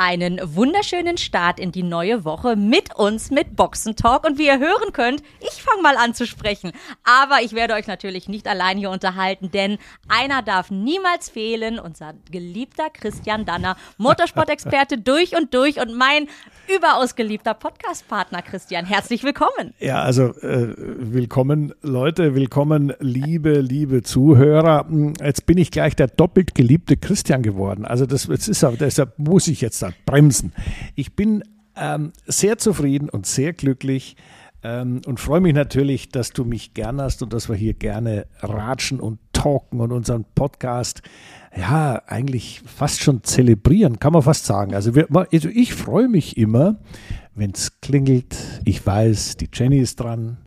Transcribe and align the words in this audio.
einen 0.00 0.40
wunderschönen 0.42 1.18
Start 1.18 1.60
in 1.60 1.72
die 1.72 1.82
neue 1.82 2.24
Woche 2.24 2.56
mit 2.56 2.96
uns 2.96 3.30
mit 3.30 3.54
Boxentalk. 3.54 4.24
Und 4.24 4.38
wie 4.38 4.46
ihr 4.46 4.58
hören 4.58 4.94
könnt, 4.94 5.22
ich 5.40 5.62
fange 5.62 5.82
mal 5.82 5.98
an 5.98 6.14
zu 6.14 6.26
sprechen. 6.26 6.72
Aber 7.04 7.42
ich 7.42 7.52
werde 7.52 7.74
euch 7.74 7.86
natürlich 7.86 8.26
nicht 8.26 8.48
allein 8.48 8.78
hier 8.78 8.88
unterhalten, 8.88 9.50
denn 9.50 9.76
einer 10.08 10.40
darf 10.40 10.70
niemals 10.70 11.28
fehlen. 11.28 11.78
Unser 11.78 12.14
geliebter 12.30 12.88
Christian 12.88 13.44
Danner, 13.44 13.76
Motorsport-Experte 13.98 14.96
durch 15.02 15.36
und 15.36 15.52
durch 15.52 15.78
und 15.78 15.94
mein 15.94 16.28
überaus 16.74 17.14
geliebter 17.14 17.52
Podcast-Partner 17.52 18.40
Christian. 18.40 18.86
Herzlich 18.86 19.22
willkommen. 19.22 19.74
Ja, 19.80 20.00
also 20.00 20.28
äh, 20.40 20.74
willkommen 20.78 21.74
Leute, 21.82 22.34
willkommen 22.34 22.94
liebe, 23.00 23.60
liebe 23.60 24.02
Zuhörer. 24.02 24.86
Jetzt 25.22 25.44
bin 25.44 25.58
ich 25.58 25.70
gleich 25.70 25.94
der 25.94 26.06
doppelt 26.06 26.54
geliebte 26.54 26.96
Christian 26.96 27.42
geworden. 27.42 27.84
Also 27.84 28.06
das, 28.06 28.28
das 28.28 28.48
ist, 28.48 28.64
deshalb 28.80 29.18
muss 29.18 29.46
ich 29.46 29.60
jetzt 29.60 29.82
da 29.82 29.89
bremsen. 30.06 30.52
Ich 30.94 31.14
bin 31.14 31.42
ähm, 31.76 32.12
sehr 32.26 32.58
zufrieden 32.58 33.08
und 33.08 33.26
sehr 33.26 33.52
glücklich 33.52 34.16
ähm, 34.62 35.00
und 35.06 35.20
freue 35.20 35.40
mich 35.40 35.54
natürlich, 35.54 36.10
dass 36.10 36.32
du 36.32 36.44
mich 36.44 36.74
gern 36.74 37.00
hast 37.00 37.22
und 37.22 37.32
dass 37.32 37.48
wir 37.48 37.56
hier 37.56 37.74
gerne 37.74 38.26
ratschen 38.40 39.00
und 39.00 39.18
talken 39.32 39.80
und 39.80 39.92
unseren 39.92 40.24
Podcast 40.34 41.02
ja 41.56 42.02
eigentlich 42.06 42.62
fast 42.66 43.00
schon 43.00 43.24
zelebrieren, 43.24 43.98
kann 43.98 44.12
man 44.12 44.22
fast 44.22 44.44
sagen. 44.44 44.74
Also, 44.74 44.94
wir, 44.94 45.08
also 45.10 45.48
ich 45.48 45.74
freue 45.74 46.08
mich 46.08 46.36
immer, 46.36 46.76
wenn 47.34 47.52
es 47.52 47.80
klingelt. 47.80 48.36
Ich 48.64 48.84
weiß, 48.86 49.36
die 49.38 49.48
Jenny 49.52 49.78
ist 49.78 50.00
dran, 50.00 50.38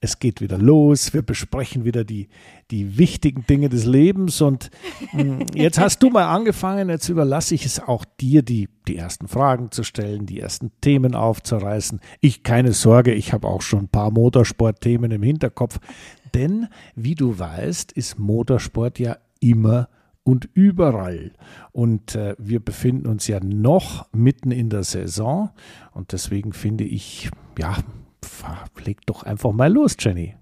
es 0.00 0.18
geht 0.18 0.40
wieder 0.40 0.58
los, 0.58 1.14
wir 1.14 1.22
besprechen 1.22 1.84
wieder 1.84 2.04
die, 2.04 2.28
die 2.70 2.98
wichtigen 2.98 3.46
Dinge 3.46 3.68
des 3.68 3.86
Lebens 3.86 4.40
und 4.40 4.70
mh, 5.12 5.22
hm, 5.22 5.46
jetzt 5.54 5.78
hast 5.78 6.02
du 6.02 6.10
mal 6.10 6.26
angefangen, 6.26 6.88
jetzt 6.88 7.08
überlasse 7.08 7.54
ich 7.54 7.64
es 7.64 7.80
auch 7.80 8.04
dir, 8.20 8.42
die, 8.42 8.68
die 8.88 8.96
ersten 8.96 9.28
Fragen 9.28 9.70
zu 9.70 9.82
stellen, 9.82 10.26
die 10.26 10.40
ersten 10.40 10.70
Themen 10.80 11.14
aufzureißen. 11.14 12.00
Ich 12.20 12.42
keine 12.42 12.72
Sorge, 12.72 13.14
ich 13.14 13.32
habe 13.32 13.48
auch 13.48 13.62
schon 13.62 13.84
ein 13.84 13.88
paar 13.88 14.10
Motorsportthemen 14.10 15.10
im 15.10 15.22
Hinterkopf, 15.22 15.78
denn 16.34 16.68
wie 16.94 17.14
du 17.14 17.38
weißt, 17.38 17.92
ist 17.92 18.18
Motorsport 18.18 18.98
ja 18.98 19.16
immer 19.40 19.88
und 20.26 20.48
überall. 20.54 21.32
Und 21.72 22.16
äh, 22.16 22.34
wir 22.38 22.60
befinden 22.60 23.06
uns 23.06 23.28
ja 23.28 23.38
noch 23.40 24.12
mitten 24.12 24.50
in 24.50 24.70
der 24.70 24.82
Saison 24.82 25.50
und 25.92 26.12
deswegen 26.12 26.52
finde 26.52 26.84
ich, 26.84 27.30
ja, 27.58 27.76
leg 28.84 29.04
doch 29.06 29.22
einfach 29.22 29.52
mal 29.52 29.72
los, 29.72 29.96
Jenny. 29.98 30.34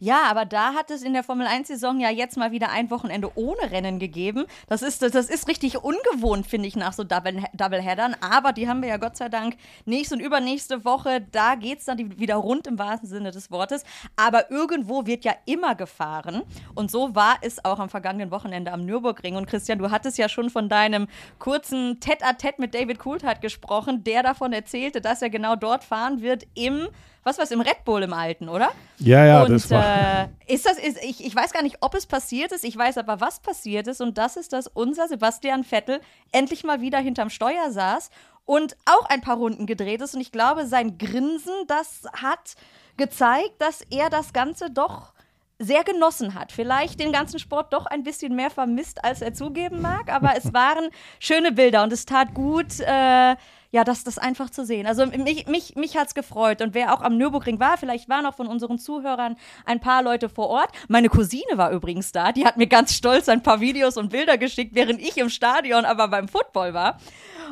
Ja, 0.00 0.24
aber 0.28 0.44
da 0.44 0.74
hat 0.74 0.90
es 0.90 1.02
in 1.02 1.12
der 1.12 1.22
Formel 1.22 1.46
1-Saison 1.46 2.00
ja 2.00 2.10
jetzt 2.10 2.36
mal 2.36 2.52
wieder 2.52 2.70
ein 2.70 2.90
Wochenende 2.90 3.30
ohne 3.36 3.70
Rennen 3.70 3.98
gegeben. 3.98 4.46
Das 4.68 4.82
ist, 4.82 5.02
das 5.02 5.14
ist 5.14 5.48
richtig 5.48 5.82
ungewohnt, 5.82 6.46
finde 6.46 6.68
ich, 6.68 6.76
nach 6.76 6.92
so 6.92 7.04
Double, 7.04 7.44
Doubleheadern. 7.54 8.16
Aber 8.20 8.52
die 8.52 8.68
haben 8.68 8.82
wir 8.82 8.88
ja 8.88 8.96
Gott 8.96 9.16
sei 9.16 9.28
Dank 9.28 9.56
nächste 9.84 10.16
und 10.16 10.20
übernächste 10.20 10.84
Woche. 10.84 11.26
Da 11.32 11.54
geht 11.54 11.80
es 11.80 11.84
dann 11.86 12.18
wieder 12.18 12.36
rund 12.36 12.66
im 12.66 12.78
wahrsten 12.78 13.08
Sinne 13.08 13.30
des 13.30 13.50
Wortes. 13.50 13.84
Aber 14.16 14.50
irgendwo 14.50 15.06
wird 15.06 15.24
ja 15.24 15.34
immer 15.44 15.74
gefahren. 15.74 16.42
Und 16.74 16.90
so 16.90 17.14
war 17.14 17.38
es 17.42 17.64
auch 17.64 17.78
am 17.78 17.88
vergangenen 17.88 18.30
Wochenende 18.30 18.72
am 18.72 18.84
Nürburgring. 18.84 19.36
Und 19.36 19.46
Christian, 19.46 19.78
du 19.78 19.90
hattest 19.90 20.18
ja 20.18 20.28
schon 20.28 20.50
von 20.50 20.68
deinem 20.68 21.06
kurzen 21.38 22.00
Tête-à-Tête 22.00 22.54
mit 22.58 22.74
David 22.74 22.98
Coulthard 22.98 23.40
gesprochen, 23.40 24.04
der 24.04 24.22
davon 24.22 24.52
erzählte, 24.52 25.00
dass 25.00 25.22
er 25.22 25.30
genau 25.30 25.56
dort 25.56 25.84
fahren 25.84 26.22
wird 26.22 26.46
im 26.54 26.88
was 27.26 27.38
war 27.38 27.44
es, 27.44 27.50
im 27.50 27.60
Red 27.60 27.84
Bull 27.84 28.04
im 28.04 28.12
Alten, 28.12 28.48
oder? 28.48 28.70
Ja, 28.98 29.26
ja, 29.26 29.42
und, 29.42 29.50
das 29.50 29.68
war. 29.68 30.22
Äh, 30.22 30.28
ist 30.46 30.64
das, 30.64 30.78
ist, 30.78 31.02
ich, 31.02 31.24
ich 31.24 31.34
weiß 31.34 31.52
gar 31.52 31.62
nicht, 31.62 31.78
ob 31.80 31.94
es 31.96 32.06
passiert 32.06 32.52
ist, 32.52 32.64
ich 32.64 32.76
weiß 32.76 32.98
aber, 32.98 33.20
was 33.20 33.40
passiert 33.40 33.88
ist. 33.88 34.00
Und 34.00 34.16
das 34.16 34.36
ist, 34.36 34.52
dass 34.52 34.68
unser 34.68 35.08
Sebastian 35.08 35.64
Vettel 35.64 36.00
endlich 36.30 36.62
mal 36.62 36.80
wieder 36.80 36.98
hinterm 36.98 37.28
Steuer 37.28 37.72
saß 37.72 38.10
und 38.44 38.76
auch 38.84 39.06
ein 39.06 39.22
paar 39.22 39.38
Runden 39.38 39.66
gedreht 39.66 40.02
ist. 40.02 40.14
Und 40.14 40.20
ich 40.20 40.30
glaube, 40.30 40.66
sein 40.66 40.98
Grinsen, 40.98 41.52
das 41.66 42.04
hat 42.12 42.54
gezeigt, 42.96 43.54
dass 43.58 43.82
er 43.90 44.08
das 44.08 44.32
Ganze 44.32 44.70
doch 44.70 45.12
sehr 45.58 45.82
genossen 45.84 46.34
hat. 46.34 46.52
Vielleicht 46.52 47.00
den 47.00 47.12
ganzen 47.12 47.40
Sport 47.40 47.72
doch 47.72 47.86
ein 47.86 48.04
bisschen 48.04 48.36
mehr 48.36 48.50
vermisst, 48.50 49.04
als 49.04 49.20
er 49.20 49.34
zugeben 49.34 49.80
mag, 49.80 50.12
aber 50.12 50.36
es 50.36 50.52
waren 50.52 50.90
schöne 51.18 51.50
Bilder 51.50 51.82
und 51.82 51.92
es 51.92 52.06
tat 52.06 52.34
gut, 52.34 52.78
äh, 52.80 53.34
ja, 53.70 53.84
das, 53.84 54.04
das 54.04 54.18
einfach 54.18 54.50
zu 54.50 54.64
sehen. 54.64 54.86
Also 54.86 55.06
mich, 55.06 55.46
mich, 55.46 55.76
mich 55.76 55.96
hat 55.96 56.08
es 56.08 56.14
gefreut. 56.14 56.62
Und 56.62 56.74
wer 56.74 56.94
auch 56.94 57.00
am 57.00 57.16
Nürburgring 57.16 57.60
war, 57.60 57.78
vielleicht 57.78 58.08
waren 58.08 58.26
auch 58.26 58.34
von 58.34 58.46
unseren 58.46 58.78
Zuhörern 58.78 59.36
ein 59.64 59.80
paar 59.80 60.02
Leute 60.02 60.28
vor 60.28 60.48
Ort. 60.48 60.70
Meine 60.88 61.08
Cousine 61.08 61.56
war 61.56 61.70
übrigens 61.70 62.12
da. 62.12 62.32
Die 62.32 62.44
hat 62.44 62.56
mir 62.56 62.66
ganz 62.66 62.94
stolz 62.94 63.28
ein 63.28 63.42
paar 63.42 63.60
Videos 63.60 63.96
und 63.96 64.10
Bilder 64.10 64.38
geschickt, 64.38 64.74
während 64.74 65.00
ich 65.00 65.16
im 65.16 65.28
Stadion 65.28 65.84
aber 65.84 66.08
beim 66.08 66.28
Football 66.28 66.74
war. 66.74 66.98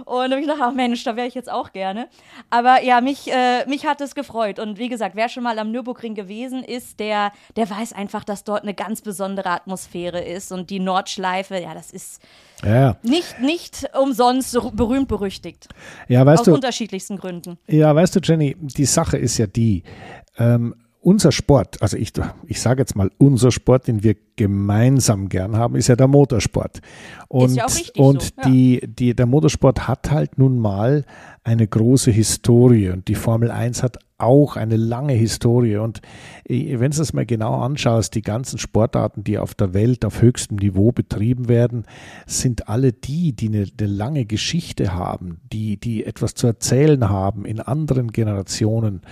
Und 0.04 0.32
ich 0.32 0.46
dachte, 0.46 0.62
ach 0.62 0.72
Mensch, 0.72 1.04
da 1.04 1.16
wäre 1.16 1.26
ich 1.26 1.34
jetzt 1.34 1.50
auch 1.50 1.72
gerne. 1.72 2.08
Aber 2.50 2.82
ja, 2.82 3.00
mich, 3.00 3.30
äh, 3.30 3.64
mich 3.66 3.86
hat 3.86 4.00
es 4.00 4.14
gefreut. 4.14 4.58
Und 4.58 4.78
wie 4.78 4.88
gesagt, 4.88 5.16
wer 5.16 5.28
schon 5.28 5.42
mal 5.42 5.58
am 5.58 5.70
Nürburgring 5.70 6.14
gewesen 6.14 6.64
ist, 6.64 7.00
der, 7.00 7.32
der 7.56 7.70
weiß 7.70 7.92
einfach, 7.92 8.24
dass 8.24 8.44
dort 8.44 8.62
eine 8.62 8.74
ganz 8.74 9.02
besondere 9.02 9.50
Atmosphäre 9.50 10.22
ist. 10.22 10.52
Und 10.52 10.70
die 10.70 10.80
Nordschleife, 10.80 11.60
ja, 11.60 11.74
das 11.74 11.90
ist 11.90 12.20
ja. 12.64 12.96
nicht, 13.02 13.40
nicht 13.40 13.86
umsonst 14.00 14.56
berühmt 14.72 15.08
berüchtigt. 15.08 15.68
Ja, 16.08 16.24
weißt 16.24 16.40
Aus 16.40 16.46
du, 16.46 16.54
unterschiedlichsten 16.54 17.16
Gründen. 17.16 17.58
Ja, 17.66 17.94
weißt 17.94 18.16
du, 18.16 18.20
Jenny, 18.22 18.56
die 18.60 18.84
Sache 18.84 19.16
ist 19.16 19.38
ja 19.38 19.46
die, 19.46 19.82
ähm, 20.38 20.74
unser 21.00 21.32
Sport, 21.32 21.80
also 21.82 21.96
ich, 21.96 22.12
ich 22.46 22.60
sage 22.60 22.80
jetzt 22.80 22.96
mal, 22.96 23.10
unser 23.18 23.52
Sport, 23.52 23.88
den 23.88 24.02
wir 24.02 24.16
gemeinsam 24.36 25.28
gern 25.28 25.56
haben, 25.56 25.76
ist 25.76 25.88
ja 25.88 25.96
der 25.96 26.08
Motorsport. 26.08 26.80
Und, 27.28 27.54
ja 27.54 27.66
und 27.96 28.22
so, 28.22 28.28
ja. 28.38 28.48
die, 28.48 28.80
die, 28.86 29.14
der 29.14 29.26
Motorsport 29.26 29.88
hat 29.88 30.10
halt 30.10 30.38
nun 30.38 30.58
mal 30.58 31.04
eine 31.42 31.66
große 31.66 32.10
Historie 32.10 32.90
und 32.90 33.08
die 33.08 33.14
Formel 33.14 33.50
1 33.50 33.82
hat 33.82 33.98
auch 34.16 34.56
eine 34.56 34.76
lange 34.76 35.12
Historie. 35.12 35.76
Und 35.76 36.00
äh, 36.48 36.78
wenn 36.78 36.90
du 36.90 37.02
es 37.02 37.12
mal 37.12 37.26
genau 37.26 37.60
anschaust, 37.60 38.14
die 38.14 38.22
ganzen 38.22 38.58
Sportarten, 38.58 39.24
die 39.24 39.38
auf 39.38 39.54
der 39.54 39.74
Welt 39.74 40.04
auf 40.04 40.22
höchstem 40.22 40.56
Niveau 40.56 40.92
betrieben 40.92 41.48
werden, 41.48 41.84
sind 42.26 42.68
alle 42.68 42.92
die, 42.92 43.34
die 43.34 43.48
eine, 43.48 43.66
eine 43.78 43.88
lange 43.88 44.24
Geschichte 44.24 44.94
haben, 44.94 45.40
die, 45.52 45.76
die 45.78 46.04
etwas 46.04 46.34
zu 46.34 46.46
erzählen 46.46 47.08
haben 47.08 47.44
in 47.44 47.60
anderen 47.60 48.12
Generationen, 48.12 49.02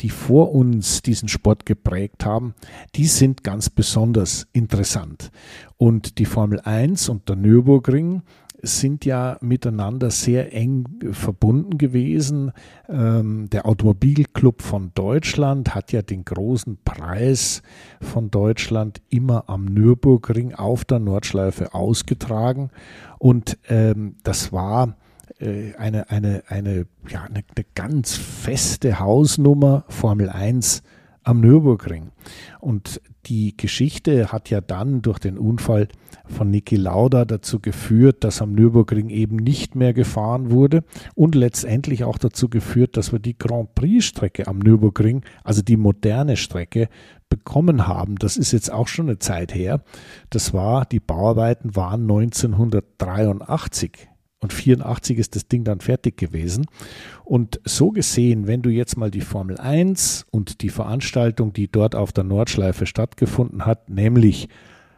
die 0.00 0.10
vor 0.10 0.52
uns 0.52 1.02
diesen 1.02 1.28
Sport 1.28 1.64
geprägt 1.66 2.24
haben, 2.24 2.54
die 2.94 3.06
sind 3.06 3.44
ganz 3.44 3.70
besonders 3.70 4.46
interessant. 4.66 5.30
Und 5.76 6.18
die 6.18 6.24
Formel 6.24 6.60
1 6.60 7.08
und 7.08 7.28
der 7.28 7.36
Nürburgring 7.36 8.22
sind 8.62 9.04
ja 9.04 9.36
miteinander 9.40 10.10
sehr 10.10 10.52
eng 10.52 10.86
verbunden 11.12 11.78
gewesen. 11.78 12.50
Ähm, 12.88 13.48
der 13.50 13.66
Automobilclub 13.66 14.62
von 14.62 14.90
Deutschland 14.94 15.76
hat 15.76 15.92
ja 15.92 16.02
den 16.02 16.24
großen 16.24 16.78
Preis 16.84 17.62
von 18.00 18.32
Deutschland 18.32 19.00
immer 19.08 19.44
am 19.48 19.66
Nürburgring 19.66 20.52
auf 20.54 20.84
der 20.84 20.98
Nordschleife 20.98 21.74
ausgetragen. 21.74 22.70
Und 23.18 23.56
ähm, 23.68 24.16
das 24.24 24.52
war 24.52 24.96
äh, 25.38 25.74
eine, 25.76 26.10
eine, 26.10 26.42
eine, 26.48 26.86
ja, 27.08 27.22
eine, 27.22 27.44
eine 27.54 27.66
ganz 27.76 28.16
feste 28.16 28.98
Hausnummer 28.98 29.84
Formel 29.88 30.28
1 30.28 30.82
am 31.26 31.40
Nürburgring. 31.40 32.12
Und 32.60 33.00
die 33.26 33.56
Geschichte 33.56 34.30
hat 34.30 34.48
ja 34.48 34.60
dann 34.60 35.02
durch 35.02 35.18
den 35.18 35.38
Unfall 35.38 35.88
von 36.26 36.50
Niki 36.50 36.76
Lauda 36.76 37.24
dazu 37.24 37.58
geführt, 37.58 38.22
dass 38.22 38.40
am 38.40 38.52
Nürburgring 38.52 39.10
eben 39.10 39.34
nicht 39.36 39.74
mehr 39.74 39.92
gefahren 39.92 40.52
wurde 40.52 40.84
und 41.16 41.34
letztendlich 41.34 42.04
auch 42.04 42.18
dazu 42.18 42.48
geführt, 42.48 42.96
dass 42.96 43.10
wir 43.10 43.18
die 43.18 43.36
Grand 43.36 43.74
Prix-Strecke 43.74 44.46
am 44.46 44.60
Nürburgring, 44.60 45.24
also 45.42 45.62
die 45.62 45.76
moderne 45.76 46.36
Strecke, 46.36 46.88
bekommen 47.28 47.88
haben. 47.88 48.14
Das 48.16 48.36
ist 48.36 48.52
jetzt 48.52 48.72
auch 48.72 48.86
schon 48.86 49.06
eine 49.06 49.18
Zeit 49.18 49.52
her. 49.52 49.82
Das 50.30 50.54
war, 50.54 50.86
die 50.86 51.00
Bauarbeiten 51.00 51.74
waren 51.74 52.02
1983. 52.02 54.08
Und 54.46 54.52
84 54.52 55.18
ist 55.18 55.34
das 55.34 55.48
Ding 55.48 55.64
dann 55.64 55.80
fertig 55.80 56.16
gewesen. 56.16 56.66
Und 57.24 57.60
so 57.64 57.90
gesehen, 57.90 58.46
wenn 58.46 58.62
du 58.62 58.70
jetzt 58.70 58.96
mal 58.96 59.10
die 59.10 59.20
Formel 59.20 59.58
1 59.58 60.24
und 60.30 60.62
die 60.62 60.68
Veranstaltung, 60.68 61.52
die 61.52 61.66
dort 61.66 61.96
auf 61.96 62.12
der 62.12 62.22
Nordschleife 62.22 62.86
stattgefunden 62.86 63.66
hat, 63.66 63.90
nämlich 63.90 64.48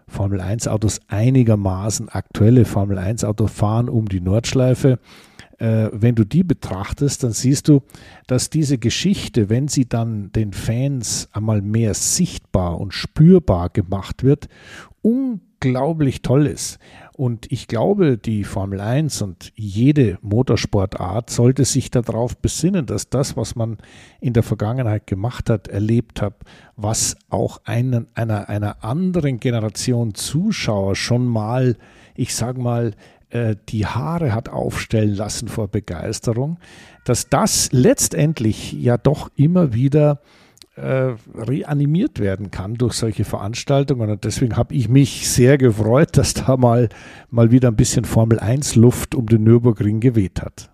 Formel 0.07 0.43
1 0.43 0.69
Autos 0.69 1.01
einigermaßen 1.09 2.11
aktuelle 2.11 2.67
Formel 2.67 2.99
1 2.99 3.25
Autos 3.25 3.51
fahren 3.51 3.89
um 3.89 4.07
die 4.07 4.21
Nordschleife, 4.21 4.99
äh, 5.57 5.89
wenn 5.93 6.15
du 6.15 6.25
die 6.25 6.45
betrachtest, 6.45 7.25
dann 7.25 7.33
siehst 7.33 7.69
du, 7.69 7.81
dass 8.27 8.51
diese 8.51 8.77
Geschichte, 8.77 9.49
wenn 9.49 9.67
sie 9.69 9.89
dann 9.89 10.31
den 10.33 10.53
Fans 10.53 11.31
einmal 11.33 11.63
mehr 11.63 11.95
sichtbar 11.95 12.79
und 12.79 12.93
spürbar 12.93 13.71
gemacht 13.71 14.25
wird, 14.25 14.51
unglaublich 15.01 15.48
toll 15.61 16.47
ist. 16.47 16.79
Und 17.17 17.51
ich 17.51 17.67
glaube, 17.67 18.17
die 18.17 18.45
Formel 18.45 18.81
1 18.81 19.23
und 19.23 19.53
jede 19.57 20.19
Motorsportart 20.23 21.31
sollte 21.31 21.65
sich 21.65 21.91
darauf 21.91 22.37
besinnen, 22.37 22.87
dass 22.87 23.11
das, 23.11 23.37
was 23.37 23.57
man 23.57 23.79
in 24.21 24.35
der 24.35 24.45
Vergangenheit 24.45 25.07
gemacht 25.09 25.51
hat, 25.51 25.67
erlebt 25.67 26.23
hat, 26.23 26.35
was 26.77 27.17
auch 27.29 27.61
einen, 27.65 28.07
einer, 28.15 28.49
einer 28.49 28.85
anderen 28.85 29.41
Generation 29.41 30.15
Zuschauer 30.15 30.95
schon 30.95 31.27
mal, 31.27 31.77
ich 32.15 32.37
sage 32.37 32.61
mal, 32.61 32.95
äh, 33.31 33.57
die 33.69 33.85
Haare 33.85 34.33
hat 34.33 34.49
aufstellen 34.49 35.15
lassen 35.15 35.49
vor 35.49 35.69
Begeisterung, 35.69 36.59
dass 37.05 37.29
das 37.29 37.71
letztendlich 37.73 38.73
ja 38.73 38.97
doch 38.97 39.31
immer 39.35 39.75
wieder 39.75 40.21
äh, 40.79 41.15
reanimiert 41.35 42.21
werden 42.21 42.51
kann 42.51 42.75
durch 42.75 42.95
solche 42.95 43.25
Veranstaltungen. 43.25 44.11
Und 44.11 44.25
deswegen 44.25 44.57
habe 44.57 44.75
ich 44.75 44.89
mich 44.89 45.29
sehr 45.29 45.59
gefreut, 45.59 46.17
dass 46.17 46.35
da 46.35 46.57
mal, 46.57 46.89
mal 47.31 47.51
wieder 47.51 47.69
ein 47.69 47.77
bisschen 47.77 48.05
Formel 48.05 48.39
1 48.39 48.77
Luft 48.77 49.15
um 49.15 49.27
den 49.27 49.45
Nürburgring 49.45 50.01
geweht 50.01 50.41
hat. 50.41 50.71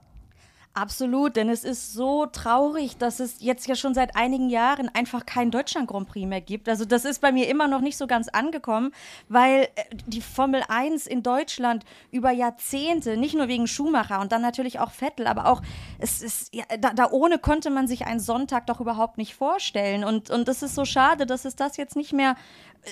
Absolut, 0.76 1.36
denn 1.36 1.48
es 1.48 1.62
ist 1.62 1.92
so 1.92 2.26
traurig, 2.26 2.96
dass 2.96 3.20
es 3.20 3.36
jetzt 3.38 3.68
ja 3.68 3.76
schon 3.76 3.94
seit 3.94 4.16
einigen 4.16 4.50
Jahren 4.50 4.88
einfach 4.92 5.24
keinen 5.24 5.52
Deutschland 5.52 5.86
Grand 5.86 6.08
Prix 6.08 6.26
mehr 6.26 6.40
gibt. 6.40 6.68
Also 6.68 6.84
das 6.84 7.04
ist 7.04 7.20
bei 7.20 7.30
mir 7.30 7.46
immer 7.48 7.68
noch 7.68 7.80
nicht 7.80 7.96
so 7.96 8.08
ganz 8.08 8.26
angekommen, 8.26 8.90
weil 9.28 9.68
äh, 9.76 9.84
die 10.08 10.20
Formel 10.20 10.64
1 10.66 11.06
in 11.06 11.22
Deutschland 11.22 11.84
über 12.10 12.32
Jahrzehnte, 12.32 13.16
nicht 13.16 13.36
nur 13.36 13.46
wegen 13.46 13.68
Schumacher 13.68 14.18
und 14.20 14.32
dann 14.32 14.42
natürlich 14.42 14.80
auch 14.80 14.90
Vettel, 14.90 15.28
aber 15.28 15.46
auch 15.46 15.62
es 16.00 16.20
ist 16.20 16.52
ja, 16.52 16.64
da, 16.80 16.92
da 16.92 17.08
ohne 17.08 17.38
konnte 17.38 17.70
man 17.70 17.86
sich 17.86 18.06
einen 18.06 18.18
Sonntag 18.18 18.66
doch 18.66 18.80
überhaupt 18.80 19.16
nicht 19.16 19.36
vorstellen 19.36 20.02
und 20.02 20.28
und 20.30 20.48
es 20.48 20.64
ist 20.64 20.74
so 20.74 20.84
schade, 20.84 21.24
dass 21.24 21.44
es 21.44 21.54
das 21.54 21.76
jetzt 21.76 21.94
nicht 21.94 22.12
mehr 22.12 22.34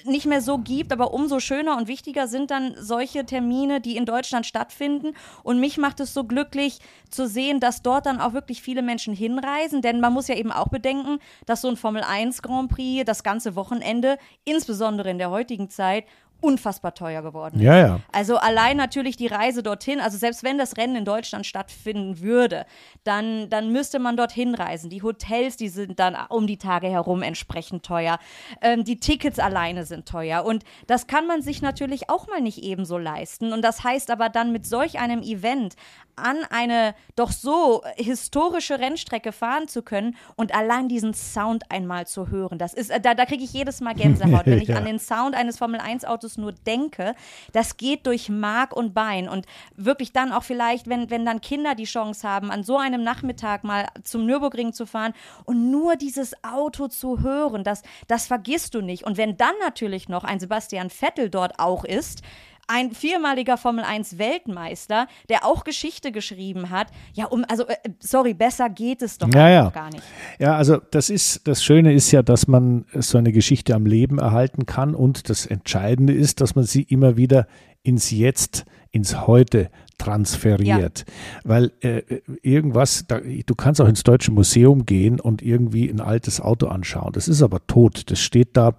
nicht 0.04 0.26
mehr 0.26 0.40
so 0.40 0.58
gibt, 0.58 0.92
aber 0.92 1.12
umso 1.12 1.40
schöner 1.40 1.76
und 1.76 1.88
wichtiger 1.88 2.28
sind 2.28 2.50
dann 2.50 2.74
solche 2.78 3.24
Termine, 3.24 3.80
die 3.80 3.96
in 3.96 4.06
Deutschland 4.06 4.46
stattfinden. 4.46 5.14
Und 5.42 5.60
mich 5.60 5.78
macht 5.78 6.00
es 6.00 6.14
so 6.14 6.24
glücklich 6.24 6.78
zu 7.10 7.26
sehen, 7.28 7.60
dass 7.60 7.82
dort 7.82 8.06
dann 8.06 8.20
auch 8.20 8.32
wirklich 8.32 8.62
viele 8.62 8.82
Menschen 8.82 9.14
hinreisen, 9.14 9.82
denn 9.82 10.00
man 10.00 10.12
muss 10.12 10.28
ja 10.28 10.34
eben 10.34 10.52
auch 10.52 10.68
bedenken, 10.68 11.18
dass 11.46 11.60
so 11.60 11.68
ein 11.68 11.76
Formel 11.76 12.02
1 12.02 12.42
Grand 12.42 12.70
Prix 12.70 13.04
das 13.04 13.22
ganze 13.22 13.56
Wochenende, 13.56 14.18
insbesondere 14.44 15.10
in 15.10 15.18
der 15.18 15.30
heutigen 15.30 15.68
Zeit, 15.68 16.04
unfassbar 16.42 16.94
teuer 16.94 17.22
geworden 17.22 17.56
ist. 17.56 17.62
Ja, 17.62 17.76
ja. 17.76 18.00
Also 18.12 18.36
allein 18.36 18.76
natürlich 18.76 19.16
die 19.16 19.28
Reise 19.28 19.62
dorthin, 19.62 20.00
also 20.00 20.18
selbst 20.18 20.42
wenn 20.42 20.58
das 20.58 20.76
Rennen 20.76 20.96
in 20.96 21.04
Deutschland 21.04 21.46
stattfinden 21.46 22.20
würde, 22.20 22.66
dann, 23.04 23.48
dann 23.48 23.72
müsste 23.72 23.98
man 23.98 24.16
dorthin 24.16 24.54
reisen. 24.54 24.90
Die 24.90 25.02
Hotels, 25.02 25.56
die 25.56 25.68
sind 25.68 25.98
dann 25.98 26.16
um 26.28 26.46
die 26.46 26.58
Tage 26.58 26.88
herum 26.88 27.22
entsprechend 27.22 27.84
teuer. 27.84 28.18
Ähm, 28.60 28.84
die 28.84 28.98
Tickets 28.98 29.38
alleine 29.38 29.86
sind 29.86 30.06
teuer. 30.06 30.44
Und 30.44 30.64
das 30.86 31.06
kann 31.06 31.26
man 31.26 31.42
sich 31.42 31.62
natürlich 31.62 32.10
auch 32.10 32.26
mal 32.26 32.40
nicht 32.40 32.62
ebenso 32.62 32.98
leisten. 32.98 33.52
Und 33.52 33.62
das 33.62 33.84
heißt 33.84 34.10
aber 34.10 34.28
dann 34.28 34.52
mit 34.52 34.66
solch 34.66 34.98
einem 34.98 35.22
Event 35.22 35.76
an 36.16 36.38
eine 36.50 36.94
doch 37.16 37.32
so 37.32 37.82
historische 37.96 38.78
Rennstrecke 38.78 39.32
fahren 39.32 39.68
zu 39.68 39.82
können 39.82 40.16
und 40.36 40.54
allein 40.54 40.88
diesen 40.88 41.14
Sound 41.14 41.70
einmal 41.70 42.06
zu 42.06 42.28
hören. 42.28 42.58
Das 42.58 42.74
ist, 42.74 42.90
da, 42.90 43.14
da 43.14 43.24
kriege 43.24 43.44
ich 43.44 43.52
jedes 43.52 43.80
Mal 43.80 43.94
Gänsehaut, 43.94 44.46
wenn 44.46 44.58
ich 44.62 44.68
ja. 44.68 44.76
an 44.76 44.84
den 44.84 44.98
Sound 44.98 45.34
eines 45.34 45.58
Formel-1-Autos 45.58 46.31
nur 46.38 46.52
denke. 46.52 47.14
Das 47.52 47.76
geht 47.76 48.06
durch 48.06 48.28
Mark 48.28 48.74
und 48.76 48.94
Bein. 48.94 49.28
Und 49.28 49.46
wirklich 49.76 50.12
dann 50.12 50.32
auch 50.32 50.44
vielleicht, 50.44 50.88
wenn, 50.88 51.10
wenn 51.10 51.24
dann 51.24 51.40
Kinder 51.40 51.74
die 51.74 51.84
Chance 51.84 52.28
haben, 52.28 52.50
an 52.50 52.62
so 52.62 52.76
einem 52.76 53.02
Nachmittag 53.02 53.64
mal 53.64 53.86
zum 54.02 54.26
Nürburgring 54.26 54.72
zu 54.72 54.86
fahren 54.86 55.14
und 55.44 55.70
nur 55.70 55.96
dieses 55.96 56.32
Auto 56.44 56.88
zu 56.88 57.20
hören, 57.20 57.64
das, 57.64 57.82
das 58.08 58.26
vergisst 58.26 58.74
du 58.74 58.80
nicht. 58.80 59.04
Und 59.04 59.16
wenn 59.16 59.36
dann 59.36 59.54
natürlich 59.60 60.08
noch 60.08 60.24
ein 60.24 60.40
Sebastian 60.40 60.90
Vettel 60.90 61.30
dort 61.30 61.58
auch 61.58 61.84
ist, 61.84 62.22
ein 62.68 62.92
viermaliger 62.92 63.56
Formel 63.56 63.84
1 63.84 64.18
Weltmeister, 64.18 65.06
der 65.28 65.44
auch 65.44 65.64
Geschichte 65.64 66.12
geschrieben 66.12 66.70
hat. 66.70 66.88
Ja, 67.14 67.26
um, 67.26 67.44
also, 67.48 67.66
äh, 67.66 67.76
sorry, 68.00 68.34
besser 68.34 68.70
geht 68.70 69.02
es 69.02 69.18
doch 69.18 69.28
ja, 69.34 69.48
ja. 69.48 69.70
gar 69.70 69.90
nicht. 69.90 70.02
Ja, 70.38 70.56
also 70.56 70.78
das 70.90 71.10
ist, 71.10 71.46
das 71.46 71.62
Schöne 71.62 71.92
ist 71.92 72.10
ja, 72.12 72.22
dass 72.22 72.48
man 72.48 72.84
so 72.94 73.18
eine 73.18 73.32
Geschichte 73.32 73.74
am 73.74 73.86
Leben 73.86 74.18
erhalten 74.18 74.66
kann 74.66 74.94
und 74.94 75.28
das 75.28 75.46
Entscheidende 75.46 76.12
ist, 76.12 76.40
dass 76.40 76.54
man 76.54 76.64
sie 76.64 76.82
immer 76.82 77.16
wieder 77.16 77.46
ins 77.82 78.10
Jetzt, 78.10 78.64
ins 78.90 79.26
Heute 79.26 79.70
transferiert. 79.98 81.04
Ja. 81.06 81.14
Weil 81.44 81.72
äh, 81.80 82.02
irgendwas, 82.42 83.04
da, 83.06 83.20
du 83.20 83.54
kannst 83.54 83.80
auch 83.80 83.88
ins 83.88 84.02
Deutsche 84.02 84.32
Museum 84.32 84.86
gehen 84.86 85.20
und 85.20 85.42
irgendwie 85.42 85.88
ein 85.88 86.00
altes 86.00 86.40
Auto 86.40 86.68
anschauen. 86.68 87.12
Das 87.12 87.28
ist 87.28 87.42
aber 87.42 87.66
tot. 87.66 88.10
Das 88.10 88.20
steht 88.20 88.56
da 88.56 88.74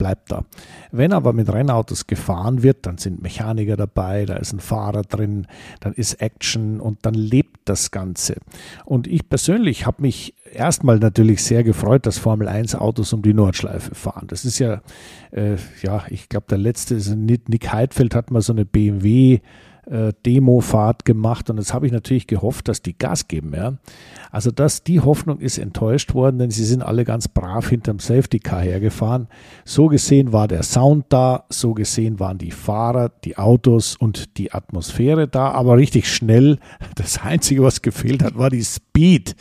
bleibt 0.00 0.32
da. 0.32 0.46
Wenn 0.92 1.12
aber 1.12 1.34
mit 1.34 1.52
Rennautos 1.52 2.06
gefahren 2.06 2.62
wird, 2.62 2.86
dann 2.86 2.96
sind 2.96 3.22
Mechaniker 3.22 3.76
dabei, 3.76 4.24
da 4.24 4.36
ist 4.36 4.54
ein 4.54 4.58
Fahrer 4.60 5.02
drin, 5.02 5.46
dann 5.80 5.92
ist 5.92 6.14
Action 6.22 6.80
und 6.80 7.00
dann 7.02 7.12
lebt 7.12 7.60
das 7.66 7.90
Ganze. 7.90 8.36
Und 8.86 9.06
ich 9.06 9.28
persönlich 9.28 9.84
habe 9.84 10.00
mich 10.00 10.34
erstmal 10.54 10.98
natürlich 10.98 11.44
sehr 11.44 11.62
gefreut, 11.64 12.06
dass 12.06 12.16
Formel 12.16 12.48
1 12.48 12.76
Autos 12.76 13.12
um 13.12 13.20
die 13.20 13.34
Nordschleife 13.34 13.94
fahren. 13.94 14.26
Das 14.26 14.46
ist 14.46 14.58
ja, 14.58 14.80
äh, 15.32 15.56
ja, 15.82 16.04
ich 16.08 16.30
glaube, 16.30 16.46
der 16.48 16.58
letzte 16.58 16.94
ist 16.94 17.14
Nick 17.14 17.70
Heidfeld 17.70 18.14
hat 18.14 18.30
mal 18.30 18.40
so 18.40 18.54
eine 18.54 18.64
BMW 18.64 19.40
äh, 19.90 20.12
Demofahrt 20.24 21.04
gemacht 21.04 21.50
und 21.50 21.58
jetzt 21.58 21.74
habe 21.74 21.86
ich 21.86 21.92
natürlich 21.92 22.26
gehofft, 22.26 22.68
dass 22.68 22.80
die 22.82 22.96
Gas 22.96 23.28
geben. 23.28 23.52
Ja. 23.54 23.74
Also 24.30 24.50
das, 24.50 24.84
die 24.84 25.00
Hoffnung 25.00 25.40
ist 25.40 25.58
enttäuscht 25.58 26.14
worden, 26.14 26.38
denn 26.38 26.50
sie 26.50 26.64
sind 26.64 26.82
alle 26.82 27.04
ganz 27.04 27.26
brav 27.26 27.68
hinterm 27.68 27.98
Safety 27.98 28.38
Car 28.38 28.62
hergefahren. 28.62 29.26
So 29.64 29.88
gesehen 29.88 30.32
war 30.32 30.46
der 30.46 30.62
Sound 30.62 31.06
da, 31.08 31.44
so 31.48 31.74
gesehen 31.74 32.20
waren 32.20 32.38
die 32.38 32.52
Fahrer, 32.52 33.10
die 33.24 33.36
Autos 33.36 33.96
und 33.96 34.38
die 34.38 34.52
Atmosphäre 34.52 35.26
da, 35.26 35.50
aber 35.50 35.76
richtig 35.76 36.12
schnell. 36.12 36.58
Das 36.94 37.22
Einzige, 37.22 37.62
was 37.62 37.82
gefehlt 37.82 38.22
hat, 38.22 38.38
war 38.38 38.50
die 38.50 38.64
Speed. 38.64 39.34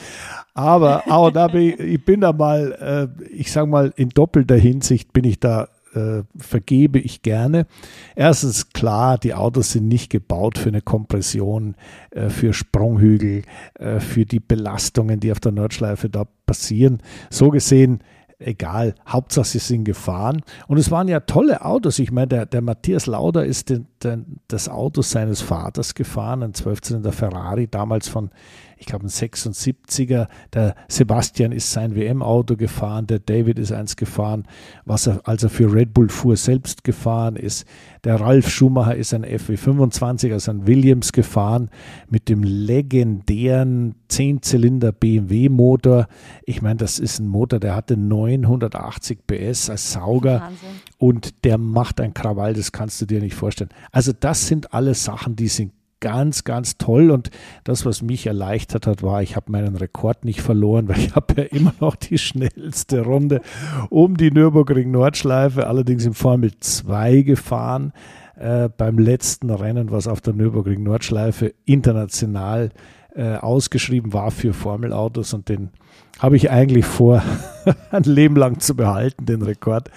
Aber, 0.53 1.03
aber 1.09 1.31
da 1.31 1.47
bin 1.47 1.61
ich, 1.61 1.79
ich 1.79 2.05
bin 2.05 2.21
da 2.21 2.33
mal, 2.33 3.09
äh, 3.19 3.25
ich 3.31 3.51
sage 3.51 3.67
mal, 3.67 3.93
in 3.95 4.09
doppelter 4.09 4.55
Hinsicht 4.55 5.13
bin 5.13 5.25
ich 5.25 5.39
da 5.39 5.67
äh, 5.93 6.23
vergebe 6.37 6.99
ich 6.99 7.21
gerne. 7.21 7.65
Erstens 8.15 8.69
klar, 8.69 9.17
die 9.17 9.33
Autos 9.33 9.71
sind 9.71 9.87
nicht 9.87 10.09
gebaut 10.09 10.57
für 10.57 10.69
eine 10.69 10.81
Kompression, 10.81 11.75
äh, 12.11 12.29
für 12.29 12.53
Sprunghügel, 12.53 13.43
äh, 13.75 13.99
für 13.99 14.25
die 14.25 14.39
Belastungen, 14.39 15.19
die 15.19 15.31
auf 15.31 15.39
der 15.39 15.51
Nordschleife 15.51 16.09
da 16.09 16.25
passieren. 16.45 17.01
So 17.29 17.49
gesehen 17.49 17.99
egal, 18.39 18.95
Hauptsache 19.07 19.45
sie 19.45 19.59
sind 19.59 19.83
gefahren. 19.83 20.41
Und 20.67 20.77
es 20.77 20.91
waren 20.91 21.07
ja 21.07 21.19
tolle 21.19 21.63
Autos. 21.65 21.99
Ich 21.99 22.11
meine, 22.11 22.27
der, 22.27 22.45
der 22.45 22.61
Matthias 22.61 23.05
Lauder 23.05 23.45
ist 23.45 23.69
den, 23.69 23.87
den, 24.03 24.39
das 24.47 24.69
Auto 24.69 25.01
seines 25.01 25.41
Vaters 25.41 25.93
gefahren, 25.93 26.43
ein 26.43 26.53
12-Zylinder 26.53 27.11
Ferrari, 27.11 27.67
damals 27.67 28.07
von 28.07 28.31
ich 28.79 28.85
glaube, 28.85 29.05
ein 29.05 29.09
76er. 29.09 30.27
Der 30.53 30.75
Sebastian 30.87 31.51
ist 31.51 31.71
sein 31.71 31.95
WM-Auto 31.95 32.55
gefahren, 32.55 33.07
der 33.07 33.19
David 33.19 33.59
ist 33.59 33.73
eins 33.73 33.97
gefahren, 33.97 34.47
was 34.85 35.05
er, 35.05 35.27
als 35.27 35.43
er 35.43 35.49
für 35.49 35.71
Red 35.73 35.93
Bull 35.93 36.09
fuhr, 36.09 36.37
selbst 36.37 36.85
gefahren 36.85 37.35
ist. 37.35 37.67
Der 38.05 38.21
Ralf 38.21 38.49
Schumacher 38.49 38.95
ist 38.95 39.13
ein 39.13 39.25
FW25, 39.25 40.31
also 40.31 40.51
ein 40.51 40.65
Williams 40.65 41.11
gefahren 41.11 41.69
mit 42.09 42.29
dem 42.29 42.41
legendären 42.43 43.95
10-Zylinder 44.09 44.93
BMW-Motor. 44.93 46.07
Ich 46.45 46.61
meine, 46.61 46.77
das 46.77 46.99
ist 46.99 47.19
ein 47.19 47.27
Motor, 47.27 47.59
der 47.59 47.75
hatte 47.75 47.97
980 47.97 49.27
PS 49.27 49.69
als 49.69 49.91
Sauger 49.91 50.41
Wahnsinn. 50.41 50.69
und 50.97 51.43
der 51.43 51.57
macht 51.57 51.99
ein 51.99 52.13
Krawall, 52.13 52.53
das 52.53 52.71
kannst 52.71 53.01
du 53.01 53.05
dir 53.05 53.19
nicht 53.19 53.35
vorstellen. 53.35 53.71
Also 53.91 54.13
das 54.17 54.47
sind 54.47 54.73
alles 54.73 55.03
Sachen, 55.03 55.35
die 55.35 55.49
sind 55.49 55.73
ganz, 55.99 56.43
ganz 56.43 56.77
toll. 56.77 57.11
Und 57.11 57.29
das, 57.63 57.85
was 57.85 58.01
mich 58.01 58.27
erleichtert 58.27 58.87
hat, 58.87 59.03
war, 59.03 59.21
ich 59.21 59.35
habe 59.35 59.51
meinen 59.51 59.75
Rekord 59.75 60.25
nicht 60.25 60.41
verloren, 60.41 60.87
weil 60.89 60.99
ich 60.99 61.15
habe 61.15 61.41
ja 61.41 61.43
immer 61.43 61.73
noch 61.79 61.95
die 61.95 62.17
schnellste 62.17 63.01
Runde 63.01 63.41
um 63.89 64.17
die 64.17 64.31
Nürburgring 64.31 64.91
Nordschleife, 64.91 65.67
allerdings 65.67 66.05
im 66.05 66.13
Formel 66.13 66.51
2 66.59 67.21
gefahren. 67.21 67.93
Äh, 68.35 68.69
beim 68.69 68.97
letzten 68.97 69.49
Rennen, 69.49 69.91
was 69.91 70.07
auf 70.07 70.21
der 70.21 70.33
Nürburgring 70.33 70.81
Nordschleife 70.81 71.53
international 71.65 72.69
äh, 73.13 73.35
ausgeschrieben 73.35 74.13
war 74.13 74.31
für 74.31 74.53
Formelautos 74.53 75.33
und 75.33 75.49
den 75.49 75.71
habe 76.19 76.35
ich 76.35 76.51
eigentlich 76.51 76.85
vor, 76.85 77.23
ein 77.91 78.03
Leben 78.03 78.35
lang 78.35 78.59
zu 78.59 78.75
behalten, 78.75 79.25
den 79.25 79.41
Rekord. 79.41 79.89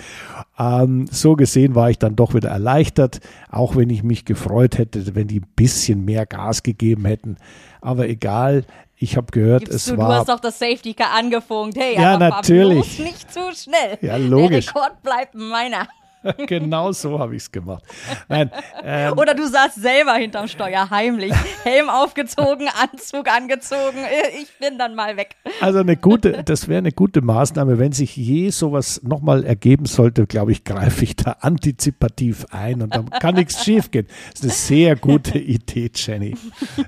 Ähm, 0.58 1.06
so 1.10 1.34
gesehen 1.34 1.74
war 1.74 1.90
ich 1.90 1.98
dann 1.98 2.16
doch 2.16 2.34
wieder 2.34 2.50
erleichtert, 2.50 3.20
auch 3.50 3.76
wenn 3.76 3.90
ich 3.90 4.02
mich 4.02 4.24
gefreut 4.24 4.78
hätte, 4.78 5.14
wenn 5.14 5.28
die 5.28 5.40
ein 5.40 5.48
bisschen 5.56 6.04
mehr 6.04 6.24
Gas 6.24 6.62
gegeben 6.62 7.04
hätten. 7.04 7.36
Aber 7.80 8.08
egal, 8.08 8.64
ich 8.96 9.16
habe 9.16 9.26
gehört, 9.32 9.64
Gibst 9.64 9.74
es 9.74 9.84
du, 9.86 9.96
war. 9.96 10.08
Du 10.08 10.14
hast 10.14 10.28
doch 10.28 10.40
das 10.40 10.58
Safety 10.58 10.94
Car 10.94 11.12
angefunkt. 11.12 11.76
Hey, 11.76 11.96
ja, 11.96 12.16
natürlich. 12.16 13.00
nicht 13.00 13.32
zu 13.32 13.40
schnell. 13.52 13.98
Ja, 14.00 14.16
logisch. 14.16 14.66
Der 14.66 14.74
Rekord 14.76 15.02
bleibt 15.02 15.34
meiner. 15.34 15.88
genau 16.46 16.92
so 16.92 17.18
habe 17.18 17.36
ich 17.36 17.42
es 17.42 17.52
gemacht. 17.52 17.84
Nein, 18.28 18.50
ähm, 18.82 19.12
Oder 19.18 19.34
du 19.34 19.46
saßt 19.46 19.80
selber 19.80 20.14
hinterm 20.14 20.48
Steuer 20.48 20.90
heimlich, 20.90 21.32
Helm 21.64 21.88
aufgezogen, 21.88 22.68
Anzug 22.68 23.28
angezogen. 23.28 23.98
Ich 24.40 24.48
bin 24.58 24.78
dann 24.78 24.94
mal 24.94 25.16
weg. 25.16 25.36
Also 25.60 25.80
eine 25.80 25.96
gute, 25.96 26.42
das 26.44 26.68
wäre 26.68 26.78
eine 26.78 26.92
gute 26.92 27.20
Maßnahme, 27.22 27.78
wenn 27.78 27.92
sich 27.92 28.16
je 28.16 28.50
sowas 28.50 29.02
nochmal 29.02 29.44
ergeben 29.44 29.86
sollte, 29.86 30.26
glaube 30.26 30.52
ich, 30.52 30.64
greife 30.64 31.04
ich 31.04 31.16
da 31.16 31.36
antizipativ 31.40 32.46
ein 32.50 32.82
und 32.82 32.94
dann 32.94 33.10
kann 33.10 33.34
nichts 33.34 33.64
schiefgehen. 33.64 34.06
Das 34.30 34.40
ist 34.40 34.42
eine 34.44 34.52
sehr 34.52 34.96
gute 34.96 35.38
Idee, 35.38 35.90
Jenny. 35.94 36.36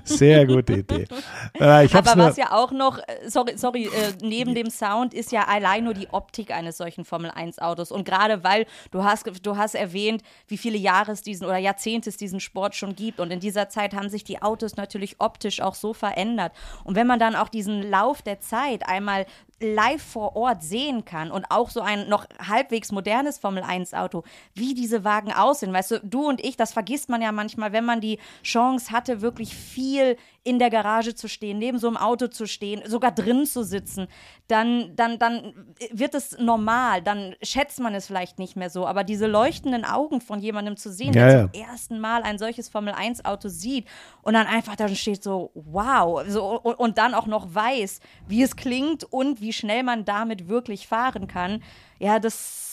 Sehr 0.03 0.45
gute 0.45 0.73
Idee. 0.73 1.07
Äh, 1.53 1.87
Aber 1.93 2.17
was 2.17 2.37
ja 2.37 2.51
auch 2.51 2.71
noch, 2.71 2.97
äh, 2.99 3.29
sorry, 3.29 3.57
sorry, 3.57 3.85
äh, 3.85 4.13
neben 4.21 4.55
dem 4.55 4.69
Sound 4.69 5.13
ist 5.13 5.31
ja 5.31 5.47
allein 5.47 5.83
nur 5.83 5.93
die 5.93 6.07
Optik 6.11 6.51
eines 6.51 6.77
solchen 6.77 7.05
Formel 7.05 7.31
1 7.31 7.59
Autos 7.59 7.91
und 7.91 8.05
gerade 8.05 8.43
weil 8.43 8.65
du 8.91 9.03
hast, 9.03 9.24
du 9.41 9.57
hast 9.57 9.75
erwähnt, 9.75 10.23
wie 10.47 10.57
viele 10.57 10.77
Jahre 10.77 11.11
es 11.11 11.21
diesen 11.21 11.45
oder 11.45 11.57
Jahrzehnte 11.57 12.09
es 12.09 12.17
diesen 12.17 12.39
Sport 12.39 12.75
schon 12.75 12.95
gibt. 12.95 13.19
Und 13.19 13.31
in 13.31 13.39
dieser 13.39 13.69
Zeit 13.69 13.93
haben 13.93 14.09
sich 14.09 14.23
die 14.23 14.41
Autos 14.41 14.75
natürlich 14.75 15.15
optisch 15.19 15.61
auch 15.61 15.75
so 15.75 15.93
verändert. 15.93 16.53
Und 16.83 16.95
wenn 16.95 17.07
man 17.07 17.19
dann 17.19 17.35
auch 17.35 17.49
diesen 17.49 17.89
Lauf 17.89 18.21
der 18.21 18.39
Zeit 18.39 18.87
einmal 18.87 19.25
live 19.59 20.01
vor 20.01 20.35
Ort 20.35 20.63
sehen 20.63 21.05
kann 21.05 21.31
und 21.31 21.45
auch 21.49 21.69
so 21.69 21.79
ein 21.81 22.09
noch 22.09 22.25
halbwegs 22.45 22.91
modernes 22.91 23.37
Formel-1-Auto, 23.37 24.23
wie 24.53 24.73
diese 24.73 25.03
Wagen 25.03 25.31
aussehen. 25.31 25.71
Weißt 25.71 25.91
du, 25.91 25.99
du 26.01 26.27
und 26.27 26.43
ich, 26.43 26.57
das 26.57 26.73
vergisst 26.73 27.09
man 27.09 27.21
ja 27.21 27.31
manchmal, 27.31 27.71
wenn 27.71 27.85
man 27.85 28.01
die 28.01 28.19
Chance 28.43 28.91
hatte, 28.91 29.21
wirklich 29.21 29.55
viel 29.55 30.17
in 30.43 30.59
der 30.59 30.69
Garage 30.69 31.15
zu 31.15 31.27
stehen, 31.27 31.57
neben 31.57 31.79
so 31.79 31.87
einem 31.87 31.97
Auto 31.97 32.27
zu 32.27 32.45
stehen, 32.45 32.83
sogar 32.85 33.11
drin 33.11 33.47
zu 33.47 33.63
sitzen, 33.63 34.07
dann, 34.47 34.95
dann, 34.95 35.17
dann 35.17 35.53
wird 35.91 36.13
es 36.13 36.37
normal, 36.37 37.01
dann 37.01 37.35
schätzt 37.41 37.79
man 37.79 37.95
es 37.95 38.05
vielleicht 38.05 38.37
nicht 38.37 38.55
mehr 38.55 38.69
so. 38.69 38.85
Aber 38.85 39.03
diese 39.03 39.25
leuchtenden 39.25 39.85
Augen 39.85 40.21
von 40.21 40.39
jemandem 40.39 40.77
zu 40.77 40.91
sehen, 40.91 41.13
ja, 41.13 41.27
der 41.27 41.31
ja. 41.31 41.51
zum 41.51 41.61
ersten 41.61 41.99
Mal 41.99 42.21
ein 42.21 42.37
solches 42.37 42.69
Formel-1-Auto 42.69 43.49
sieht 43.49 43.87
und 44.21 44.33
dann 44.33 44.45
einfach 44.45 44.75
da 44.75 44.87
steht 44.89 45.23
so, 45.23 45.49
wow, 45.55 46.23
so, 46.27 46.59
und, 46.61 46.75
und 46.75 46.97
dann 46.99 47.15
auch 47.15 47.25
noch 47.25 47.55
weiß, 47.55 47.99
wie 48.27 48.43
es 48.43 48.55
klingt 48.55 49.03
und 49.03 49.41
wie 49.41 49.44
schnell 49.53 49.83
man 49.83 50.05
damit 50.05 50.47
wirklich 50.47 50.87
fahren 50.87 51.27
kann, 51.27 51.61
ja, 51.99 52.19
das 52.19 52.64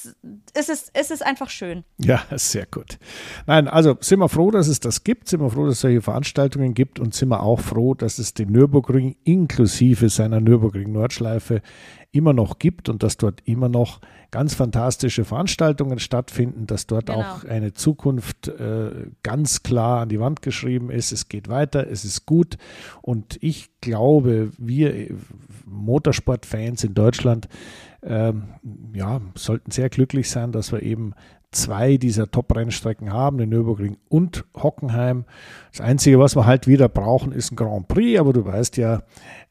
es 0.54 0.68
ist, 0.68 0.90
es 0.94 1.10
ist 1.10 1.24
einfach 1.24 1.50
schön. 1.50 1.84
Ja, 1.98 2.22
sehr 2.32 2.66
gut. 2.66 2.98
Nein, 3.46 3.68
also 3.68 3.96
sind 4.00 4.18
wir 4.18 4.28
froh, 4.28 4.50
dass 4.50 4.68
es 4.68 4.80
das 4.80 5.04
gibt, 5.04 5.28
sind 5.28 5.40
wir 5.40 5.50
froh, 5.50 5.66
dass 5.66 5.74
es 5.74 5.80
solche 5.80 6.02
Veranstaltungen 6.02 6.74
gibt 6.74 7.00
und 7.00 7.14
sind 7.14 7.28
wir 7.28 7.42
auch 7.42 7.60
froh, 7.60 7.94
dass 7.94 8.18
es 8.18 8.34
den 8.34 8.50
Nürburgring 8.50 9.16
inklusive 9.24 10.08
seiner 10.08 10.40
Nürburgring-Nordschleife 10.40 11.62
immer 12.12 12.34
noch 12.34 12.58
gibt 12.58 12.88
und 12.88 13.02
dass 13.02 13.16
dort 13.16 13.40
immer 13.46 13.70
noch 13.70 14.00
ganz 14.30 14.54
fantastische 14.54 15.24
Veranstaltungen 15.24 15.98
stattfinden, 15.98 16.66
dass 16.66 16.86
dort 16.86 17.06
genau. 17.06 17.20
auch 17.20 17.44
eine 17.44 17.72
Zukunft 17.72 18.48
äh, 18.48 18.90
ganz 19.22 19.62
klar 19.62 20.02
an 20.02 20.08
die 20.10 20.20
Wand 20.20 20.42
geschrieben 20.42 20.90
ist. 20.90 21.12
Es 21.12 21.28
geht 21.28 21.48
weiter, 21.48 21.86
es 21.90 22.04
ist 22.04 22.26
gut 22.26 22.58
und 23.00 23.38
ich 23.40 23.70
glaube, 23.80 24.52
wir 24.58 25.08
Motorsportfans 25.64 26.84
in 26.84 26.94
Deutschland 26.94 27.48
ähm, 28.04 28.44
ja, 28.94 29.20
sollten 29.34 29.70
sehr 29.70 29.88
glücklich 29.88 30.30
sein, 30.30 30.52
dass 30.52 30.72
wir 30.72 30.82
eben 30.82 31.14
zwei 31.52 31.98
dieser 31.98 32.30
Top-Rennstrecken 32.30 33.12
haben, 33.12 33.38
den 33.38 33.50
Nürburgring 33.50 33.98
und 34.08 34.44
Hockenheim. 34.56 35.24
Das 35.70 35.80
Einzige, 35.80 36.18
was 36.18 36.34
wir 36.34 36.46
halt 36.46 36.66
wieder 36.66 36.88
brauchen, 36.88 37.32
ist 37.32 37.52
ein 37.52 37.56
Grand 37.56 37.88
Prix, 37.88 38.18
aber 38.18 38.32
du 38.32 38.44
weißt 38.44 38.78
ja, 38.78 39.02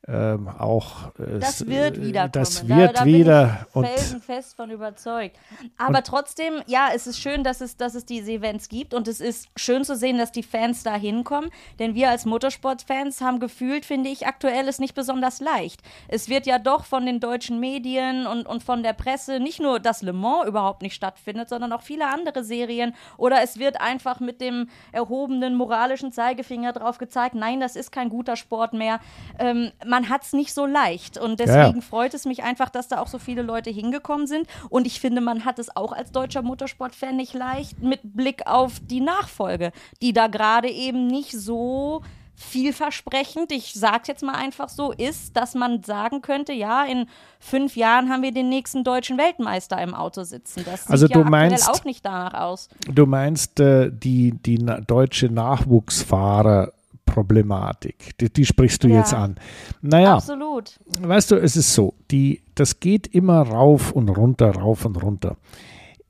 ähm, 0.08 0.48
auch. 0.48 1.10
Äh, 1.20 1.40
das 1.40 1.68
wird 1.68 2.02
wieder 2.02 2.28
Das 2.28 2.62
kommen. 2.62 2.78
wird 2.80 2.96
da, 2.98 3.02
da 3.02 3.06
wieder. 3.06 3.68
Bin 3.74 3.84
ich 3.84 3.90
felsenfest 3.92 4.56
von 4.56 4.72
überzeugt. 4.72 5.38
Aber 5.78 6.02
trotzdem, 6.02 6.56
ja, 6.66 6.90
es 6.94 7.06
ist 7.06 7.20
schön, 7.20 7.44
dass 7.44 7.62
es, 7.62 7.78
dass 7.78 7.94
es 7.94 8.06
diese 8.06 8.32
Events 8.32 8.68
gibt 8.68 8.96
und 8.96 9.08
es 9.08 9.22
ist 9.22 9.48
schön 9.56 9.84
zu 9.84 9.96
sehen, 9.96 10.18
dass 10.18 10.32
die 10.32 10.42
Fans 10.42 10.82
da 10.82 10.96
hinkommen, 10.96 11.52
denn 11.78 11.94
wir 11.94 12.10
als 12.10 12.26
Motorsportfans 12.26 13.22
haben 13.22 13.40
gefühlt, 13.40 13.86
finde 13.86 14.10
ich, 14.10 14.26
aktuell 14.26 14.68
ist 14.68 14.80
nicht 14.80 14.96
besonders 14.96 15.40
leicht. 15.40 15.82
Es 16.08 16.30
wird 16.30 16.48
ja 16.48 16.58
doch 16.58 16.86
von 16.86 17.06
den 17.06 17.20
deutschen 17.20 17.60
Medien 17.60 18.26
und, 18.26 18.48
und 18.48 18.64
von 18.64 18.82
der 18.82 18.94
Presse 18.94 19.40
nicht 19.40 19.62
nur, 19.62 19.80
dass 19.80 20.02
Le 20.02 20.14
Mans 20.14 20.48
überhaupt 20.48 20.82
nicht 20.82 20.96
stattfindet, 20.96 21.50
sondern 21.50 21.72
auch 21.74 21.84
viele 21.84 22.08
andere 22.08 22.44
Serien 22.44 22.96
oder 23.18 23.44
es 23.44 23.60
wird 23.60 23.80
einfach 23.80 24.20
mit 24.20 24.42
dem 24.42 24.68
erhobenen 24.92 25.54
moralischen 25.56 26.12
Zeigefinger 26.12 26.74
drauf 26.74 26.98
gezeigt, 26.98 27.36
nein, 27.36 27.60
das 27.60 27.76
ist 27.76 27.92
kein 27.92 28.10
guter 28.10 28.36
Sport 28.36 28.74
mehr. 28.74 29.00
Ähm, 29.38 29.72
man 29.92 30.10
hat 30.10 30.24
es 30.24 30.34
nicht 30.34 30.54
so 30.54 30.66
leicht. 30.66 31.18
Und 31.18 31.40
deswegen 31.40 31.80
ja. 31.80 31.82
freut 31.82 32.14
es 32.16 32.26
mich 32.26 32.44
einfach, 32.44 32.70
dass 32.70 32.88
da 32.88 33.00
auch 33.00 33.08
so 33.08 33.20
viele 33.20 33.42
Leute 33.42 33.70
hingekommen 33.70 34.26
sind. 34.26 34.48
Und 34.70 34.88
ich 34.88 35.00
finde, 35.00 35.22
man 35.22 35.46
hat 35.46 35.60
es 35.60 35.76
auch 35.76 35.92
als 35.92 36.12
deutscher 36.12 36.42
Motorsportfan 36.42 37.18
nicht 37.18 37.34
leicht 37.34 37.84
mit 37.84 38.00
Blick 38.04 38.48
auf 38.48 38.80
die 38.82 39.02
Nachfolge, 39.02 39.72
die 40.02 40.14
da 40.14 40.28
gerade 40.28 40.70
eben 40.70 41.08
nicht 41.08 41.34
so 41.34 42.02
vielversprechend, 42.36 43.52
ich 43.52 43.74
sage 43.74 44.04
jetzt 44.08 44.24
mal 44.24 44.34
einfach 44.34 44.70
so, 44.70 44.94
ist, 44.94 45.38
dass 45.38 45.54
man 45.54 45.84
sagen 45.84 46.22
könnte, 46.22 46.54
ja, 46.54 46.86
in 46.86 47.06
fünf 47.40 47.76
Jahren 47.76 48.10
haben 48.10 48.24
wir 48.24 48.32
den 48.32 48.50
nächsten 48.50 48.84
deutschen 48.84 49.18
Weltmeister 49.18 49.80
im 49.80 49.94
Auto 49.94 50.24
sitzen. 50.24 50.64
Das 50.66 50.90
also 50.90 51.06
sieht 51.06 51.16
ja 51.16 51.22
du 51.22 51.30
meinst, 51.30 51.70
auch 51.70 51.84
nicht 51.84 52.04
danach 52.04 52.34
aus. 52.34 52.70
Du 52.88 53.06
meinst 53.06 53.60
äh, 53.60 53.92
die, 53.92 54.32
die 54.32 54.58
deutsche 54.88 55.28
Nachwuchsfahrer 55.28 56.72
Problematik. 57.12 58.18
Die, 58.20 58.32
die 58.32 58.46
sprichst 58.46 58.84
du 58.84 58.88
ja, 58.88 59.00
jetzt 59.00 59.14
an. 59.14 59.36
Naja, 59.82 60.16
absolut. 60.16 60.80
Weißt 61.02 61.32
du, 61.32 61.36
es 61.36 61.58
ist 61.58 61.74
so, 61.74 61.94
die, 62.10 62.42
das 62.56 62.80
geht 62.80 63.08
immer 63.08 63.42
rauf 63.42 63.92
und 63.92 64.10
runter, 64.10 64.52
rauf 64.52 64.86
und 64.86 65.02
runter. 65.04 65.36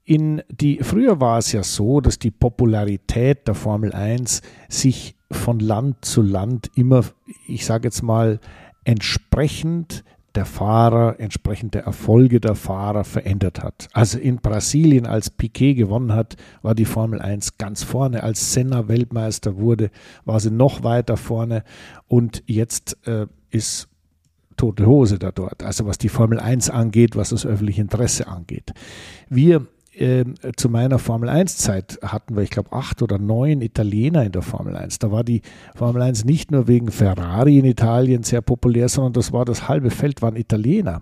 In 0.06 0.44
die, 0.50 0.80
früher 0.84 1.20
war 1.20 1.40
es 1.40 1.52
ja 1.54 1.64
so, 1.64 2.02
dass 2.02 2.20
die 2.20 2.30
Popularität 2.30 3.48
der 3.48 3.56
Formel 3.56 3.94
1 3.94 4.44
sich 4.70 5.16
von 5.32 5.60
Land 5.60 6.06
zu 6.06 6.22
Land 6.22 6.70
immer, 6.76 7.04
ich 7.48 7.66
sage 7.66 7.88
jetzt 7.88 8.04
mal, 8.04 8.40
entsprechend 8.84 10.04
der 10.36 10.46
Fahrer, 10.46 11.20
entsprechend 11.20 11.74
der 11.74 11.84
Erfolge 11.84 12.40
der 12.40 12.56
Fahrer 12.56 13.04
verändert 13.04 13.62
hat. 13.62 13.90
Also 13.94 14.18
in 14.18 14.38
Brasilien, 14.38 15.06
als 15.06 15.30
Piquet 15.30 15.74
gewonnen 15.74 16.14
hat, 16.14 16.38
war 16.62 16.76
die 16.76 16.86
Formel 16.86 17.22
1 17.22 17.58
ganz 17.58 17.84
vorne. 17.84 18.24
Als 18.24 18.54
Senna 18.54 18.88
Weltmeister 18.88 19.58
wurde, 19.58 19.92
war 20.24 20.40
sie 20.40 20.52
noch 20.52 20.84
weiter 20.84 21.18
vorne. 21.18 21.64
Und 22.08 22.44
jetzt 22.46 22.98
äh, 23.08 23.28
ist 23.50 23.90
tote 24.56 24.86
Hose 24.86 25.20
da 25.20 25.32
dort. 25.32 25.64
Also 25.64 25.86
was 25.86 25.98
die 25.98 26.10
Formel 26.10 26.40
1 26.40 26.70
angeht, 26.70 27.16
was 27.16 27.30
das 27.30 27.46
öffentliche 27.46 27.82
Interesse 27.82 28.28
angeht. 28.28 28.72
Wir 29.30 29.68
äh, 29.94 30.24
zu 30.56 30.70
meiner 30.70 31.00
Formel 31.00 31.30
1-Zeit 31.30 32.00
hatten 32.02 32.36
wir, 32.36 32.44
ich 32.44 32.50
glaube, 32.50 32.72
acht 32.72 33.02
oder 33.02 33.18
neun 33.18 33.62
Italiener 33.62 34.24
in 34.24 34.32
der 34.32 34.42
Formel 34.42 34.76
1. 34.76 35.00
Da 35.00 35.12
war 35.12 35.24
die 35.24 35.42
Formel 35.76 36.02
1 36.02 36.24
nicht 36.24 36.50
nur 36.50 36.68
wegen 36.68 36.92
Ferrari 36.92 37.60
in 37.60 37.66
Italien 37.66 38.24
sehr 38.24 38.42
populär, 38.42 38.88
sondern 38.88 39.14
das 39.14 39.34
war 39.34 39.44
das 39.44 39.68
halbe 39.68 39.92
Feld 39.92 40.22
waren 40.22 40.38
Italiener. 40.38 41.02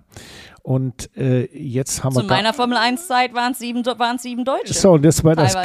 Und 0.62 1.16
äh, 1.16 1.46
jetzt 1.56 2.02
haben 2.04 2.12
Zu 2.12 2.18
wir. 2.18 2.22
Zu 2.22 2.34
meiner 2.34 2.52
Formel 2.52 2.76
1-Zeit 2.76 3.32
waren 3.32 3.52
es 3.52 3.60
sieben, 3.60 3.82
sieben 4.18 4.44
Deutsche. 4.44 4.74
So, 4.74 4.92
und 4.92 5.04
das 5.04 5.22
war 5.24 5.36
das, 5.36 5.56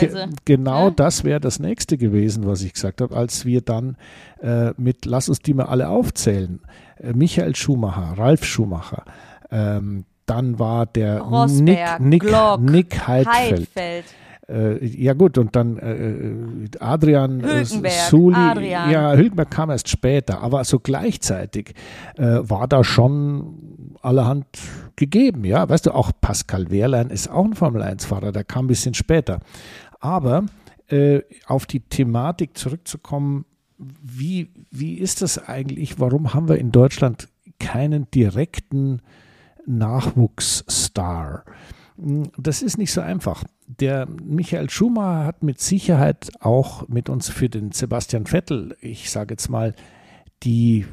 genau 0.45 0.85
ja. 0.85 0.91
das 0.91 1.23
wäre 1.23 1.39
das 1.39 1.59
nächste 1.59 1.97
gewesen, 1.97 2.45
was 2.45 2.61
ich 2.61 2.73
gesagt 2.73 3.01
habe, 3.01 3.15
als 3.15 3.45
wir 3.45 3.61
dann 3.61 3.97
äh, 4.41 4.71
mit, 4.77 5.05
lass 5.05 5.29
uns 5.29 5.39
die 5.39 5.53
mal 5.53 5.65
alle 5.65 5.89
aufzählen, 5.89 6.61
äh, 6.97 7.13
Michael 7.13 7.55
Schumacher, 7.55 8.17
Ralf 8.17 8.45
Schumacher, 8.45 9.03
ähm, 9.51 10.05
dann 10.25 10.59
war 10.59 10.85
der 10.85 11.21
Rosberg, 11.21 11.99
Nick, 11.99 12.09
Nick, 12.09 12.21
Glock, 12.23 12.61
Nick 12.61 13.07
Heidfeld. 13.07 13.59
Heidfeld. 13.59 14.05
Äh, 14.47 14.85
ja 14.85 15.13
gut, 15.13 15.37
und 15.37 15.55
dann 15.55 15.77
äh, 15.77 16.77
Adrian 16.79 17.39
äh, 17.43 17.47
Hülkenberg, 17.47 17.93
Suli, 18.09 18.35
Adrian. 18.35 18.91
ja, 18.91 19.13
Hülkenberg 19.13 19.49
kam 19.49 19.71
erst 19.71 19.89
später, 19.89 20.41
aber 20.41 20.63
so 20.63 20.79
gleichzeitig 20.79 21.73
äh, 22.17 22.39
war 22.41 22.67
da 22.67 22.83
schon 22.83 23.95
allerhand 24.01 24.45
gegeben, 24.95 25.45
ja, 25.45 25.67
weißt 25.67 25.87
du, 25.87 25.95
auch 25.95 26.11
Pascal 26.21 26.69
Wehrlein 26.69 27.09
ist 27.09 27.27
auch 27.27 27.43
ein 27.43 27.55
Formel-1-Fahrer, 27.55 28.31
der 28.31 28.43
kam 28.43 28.65
ein 28.65 28.67
bisschen 28.67 28.93
später, 28.93 29.39
aber 29.99 30.45
äh, 30.89 31.21
auf 31.47 31.65
die 31.65 31.79
Thematik 31.79 32.55
zurückzukommen, 32.55 33.45
wie, 33.79 34.51
wie 34.69 34.93
ist 34.93 35.23
das 35.23 35.39
eigentlich, 35.39 35.99
warum 35.99 36.35
haben 36.35 36.47
wir 36.47 36.59
in 36.59 36.71
Deutschland 36.71 37.29
keinen 37.59 38.09
direkten 38.11 39.01
Nachwuchsstar. 39.65 41.45
Das 42.37 42.61
ist 42.61 42.77
nicht 42.77 42.91
so 42.91 43.01
einfach. 43.01 43.43
Der 43.67 44.05
Michael 44.07 44.69
Schumacher 44.69 45.25
hat 45.25 45.43
mit 45.43 45.59
Sicherheit 45.59 46.31
auch 46.41 46.87
mit 46.87 47.09
uns 47.09 47.29
für 47.29 47.49
den 47.49 47.71
Sebastian 47.71 48.25
Vettel, 48.25 48.75
ich 48.81 49.09
sage 49.09 49.33
jetzt 49.33 49.49
mal, 49.49 49.73
die, 50.43 50.85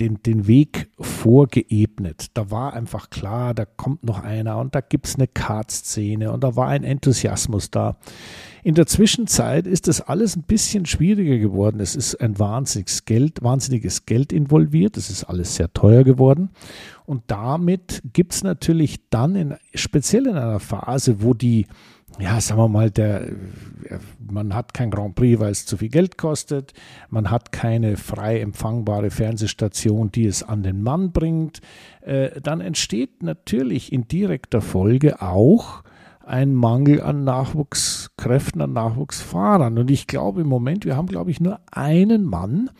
den, 0.00 0.22
den 0.22 0.46
Weg 0.46 0.90
vorgeebnet. 0.98 2.28
Da 2.34 2.50
war 2.50 2.74
einfach 2.74 3.10
klar, 3.10 3.54
da 3.54 3.64
kommt 3.64 4.04
noch 4.04 4.22
einer 4.22 4.58
und 4.58 4.74
da 4.74 4.80
gibt 4.80 5.06
es 5.06 5.14
eine 5.14 5.28
Kart-Szene 5.28 6.32
und 6.32 6.42
da 6.42 6.56
war 6.56 6.68
ein 6.68 6.82
Enthusiasmus 6.82 7.70
da. 7.70 7.96
In 8.64 8.74
der 8.74 8.86
Zwischenzeit 8.86 9.66
ist 9.66 9.88
das 9.88 10.00
alles 10.00 10.36
ein 10.36 10.42
bisschen 10.42 10.86
schwieriger 10.86 11.38
geworden. 11.38 11.80
Es 11.80 11.94
ist 11.94 12.20
ein 12.20 12.38
wahnsinniges 12.38 13.04
Geld, 13.04 13.42
wahnsinniges 13.42 14.06
Geld 14.06 14.32
involviert. 14.32 14.96
Es 14.96 15.10
ist 15.10 15.24
alles 15.24 15.54
sehr 15.54 15.72
teuer 15.74 16.02
geworden. 16.02 16.50
Und 17.04 17.22
damit 17.26 18.02
gibt 18.12 18.32
es 18.32 18.42
natürlich 18.42 19.00
dann, 19.10 19.36
in, 19.36 19.54
speziell 19.74 20.26
in 20.26 20.36
einer 20.36 20.60
Phase, 20.60 21.22
wo 21.22 21.34
die, 21.34 21.66
ja, 22.18 22.40
sagen 22.40 22.60
wir 22.60 22.68
mal, 22.68 22.90
der, 22.90 23.28
man 24.18 24.54
hat 24.54 24.74
kein 24.74 24.90
Grand 24.90 25.14
Prix, 25.14 25.40
weil 25.40 25.50
es 25.50 25.66
zu 25.66 25.76
viel 25.76 25.88
Geld 25.88 26.16
kostet. 26.16 26.72
Man 27.08 27.30
hat 27.30 27.52
keine 27.52 27.96
frei 27.96 28.40
empfangbare 28.40 29.10
Fernsehstation, 29.10 30.12
die 30.12 30.26
es 30.26 30.42
an 30.42 30.62
den 30.62 30.82
Mann 30.82 31.12
bringt. 31.12 31.60
Äh, 32.02 32.40
dann 32.40 32.60
entsteht 32.60 33.22
natürlich 33.22 33.92
in 33.92 34.06
direkter 34.06 34.60
Folge 34.60 35.20
auch 35.22 35.82
ein 36.24 36.54
Mangel 36.54 37.02
an 37.02 37.24
Nachwuchskräften, 37.24 38.62
an 38.62 38.72
Nachwuchsfahrern. 38.72 39.78
Und 39.78 39.90
ich 39.90 40.06
glaube 40.06 40.42
im 40.42 40.48
Moment, 40.48 40.84
wir 40.84 40.96
haben, 40.96 41.08
glaube 41.08 41.30
ich, 41.30 41.40
nur 41.40 41.60
einen 41.70 42.24
Mann 42.24 42.70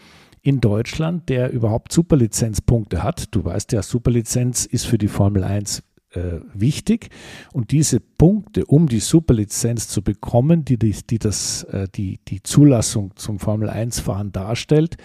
in 0.43 0.61
Deutschland, 0.61 1.29
der 1.29 1.53
überhaupt 1.53 1.93
Superlizenzpunkte 1.93 3.03
hat. 3.03 3.35
Du 3.35 3.45
weißt 3.45 3.73
ja, 3.73 3.83
Superlizenz 3.83 4.67
ist 4.67 4.87
für 4.87 4.99
die 4.99 5.09
Formel 5.09 5.43
1 5.43 5.83
äh, 6.15 6.41
wichtig. 6.53 7.11
Und 7.53 7.71
diese 7.71 8.01
Punkte, 8.01 8.65
um 8.67 8.89
die 8.89 9.01
Superlizenz 9.01 9.89
zu 9.89 10.03
bekommen, 10.03 10.65
die, 10.65 10.79
die, 10.79 11.19
das, 11.19 11.65
äh, 11.65 11.89
die, 11.95 12.21
die 12.29 12.43
Zulassung 12.43 13.13
zum 13.17 13.39
Formel 13.39 13.69
1-Fahren 13.69 14.33
darstellt, 14.33 14.97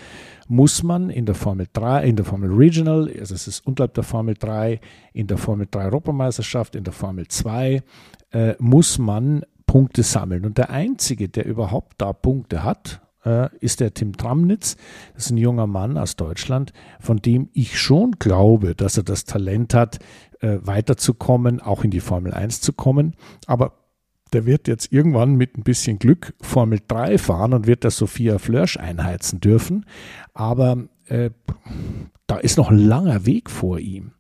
muss 0.48 0.84
man 0.84 1.10
in 1.10 1.26
der 1.26 1.36
Formel 1.36 1.68
3, 1.72 2.06
in 2.06 2.16
der 2.16 2.26
Formel 2.26 2.52
Regional, 2.52 3.12
also 3.20 3.36
es 3.36 3.48
ist 3.48 3.66
unterhalb 3.66 3.94
der 3.94 4.04
Formel 4.04 4.36
3, 4.36 4.80
in 5.14 5.28
der 5.28 5.38
Formel 5.38 5.68
3 5.70 5.86
Europameisterschaft, 5.86 6.76
in 6.76 6.84
der 6.84 6.94
Formel 6.94 7.28
2, 7.28 7.84
äh, 8.32 8.56
muss 8.60 8.98
man 8.98 9.44
Punkte 9.66 10.02
sammeln. 10.04 10.46
Und 10.46 10.58
der 10.58 10.72
Einzige, 10.72 11.30
der 11.30 11.46
überhaupt 11.46 12.02
da 12.02 12.14
Punkte 12.14 12.64
hat, 12.64 13.02
äh, 13.26 13.50
ist 13.60 13.80
der 13.80 13.94
Tim 13.94 14.16
Tramnitz. 14.16 14.78
Das 15.14 15.26
ist 15.26 15.32
ein 15.32 15.38
junger 15.38 15.68
Mann 15.68 15.98
aus 15.98 16.16
Deutschland, 16.16 16.74
von 17.00 17.18
dem 17.18 17.50
ich 17.54 17.80
schon 17.80 18.14
glaube, 18.14 18.76
dass 18.76 18.98
er 18.98 19.04
das 19.04 19.26
Talent 19.26 19.74
hat, 19.74 20.00
äh, 20.42 20.58
weiterzukommen, 20.62 21.62
auch 21.62 21.84
in 21.84 21.92
die 21.92 22.00
Formel 22.00 22.34
1 22.34 22.62
zu 22.62 22.74
kommen. 22.74 23.16
Aber 23.46 23.74
der 24.34 24.46
wird 24.46 24.68
jetzt 24.68 24.92
irgendwann 24.92 25.36
mit 25.36 25.58
ein 25.58 25.64
bisschen 25.64 26.00
Glück 26.00 26.34
Formel 26.42 26.80
3 26.88 27.18
fahren 27.18 27.54
und 27.54 27.68
wird 27.68 27.84
das 27.84 27.98
Sophia 27.98 28.38
Flörsch 28.38 28.78
einheizen 28.78 29.40
dürfen. 29.40 29.86
Aber 30.34 30.86
äh, 31.08 31.32
da 32.28 32.38
ist 32.38 32.58
noch 32.58 32.70
ein 32.70 32.78
langer 32.78 33.26
Weg 33.26 33.50
vor 33.50 33.80
ihm. 33.80 34.12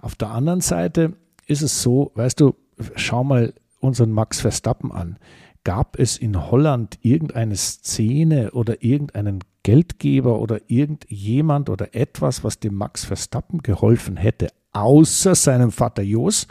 Auf 0.00 0.16
der 0.16 0.30
anderen 0.30 0.60
Seite 0.60 1.14
ist 1.46 1.62
es 1.62 1.82
so, 1.82 2.10
weißt 2.14 2.40
du, 2.40 2.56
schau 2.96 3.22
mal 3.22 3.54
unseren 3.80 4.10
Max 4.10 4.40
Verstappen 4.40 4.90
an. 4.90 5.18
Gab 5.64 5.98
es 5.98 6.18
in 6.18 6.50
Holland 6.50 6.98
irgendeine 7.00 7.56
Szene 7.56 8.50
oder 8.52 8.82
irgendeinen 8.82 9.40
Geldgeber 9.62 10.38
oder 10.40 10.60
irgendjemand 10.68 11.70
oder 11.70 11.94
etwas, 11.94 12.44
was 12.44 12.60
dem 12.60 12.74
Max 12.74 13.06
Verstappen 13.06 13.62
geholfen 13.62 14.18
hätte, 14.18 14.48
außer 14.72 15.34
seinem 15.34 15.70
Vater 15.72 16.02
Jos 16.02 16.46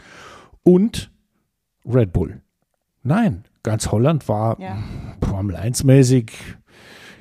und 0.64 1.12
Red 1.86 2.12
Bull? 2.12 2.42
Nein, 3.04 3.44
ganz 3.62 3.92
Holland 3.92 4.28
war 4.28 4.58
ja. 4.60 4.82
Formel 5.20 5.54
1 5.56 5.84
mäßig 5.84 6.32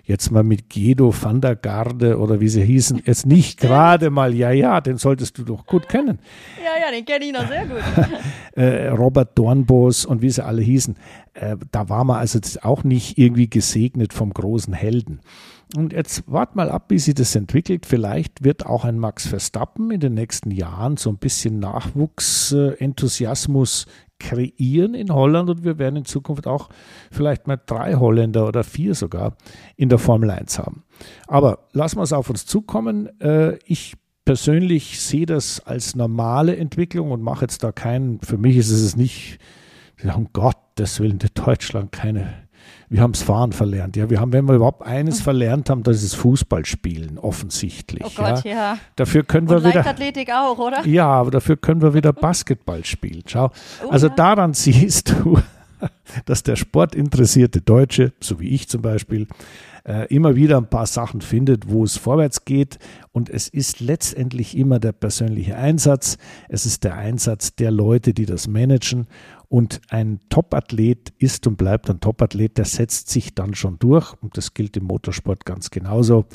jetzt 0.06 0.32
mal 0.32 0.44
mit 0.44 0.70
Guido 0.70 1.14
van 1.14 1.40
der 1.40 1.56
Garde 1.56 2.20
oder 2.20 2.42
wie 2.42 2.50
sie 2.50 2.64
hießen, 2.64 3.04
jetzt 3.06 3.26
nicht 3.26 3.58
gerade 3.60 4.10
mal, 4.10 4.34
ja, 4.34 4.52
ja, 4.52 4.82
den 4.82 4.98
solltest 4.98 5.38
du 5.38 5.44
doch 5.44 5.66
gut 5.66 5.88
kennen. 5.88 6.20
Ja, 6.64 6.86
ja, 6.86 6.92
den 6.92 7.06
kenne 7.06 7.24
ich 7.26 7.32
noch 7.32 7.48
sehr 7.48 7.66
gut. 7.66 7.82
äh, 8.56 8.90
Robert 8.90 9.38
Dornbos 9.38 10.04
und 10.06 10.22
wie 10.22 10.30
sie 10.30 10.46
alle 10.46 10.62
hießen, 10.62 10.98
äh, 11.34 11.56
da 11.72 11.88
war 11.88 12.04
man 12.04 12.18
also 12.18 12.40
auch 12.62 12.84
nicht 12.84 13.18
irgendwie 13.18 13.50
gesegnet 13.50 14.12
vom 14.14 14.34
großen 14.34 14.74
Helden. 14.74 15.22
Und 15.76 15.92
jetzt 15.94 16.24
wart 16.28 16.56
mal 16.56 16.70
ab, 16.70 16.86
wie 16.90 17.00
sich 17.00 17.16
das 17.16 17.34
entwickelt. 17.36 17.88
Vielleicht 17.88 18.44
wird 18.44 18.64
auch 18.66 18.84
ein 18.86 19.00
Max 19.00 19.26
Verstappen 19.26 19.90
in 19.90 20.02
den 20.02 20.14
nächsten 20.14 20.52
Jahren 20.52 20.98
so 20.98 21.10
ein 21.10 21.18
bisschen 21.18 21.58
Nachwuchsenthusiasmus 21.60 23.88
kreieren 24.24 24.96
in 24.96 25.14
Holland 25.14 25.50
und 25.50 25.64
wir 25.64 25.78
werden 25.78 25.98
in 25.98 26.06
Zukunft 26.06 26.48
auch 26.48 26.70
vielleicht 27.12 27.46
mal 27.46 27.60
drei 27.64 27.96
Holländer 27.96 28.48
oder 28.48 28.64
vier 28.64 28.96
sogar 28.96 29.36
in 29.76 29.90
der 29.90 30.00
Formel 30.00 30.32
1 30.32 30.58
haben. 30.58 30.84
Aber 31.28 31.68
lassen 31.74 31.98
wir 31.98 32.04
es 32.04 32.14
auf 32.14 32.30
uns 32.30 32.46
zukommen. 32.46 33.10
Äh, 33.20 33.58
ich 33.66 33.96
persönlich 34.26 35.02
sehe 35.02 35.26
das 35.26 35.60
als 35.60 35.96
normale 35.96 36.56
Entwicklung 36.56 37.12
und 37.12 37.22
mache 37.22 37.42
jetzt 37.42 37.64
da 37.64 37.72
keinen, 37.72 38.22
für 38.22 38.38
mich 38.38 38.56
ist 38.56 38.72
es 38.72 38.96
nicht, 38.96 39.40
um 40.16 40.30
Gottes 40.34 41.00
Willen, 41.00 41.20
in 41.20 41.30
Deutschland 41.34 41.92
keine 41.92 42.43
wir 42.94 43.02
haben 43.02 43.16
es 43.16 43.24
Fahren 43.24 43.54
verlernt. 43.54 43.96
Ja, 43.96 44.12
wir 44.12 44.20
haben, 44.20 44.32
wenn 44.34 44.48
wir 44.48 44.54
überhaupt 44.54 44.84
eines 44.84 45.20
verlernt 45.24 45.72
haben, 45.72 45.82
das 45.82 46.04
ist 46.04 46.14
Fußballspielen, 46.14 47.18
offensichtlich. 47.18 48.04
Oh 48.06 48.12
Gott, 48.16 48.44
ja. 48.44 48.52
ja. 48.52 48.78
Dafür 48.96 49.24
können 49.24 49.50
wir 49.50 49.58
Und 49.58 49.64
wieder. 49.64 49.78
Leichtathletik 49.78 50.30
auch, 50.32 50.60
oder? 50.60 50.86
Ja, 50.86 51.08
aber 51.08 51.32
dafür 51.32 51.58
können 51.58 51.82
wir 51.82 51.96
wieder 51.96 52.14
Basketball 52.14 52.86
spielen. 52.86 53.24
Schau. 53.26 53.50
Oh, 53.84 53.90
also 53.90 54.10
ja. 54.10 54.14
daran 54.14 54.54
siehst 54.54 55.10
du, 55.10 55.40
dass 56.26 56.44
der 56.44 56.56
sportinteressierte 56.56 57.62
Deutsche, 57.62 58.14
so 58.20 58.40
wie 58.40 58.50
ich 58.50 58.70
zum 58.70 58.84
Beispiel, 58.84 59.28
äh, 59.86 60.06
immer 60.14 60.36
wieder 60.36 60.58
ein 60.58 60.70
paar 60.70 60.86
Sachen 60.86 61.22
findet, 61.22 61.70
wo 61.70 61.84
es 61.84 61.98
vorwärts 61.98 62.46
geht. 62.46 62.78
Und 63.12 63.30
es 63.30 63.48
ist 63.48 63.80
letztendlich 63.80 64.56
immer 64.56 64.80
der 64.80 64.92
persönliche 64.92 65.58
Einsatz. 65.58 66.20
Es 66.48 66.68
ist 66.68 66.84
der 66.84 66.96
Einsatz 66.96 67.56
der 67.56 67.72
Leute, 67.72 68.14
die 68.14 68.28
das 68.28 68.48
managen. 68.48 69.08
Und 69.50 69.82
ein 69.90 70.20
Topathlet 70.30 71.14
ist 71.20 71.46
und 71.48 71.58
bleibt 71.58 71.90
ein 71.90 72.00
Topathlet, 72.00 72.58
der 72.58 72.66
setzt 72.66 73.10
sich 73.10 73.36
dann 73.36 73.54
schon 73.54 73.78
durch. 73.80 74.14
Und 74.22 74.38
das 74.38 74.54
gilt 74.54 74.78
im 74.78 74.86
Motorsport 74.86 75.46
ganz 75.46 75.70
genauso. 75.70 76.26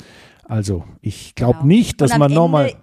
Also 0.49 0.83
ich 1.01 1.35
glaube 1.35 1.59
genau. 1.59 1.67
nicht, 1.67 2.01
dass 2.01 2.17
man 2.17 2.33
nochmal. 2.33 2.73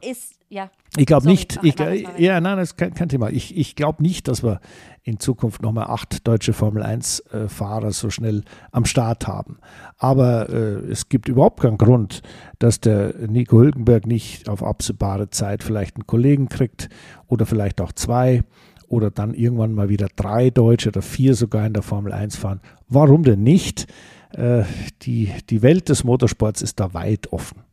Ja. 0.49 0.71
Ich 0.97 1.07
glaube 1.07 1.27
nicht, 1.27 1.59
ich, 1.63 1.75
ja, 2.19 2.41
nein, 2.41 2.57
das 2.57 2.71
ist 2.71 2.77
kein, 2.77 2.95
kein 2.95 3.09
Thema. 3.09 3.31
Ich, 3.31 3.57
ich 3.57 3.75
glaube 3.75 4.01
nicht, 4.01 4.29
dass 4.29 4.45
wir 4.45 4.61
in 5.03 5.19
Zukunft 5.19 5.61
nochmal 5.61 5.89
acht 5.89 6.27
deutsche 6.27 6.53
Formel 6.53 6.85
1-Fahrer 6.85 7.89
äh, 7.89 7.93
so 7.93 8.11
schnell 8.11 8.43
am 8.71 8.85
Start 8.85 9.27
haben. 9.27 9.59
Aber 9.99 10.49
äh, 10.49 10.91
es 10.91 11.09
gibt 11.09 11.29
überhaupt 11.29 11.61
keinen 11.61 11.79
Grund, 11.79 12.23
dass 12.61 12.81
der 12.81 13.15
Nico 13.27 13.59
Hülkenberg 13.59 14.07
nicht 14.07 14.49
auf 14.49 14.63
absehbare 14.63 15.31
Zeit 15.31 15.65
vielleicht 15.65 15.97
einen 15.97 16.07
Kollegen 16.07 16.49
kriegt 16.49 16.89
oder 17.27 17.45
vielleicht 17.45 17.81
auch 17.81 17.93
zwei 17.93 18.45
oder 18.89 19.11
dann 19.11 19.35
irgendwann 19.35 19.75
mal 19.75 19.89
wieder 19.89 20.09
drei 20.15 20.51
Deutsche 20.51 20.89
oder 20.89 21.03
vier 21.03 21.35
sogar 21.35 21.67
in 21.67 21.73
der 21.73 21.83
Formel 21.83 22.13
1 22.13 22.37
fahren. 22.37 22.61
Warum 22.89 23.23
denn 23.23 23.43
nicht? 23.43 23.87
Äh, 24.33 24.65
die, 25.03 25.33
die 25.51 25.63
Welt 25.63 25.89
des 25.89 26.05
Motorsports 26.05 26.63
ist 26.63 26.81
da 26.81 26.95
weit 26.95 27.33
offen. 27.33 27.66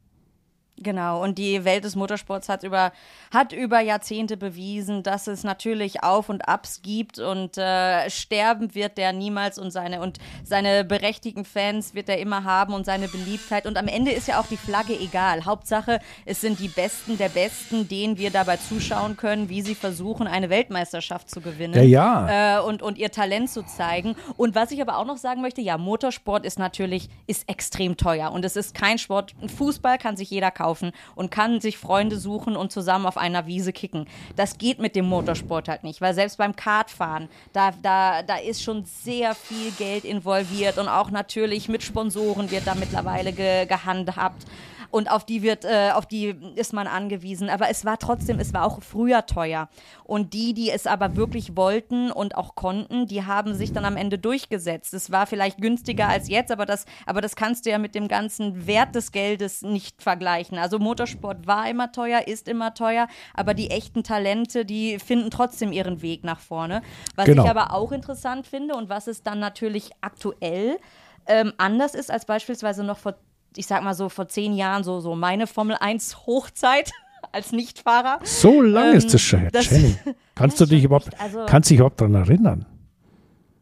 Genau, 0.84 1.24
und 1.24 1.38
die 1.38 1.64
Welt 1.66 1.84
des 1.84 1.96
Motorsports 1.96 2.50
hat 2.50 2.64
über, 2.64 2.92
hat 3.32 3.54
über 3.54 3.80
Jahrzehnte 3.80 4.38
bewiesen, 4.38 5.02
dass 5.02 5.28
es 5.28 5.44
natürlich 5.44 6.04
Auf 6.04 6.30
und 6.30 6.48
Abs 6.48 6.82
gibt 6.82 7.20
und 7.20 7.58
äh, 7.58 8.10
sterben 8.10 8.76
wird 8.76 8.98
der 8.98 9.14
niemals 9.14 9.58
und 9.58 9.72
seine 9.72 10.02
und 10.02 10.20
seine 10.44 10.84
berechtigten 10.84 11.46
Fans 11.46 11.96
wird 11.96 12.10
er 12.10 12.20
immer 12.20 12.44
haben 12.44 12.74
und 12.74 12.86
seine 12.86 13.08
Beliebtheit. 13.08 13.66
Und 13.66 13.78
am 13.78 13.88
Ende 13.88 14.12
ist 14.12 14.28
ja 14.28 14.40
auch 14.40 14.48
die 14.48 14.58
Flagge 14.58 14.94
egal. 15.00 15.46
Hauptsache, 15.46 16.00
es 16.26 16.42
sind 16.42 16.60
die 16.60 16.68
Besten 16.68 17.18
der 17.18 17.30
Besten, 17.30 17.88
denen 17.88 18.18
wir 18.18 18.30
dabei 18.30 18.58
zuschauen 18.58 19.16
können, 19.18 19.50
wie 19.50 19.62
sie 19.62 19.76
versuchen, 19.76 20.28
eine 20.28 20.50
Weltmeisterschaft 20.50 21.30
zu 21.30 21.42
gewinnen. 21.42 21.76
Ja, 21.76 21.84
ja. 22.28 22.60
Äh, 22.60 22.62
und, 22.64 22.82
und 22.82 22.98
ihr 22.98 23.12
Talent 23.12 23.50
zu 23.50 23.64
zeigen. 23.64 24.16
Und 24.36 24.56
was 24.56 24.72
ich 24.72 24.82
aber 24.82 24.98
auch 24.98 25.06
noch 25.06 25.18
sagen 25.18 25.42
möchte, 25.42 25.62
ja, 25.62 25.78
Motorsport 25.78 26.46
ist 26.46 26.60
natürlich, 26.60 27.10
ist 27.28 27.48
extrem 27.50 27.98
teuer. 27.98 28.32
Und 28.32 28.44
es 28.44 28.56
ist 28.56 28.76
kein 28.76 28.98
Sport. 28.98 29.34
Fußball 29.58 29.98
kann 29.98 30.18
sich 30.18 30.30
jeder 30.30 30.52
kaufen 30.52 30.73
kaufen 30.74 30.92
und 31.16 31.30
kann 31.30 31.62
sich 31.62 31.78
Freunde 31.78 32.18
suchen 32.18 32.56
und 32.56 32.72
zusammen 32.72 33.06
auf 33.06 33.18
einer 33.18 33.46
Wiese 33.46 33.74
kicken. 33.74 34.08
Das 34.36 34.58
geht 34.58 34.80
mit 34.80 34.96
dem 34.96 35.06
Motorsport 35.06 35.68
halt 35.68 35.84
nicht, 35.84 36.02
weil 36.02 36.14
selbst 36.14 36.38
beim 36.38 36.56
Kartfahren, 36.56 37.30
da, 37.54 37.72
da, 37.82 38.24
da 38.24 38.38
ist 38.38 38.64
schon 38.64 38.86
sehr 38.86 39.36
viel 39.36 39.72
Geld 39.78 40.04
involviert 40.04 40.78
und 40.78 40.88
auch 40.88 41.12
natürlich 41.12 41.70
mit 41.70 41.84
Sponsoren 41.84 42.50
wird 42.50 42.66
da 42.66 42.76
mittlerweile 42.76 43.34
ge, 43.34 43.66
gehandhabt 43.66 44.46
und 44.94 45.10
auf 45.10 45.26
die 45.26 45.42
wird, 45.42 45.66
äh, 45.66 45.90
auf 45.92 46.06
die 46.06 46.36
ist 46.54 46.72
man 46.72 46.86
angewiesen. 46.86 47.50
Aber 47.50 47.68
es 47.68 47.84
war 47.84 47.98
trotzdem, 47.98 48.38
es 48.38 48.54
war 48.54 48.64
auch 48.64 48.84
früher 48.84 49.26
teuer. 49.26 49.68
Und 50.04 50.34
die, 50.34 50.54
die 50.54 50.70
es 50.70 50.86
aber 50.86 51.16
wirklich 51.16 51.58
wollten 51.58 52.12
und 52.12 52.38
auch 52.38 52.54
konnten, 52.54 53.08
die 53.08 53.26
haben 53.26 53.56
sich 53.56 53.74
dann 53.74 53.86
am 53.86 53.98
Ende 53.98 54.20
durchgesetzt. 54.20 54.94
Es 54.94 55.12
war 55.12 55.26
vielleicht 55.26 55.58
günstiger 55.60 56.08
als 56.10 56.30
jetzt, 56.30 56.52
aber 56.52 56.68
das, 56.68 56.86
aber 57.08 57.22
das 57.22 57.36
kannst 57.36 57.66
du 57.66 57.72
ja 57.72 57.80
mit 57.80 57.96
dem 57.96 58.08
ganzen 58.08 58.68
Wert 58.68 58.94
des 58.94 59.12
Geldes 59.12 59.64
nicht 59.64 60.04
vergleichen. 60.04 60.60
Also 60.60 60.78
Motorsport 60.78 61.48
war 61.48 61.68
immer 61.68 61.92
teuer, 61.92 62.28
ist 62.28 62.48
immer 62.48 62.76
teuer, 62.76 63.08
aber 63.34 63.56
die 63.56 63.72
echten 63.72 64.04
Talente, 64.04 64.64
die 64.64 65.00
finden 65.00 65.32
trotzdem 65.32 65.72
ihren 65.72 66.04
Weg 66.04 66.24
nach 66.24 66.40
vorne. 66.40 66.84
Was 67.16 67.26
genau. 67.26 67.46
ich 67.46 67.50
aber 67.50 67.74
auch 67.74 67.92
interessant 67.92 68.46
finde 68.46 68.76
und 68.76 68.90
was 68.90 69.08
es 69.08 69.24
dann 69.24 69.40
natürlich 69.40 69.90
aktuell 70.02 70.78
ähm, 71.26 71.52
anders 71.58 71.96
ist 71.96 72.12
als 72.12 72.26
beispielsweise 72.26 72.84
noch 72.84 73.00
vor 73.00 73.16
ich 73.58 73.68
sag 73.68 73.84
mal 73.84 73.94
so 73.94 74.10
vor 74.10 74.28
zehn 74.28 74.54
Jahren, 74.54 74.84
so, 74.84 75.00
so 75.00 75.16
meine 75.16 75.48
Formel 75.48 75.78
1 75.80 76.26
Hochzeit 76.26 76.92
als 77.32 77.52
Nichtfahrer. 77.52 78.20
So 78.24 78.62
lange 78.62 78.92
ähm, 78.92 78.98
ist 78.98 79.14
das 79.14 79.22
schon, 79.22 79.48
das, 79.52 79.70
Jenny. 79.70 79.96
Kannst 80.36 80.60
du 80.60 80.66
dich 80.66 80.84
überhaupt, 80.84 81.10
also, 81.20 81.46
kannst 81.46 81.70
dich 81.70 81.78
überhaupt 81.78 82.02
daran 82.02 82.16
erinnern? 82.16 82.66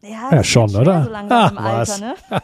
Ja, 0.01 0.29
ja 0.31 0.43
schon, 0.43 0.75
oder? 0.75 1.03
So 1.03 1.11
Ach, 1.13 1.51
im 1.51 1.57
Alter, 1.57 1.97
ne? 1.99 2.15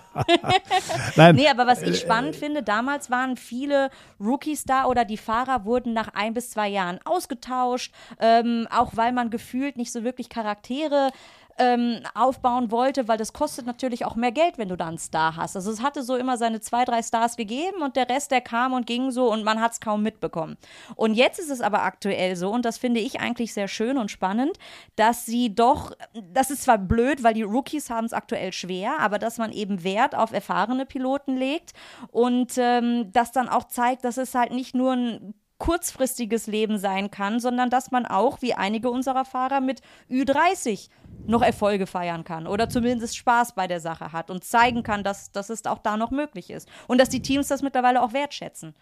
Nein. 1.16 1.36
Nee, 1.36 1.48
aber 1.48 1.66
was 1.66 1.82
ich 1.82 2.00
spannend 2.00 2.36
finde, 2.36 2.62
damals 2.62 3.10
waren 3.10 3.36
viele 3.36 3.90
Rookies 4.20 4.66
da 4.66 4.86
oder 4.86 5.06
die 5.06 5.18
Fahrer 5.18 5.66
wurden 5.66 5.94
nach 5.94 6.10
ein 6.14 6.36
bis 6.36 6.52
zwei 6.52 6.68
Jahren 6.68 7.00
ausgetauscht, 7.04 7.92
ähm, 8.20 8.68
auch 8.70 8.92
weil 8.96 9.12
man 9.12 9.32
gefühlt 9.32 9.76
nicht 9.76 9.92
so 9.92 10.04
wirklich 10.04 10.30
Charaktere 10.30 11.10
ähm, 11.58 12.02
aufbauen 12.14 12.72
wollte, 12.72 13.08
weil 13.08 13.18
das 13.18 13.34
kostet 13.34 13.66
natürlich 13.66 14.06
auch 14.06 14.16
mehr 14.16 14.32
Geld, 14.32 14.58
wenn 14.58 14.70
du 14.70 14.78
da 14.78 14.88
einen 14.88 14.98
Star 14.98 15.36
hast. 15.36 15.56
Also 15.56 15.72
es 15.72 15.82
hatte 15.82 16.04
so 16.04 16.16
immer 16.16 16.38
seine 16.38 16.62
zwei, 16.62 16.86
drei 16.86 17.02
Stars 17.02 17.36
gegeben 17.36 17.82
und 17.82 17.96
der 17.96 18.10
Rest, 18.10 18.32
der 18.32 18.42
kam 18.42 18.74
und 18.74 18.86
ging 18.86 19.12
so 19.12 19.32
und 19.32 19.44
man 19.44 19.60
hat 19.60 19.74
es 19.74 19.80
kaum 19.80 20.04
mitbekommen. 20.04 20.58
Und 20.96 21.16
jetzt 21.16 21.40
ist 21.40 21.50
es 21.50 21.62
aber 21.62 21.84
aktuell 21.84 22.36
so, 22.36 22.50
und 22.52 22.66
das 22.66 22.78
finde 22.78 23.00
ich 23.00 23.20
eigentlich 23.20 23.54
sehr 23.54 23.68
schön 23.68 23.98
und 23.98 24.12
spannend, 24.12 24.58
dass 24.96 25.26
sie 25.26 25.54
doch, 25.54 25.92
das 26.32 26.52
ist 26.52 26.64
zwar 26.64 26.78
blöd, 26.78 27.24
weil 27.24 27.34
die 27.34 27.44
Rookies 27.44 27.90
haben 27.90 28.06
es 28.06 28.14
aktuell 28.14 28.54
schwer, 28.54 29.00
aber 29.00 29.20
dass 29.20 29.38
man 29.38 29.52
eben 29.52 29.84
Wert 29.84 30.16
auf 30.16 30.32
erfahrene 30.32 30.86
Piloten 30.86 31.36
legt 31.36 31.74
und 32.12 32.54
ähm, 32.58 33.12
das 33.12 33.32
dann 33.32 33.50
auch 33.50 33.66
zeigt, 33.66 34.06
dass 34.06 34.18
es 34.18 34.36
halt 34.36 34.52
nicht 34.52 34.76
nur 34.76 34.94
ein 34.94 35.34
kurzfristiges 35.58 36.48
Leben 36.48 36.78
sein 36.78 37.10
kann, 37.10 37.40
sondern 37.40 37.70
dass 37.70 37.92
man 37.92 38.06
auch, 38.06 38.42
wie 38.42 38.54
einige 38.54 38.92
unserer 38.92 39.26
Fahrer 39.26 39.60
mit 39.60 39.82
Ü30 40.10 40.90
noch 41.26 41.42
Erfolge 41.42 41.88
feiern 41.88 42.24
kann 42.24 42.48
oder 42.48 42.70
zumindest 42.70 43.18
Spaß 43.18 43.56
bei 43.56 43.68
der 43.68 43.80
Sache 43.80 44.14
hat 44.14 44.30
und 44.30 44.44
zeigen 44.44 44.84
kann, 44.84 45.04
dass, 45.04 45.32
dass 45.32 45.50
es 45.50 45.66
auch 45.66 45.80
da 45.80 45.98
noch 45.98 46.12
möglich 46.12 46.50
ist 46.50 46.70
und 46.88 47.00
dass 47.00 47.10
die 47.10 47.22
Teams 47.22 47.48
das 47.48 47.62
mittlerweile 47.62 48.02
auch 48.02 48.14
wertschätzen. 48.14 48.76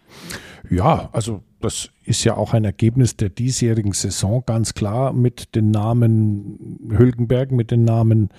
Ja, 0.70 1.08
also 1.12 1.42
das 1.60 1.90
ist 2.04 2.24
ja 2.24 2.36
auch 2.36 2.52
ein 2.52 2.64
Ergebnis 2.64 3.16
der 3.16 3.30
diesjährigen 3.30 3.92
Saison 3.92 4.42
ganz 4.44 4.74
klar 4.74 5.12
mit 5.12 5.54
den 5.54 5.70
Namen 5.70 6.78
Hülkenberg, 6.90 7.50
mit 7.50 7.70
den 7.70 7.84
Namen 7.84 8.30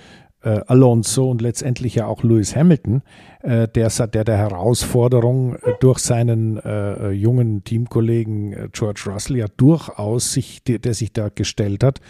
äh, 0.43 0.61
Alonso 0.67 1.29
und 1.29 1.41
letztendlich 1.41 1.95
ja 1.95 2.05
auch 2.05 2.23
Lewis 2.23 2.55
Hamilton, 2.55 3.01
äh, 3.41 3.67
der, 3.67 3.89
der 3.89 4.23
der 4.23 4.37
Herausforderung 4.37 5.55
äh, 5.55 5.73
durch 5.79 5.99
seinen 5.99 6.57
äh, 6.57 7.09
jungen 7.09 7.63
Teamkollegen 7.63 8.53
äh, 8.53 8.69
George 8.71 9.03
Russell 9.07 9.37
ja 9.37 9.47
durchaus 9.57 10.33
sich, 10.33 10.63
der, 10.63 10.79
der, 10.79 10.93
sich 10.93 11.11
da 11.11 11.29
gestellt 11.29 11.83
hat 11.83 12.01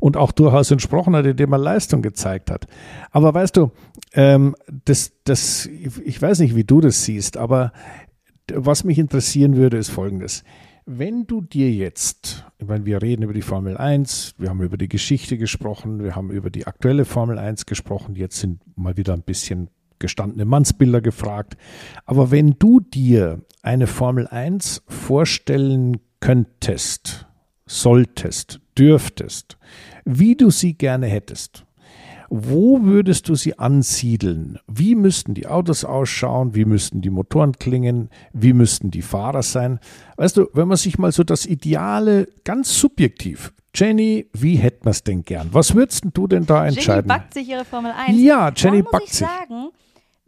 und 0.00 0.16
auch 0.16 0.32
durchaus 0.32 0.70
entsprochen 0.70 1.14
hat, 1.14 1.26
indem 1.26 1.52
er 1.52 1.58
Leistung 1.58 2.02
gezeigt 2.02 2.50
hat. 2.50 2.66
Aber 3.12 3.32
weißt 3.32 3.56
du, 3.56 3.70
ähm, 4.14 4.56
das, 4.84 5.12
das, 5.24 5.66
ich 5.66 6.20
weiß 6.20 6.40
nicht, 6.40 6.56
wie 6.56 6.64
du 6.64 6.80
das 6.80 7.04
siehst, 7.04 7.36
aber 7.36 7.72
was 8.52 8.84
mich 8.84 8.98
interessieren 8.98 9.56
würde, 9.56 9.76
ist 9.76 9.90
Folgendes. 9.90 10.44
Wenn 10.88 11.26
du 11.26 11.40
dir 11.40 11.72
jetzt, 11.72 12.44
ich 12.58 12.66
meine, 12.68 12.86
wir 12.86 13.02
reden 13.02 13.24
über 13.24 13.32
die 13.32 13.42
Formel 13.42 13.76
1, 13.76 14.34
wir 14.38 14.50
haben 14.50 14.62
über 14.62 14.76
die 14.76 14.86
Geschichte 14.88 15.36
gesprochen, 15.36 16.04
wir 16.04 16.14
haben 16.14 16.30
über 16.30 16.48
die 16.48 16.68
aktuelle 16.68 17.04
Formel 17.04 17.40
1 17.40 17.66
gesprochen, 17.66 18.14
jetzt 18.14 18.38
sind 18.38 18.60
mal 18.78 18.96
wieder 18.96 19.12
ein 19.12 19.22
bisschen 19.22 19.68
gestandene 19.98 20.44
Mannsbilder 20.44 21.00
gefragt. 21.00 21.56
Aber 22.04 22.30
wenn 22.30 22.54
du 22.60 22.78
dir 22.78 23.42
eine 23.62 23.88
Formel 23.88 24.28
1 24.28 24.84
vorstellen 24.86 25.96
könntest, 26.20 27.26
solltest, 27.66 28.60
dürftest, 28.78 29.58
wie 30.04 30.36
du 30.36 30.50
sie 30.50 30.74
gerne 30.74 31.08
hättest, 31.08 31.65
wo 32.28 32.82
würdest 32.82 33.28
du 33.28 33.34
sie 33.34 33.58
ansiedeln? 33.58 34.58
Wie 34.66 34.94
müssten 34.94 35.34
die 35.34 35.46
Autos 35.46 35.84
ausschauen? 35.84 36.54
Wie 36.54 36.64
müssten 36.64 37.00
die 37.00 37.10
Motoren 37.10 37.52
klingen? 37.52 38.10
Wie 38.32 38.52
müssten 38.52 38.90
die 38.90 39.02
Fahrer 39.02 39.42
sein? 39.42 39.80
Weißt 40.16 40.36
du, 40.36 40.48
wenn 40.52 40.68
man 40.68 40.76
sich 40.76 40.98
mal 40.98 41.12
so 41.12 41.24
das 41.24 41.46
Ideale 41.46 42.28
ganz 42.44 42.78
subjektiv 42.78 43.52
Jenny, 43.76 44.30
wie 44.32 44.56
hätten 44.56 44.86
wir 44.86 44.90
es 44.90 45.04
denn 45.04 45.22
gern? 45.22 45.50
Was 45.52 45.74
würdest 45.74 46.04
du 46.14 46.26
denn 46.26 46.46
da 46.46 46.66
entscheiden? 46.66 47.08
Jenny 47.10 47.20
backt 47.20 47.34
sich 47.34 47.46
ihre 47.46 47.66
Formel 47.66 47.92
1. 47.92 48.18
Ja, 48.18 48.50
Jenny 48.56 48.82
da 48.82 48.90
backt 48.90 49.08
sich. 49.08 49.20
muss 49.20 49.30
ich 49.30 49.38
sagen, 49.38 49.68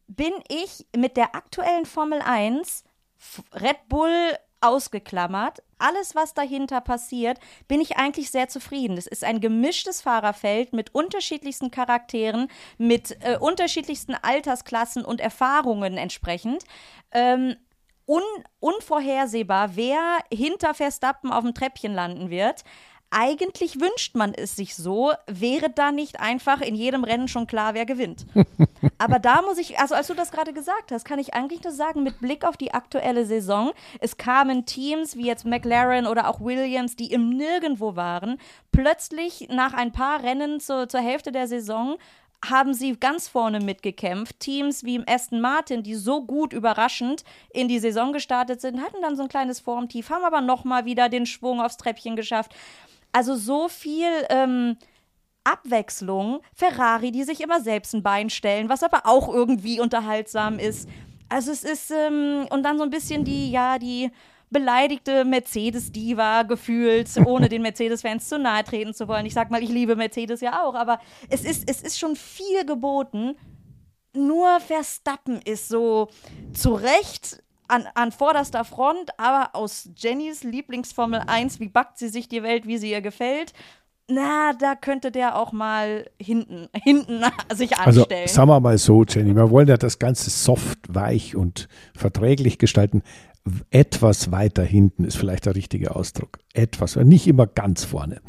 bin 0.06 0.32
ich 0.48 0.86
mit 0.94 1.16
der 1.16 1.34
aktuellen 1.34 1.86
Formel 1.86 2.20
1 2.20 2.84
Red 3.54 3.88
Bull 3.88 4.10
ausgeklammert. 4.60 5.62
Alles, 5.78 6.14
was 6.14 6.34
dahinter 6.34 6.80
passiert, 6.80 7.38
bin 7.68 7.80
ich 7.80 7.96
eigentlich 7.96 8.30
sehr 8.30 8.48
zufrieden. 8.48 8.96
Es 8.96 9.06
ist 9.06 9.24
ein 9.24 9.40
gemischtes 9.40 10.00
Fahrerfeld 10.00 10.72
mit 10.72 10.94
unterschiedlichsten 10.94 11.70
Charakteren, 11.70 12.48
mit 12.78 13.16
äh, 13.22 13.38
unterschiedlichsten 13.38 14.14
Altersklassen 14.14 15.04
und 15.04 15.20
Erfahrungen 15.20 15.96
entsprechend. 15.96 16.64
Ähm, 17.12 17.56
un 18.06 18.22
unvorhersehbar, 18.60 19.76
wer 19.76 20.00
hinter 20.32 20.74
Verstappen 20.74 21.30
auf 21.30 21.44
dem 21.44 21.54
Treppchen 21.54 21.94
landen 21.94 22.30
wird 22.30 22.64
eigentlich 23.10 23.80
wünscht 23.80 24.14
man 24.14 24.34
es 24.34 24.56
sich 24.56 24.74
so, 24.74 25.12
wäre 25.26 25.70
da 25.70 25.92
nicht 25.92 26.20
einfach 26.20 26.60
in 26.60 26.74
jedem 26.74 27.04
Rennen 27.04 27.28
schon 27.28 27.46
klar, 27.46 27.74
wer 27.74 27.86
gewinnt. 27.86 28.26
Aber 28.98 29.18
da 29.18 29.42
muss 29.42 29.58
ich, 29.58 29.78
also 29.78 29.94
als 29.94 30.08
du 30.08 30.14
das 30.14 30.30
gerade 30.30 30.52
gesagt 30.52 30.92
hast, 30.92 31.04
kann 31.04 31.18
ich 31.18 31.34
eigentlich 31.34 31.62
nur 31.62 31.72
sagen, 31.72 32.02
mit 32.02 32.20
Blick 32.20 32.44
auf 32.44 32.56
die 32.56 32.74
aktuelle 32.74 33.24
Saison, 33.24 33.72
es 34.00 34.16
kamen 34.16 34.66
Teams 34.66 35.16
wie 35.16 35.26
jetzt 35.26 35.46
McLaren 35.46 36.06
oder 36.06 36.28
auch 36.28 36.40
Williams, 36.40 36.96
die 36.96 37.12
im 37.12 37.30
Nirgendwo 37.30 37.96
waren, 37.96 38.38
plötzlich 38.72 39.48
nach 39.50 39.72
ein 39.72 39.92
paar 39.92 40.22
Rennen 40.22 40.60
zur, 40.60 40.88
zur 40.88 41.00
Hälfte 41.00 41.32
der 41.32 41.48
Saison 41.48 41.96
haben 42.44 42.72
sie 42.72 42.96
ganz 42.96 43.26
vorne 43.26 43.60
mitgekämpft. 43.60 44.38
Teams 44.38 44.84
wie 44.84 44.94
im 44.94 45.04
Aston 45.08 45.40
Martin, 45.40 45.82
die 45.82 45.94
so 45.94 46.24
gut 46.24 46.52
überraschend 46.52 47.24
in 47.50 47.66
die 47.66 47.80
Saison 47.80 48.12
gestartet 48.12 48.60
sind, 48.60 48.80
hatten 48.80 49.02
dann 49.02 49.16
so 49.16 49.22
ein 49.22 49.28
kleines 49.28 49.60
Formtief, 49.60 50.10
haben 50.10 50.24
aber 50.24 50.40
nochmal 50.40 50.84
wieder 50.84 51.08
den 51.08 51.26
Schwung 51.26 51.60
aufs 51.60 51.78
Treppchen 51.78 52.14
geschafft. 52.14 52.54
Also 53.12 53.36
so 53.36 53.68
viel 53.68 54.10
ähm, 54.28 54.76
Abwechslung. 55.44 56.40
Ferrari, 56.54 57.10
die 57.10 57.24
sich 57.24 57.40
immer 57.40 57.60
selbst 57.60 57.94
ein 57.94 58.02
Bein 58.02 58.30
stellen, 58.30 58.68
was 58.68 58.82
aber 58.82 59.02
auch 59.04 59.32
irgendwie 59.32 59.80
unterhaltsam 59.80 60.58
ist. 60.58 60.88
Also 61.28 61.52
es 61.52 61.64
ist, 61.64 61.90
ähm, 61.90 62.46
und 62.50 62.62
dann 62.62 62.78
so 62.78 62.84
ein 62.84 62.90
bisschen 62.90 63.24
die, 63.24 63.50
ja, 63.50 63.78
die 63.78 64.10
beleidigte 64.50 65.24
Mercedes-Diva 65.24 66.42
gefühlt, 66.42 67.08
ohne 67.26 67.48
den 67.48 67.62
Mercedes-Fans 67.62 68.28
zu 68.28 68.38
nahe 68.38 68.64
treten 68.64 68.94
zu 68.94 69.08
wollen. 69.08 69.26
Ich 69.26 69.34
sag 69.34 69.50
mal, 69.50 69.62
ich 69.62 69.70
liebe 69.70 69.96
Mercedes 69.96 70.40
ja 70.40 70.64
auch, 70.64 70.74
aber 70.74 71.00
es 71.28 71.44
ist, 71.44 71.68
es 71.68 71.82
ist 71.82 71.98
schon 71.98 72.16
viel 72.16 72.64
geboten. 72.64 73.36
Nur 74.14 74.58
Verstappen 74.60 75.40
ist 75.42 75.68
so 75.68 76.08
zu 76.54 76.74
Recht 76.74 77.42
an, 77.68 77.84
an 77.94 78.12
vorderster 78.12 78.64
Front, 78.64 79.10
aber 79.18 79.54
aus 79.54 79.88
Jennys 79.96 80.42
Lieblingsformel 80.42 81.22
1, 81.26 81.60
wie 81.60 81.68
backt 81.68 81.98
sie 81.98 82.08
sich 82.08 82.28
die 82.28 82.42
Welt, 82.42 82.66
wie 82.66 82.78
sie 82.78 82.90
ihr 82.90 83.02
gefällt, 83.02 83.52
na, 84.10 84.54
da 84.54 84.74
könnte 84.74 85.10
der 85.10 85.36
auch 85.36 85.52
mal 85.52 86.08
hinten, 86.20 86.68
hinten 86.82 87.22
sich 87.54 87.76
also, 87.78 88.00
anstellen. 88.00 88.22
Also 88.22 88.34
sagen 88.34 88.48
wir 88.48 88.60
mal 88.60 88.78
so, 88.78 89.04
Jenny, 89.04 89.36
wir 89.36 89.50
wollen 89.50 89.68
ja 89.68 89.76
das 89.76 89.98
Ganze 89.98 90.30
soft, 90.30 90.78
weich 90.88 91.36
und 91.36 91.68
verträglich 91.94 92.58
gestalten 92.58 93.02
etwas 93.70 94.30
weiter 94.30 94.62
hinten 94.62 95.04
ist 95.04 95.16
vielleicht 95.16 95.46
der 95.46 95.54
richtige 95.54 95.96
Ausdruck. 95.96 96.38
Etwas, 96.52 96.96
nicht 96.96 97.26
immer 97.26 97.46
ganz 97.46 97.84
vorne. 97.84 98.20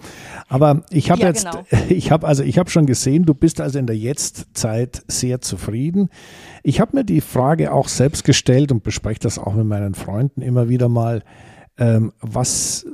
Aber 0.48 0.84
ich 0.89 1.12
habe 1.12 1.22
ja, 1.22 1.28
jetzt, 1.28 1.45
genau. 1.45 1.65
ich 1.89 2.12
habe 2.12 2.28
also, 2.28 2.43
ich 2.43 2.58
habe 2.58 2.69
schon 2.69 2.86
gesehen, 2.86 3.26
du 3.26 3.34
bist 3.34 3.60
also 3.62 3.80
in 3.80 3.88
der 3.88 3.98
Jetztzeit 3.98 5.04
sehr 5.08 5.41
zufrieden. 5.41 6.10
Ich 6.63 6.80
habe 6.80 6.98
mir 6.98 7.04
die 7.04 7.22
Frage 7.22 7.74
auch 7.74 7.88
selbst 7.88 8.24
gestellt 8.24 8.72
und 8.72 8.84
bespreche 8.84 9.19
das 9.19 9.39
auch 9.39 9.54
mit 9.54 9.65
meinen 9.65 9.95
Freunden 9.95 10.41
immer 10.41 10.69
wieder 10.69 10.89
mal. 10.89 11.24
Ähm, 11.79 12.11
was, 12.19 12.85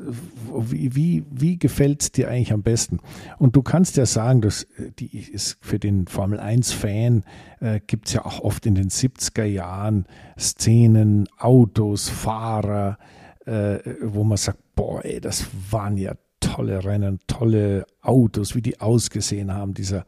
wie, 0.56 0.96
wie, 0.96 1.24
wie 1.32 1.58
gefällt 1.58 2.04
es 2.04 2.12
dir 2.12 2.30
eigentlich 2.30 2.54
am 2.54 2.62
besten? 2.62 3.00
Und 3.40 3.56
du 3.56 3.64
kannst 3.64 3.98
ja 3.98 4.06
sagen, 4.06 4.42
dass 4.42 4.64
äh, 4.64 4.92
die 5.00 5.18
ist 5.18 5.58
für 5.62 5.80
den 5.80 6.06
Formel 6.08 6.40
1-Fan 6.40 7.24
äh, 7.62 7.80
gibt 7.88 8.08
es 8.08 8.14
ja 8.14 8.26
auch 8.26 8.42
oft 8.42 8.66
in 8.68 8.76
den 8.76 8.90
70er 8.90 9.44
Jahren 9.44 10.06
Szenen, 10.38 11.28
Autos, 11.40 12.10
Fahrer, 12.10 13.00
äh, 13.46 13.80
wo 14.02 14.24
man 14.24 14.38
sagt, 14.38 14.60
boah, 14.76 15.04
ey, 15.04 15.20
das 15.20 15.48
waren 15.72 15.98
ja 15.98 16.14
tolle 16.40 16.86
Rennen, 16.86 17.20
tolle 17.26 17.88
Autos, 18.02 18.56
wie 18.56 18.62
die 18.62 18.80
ausgesehen 18.80 19.52
haben. 19.52 19.74
Dieser 19.74 20.06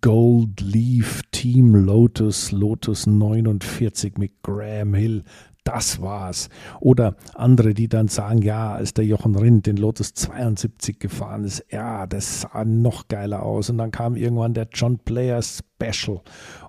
Gold 0.00 0.60
Leaf 0.60 1.22
Team 1.30 1.76
Lotus, 1.76 2.50
Lotus 2.50 3.06
49 3.06 4.18
mit 4.18 4.42
Graham 4.42 4.94
Hill, 4.94 5.22
das 5.66 6.00
war's. 6.00 6.48
Oder 6.80 7.16
andere, 7.34 7.74
die 7.74 7.88
dann 7.88 8.08
sagen, 8.08 8.42
ja, 8.42 8.74
als 8.74 8.94
der 8.94 9.04
Jochen 9.04 9.34
Rindt 9.34 9.66
den 9.66 9.76
Lotus 9.76 10.14
72 10.14 10.98
gefahren 10.98 11.44
ist, 11.44 11.64
ja, 11.70 12.06
das 12.06 12.42
sah 12.42 12.64
noch 12.64 13.08
geiler 13.08 13.42
aus. 13.42 13.68
Und 13.70 13.78
dann 13.78 13.90
kam 13.90 14.16
irgendwann 14.16 14.54
der 14.54 14.68
John 14.72 14.98
Player 14.98 15.40
Special 15.42 16.20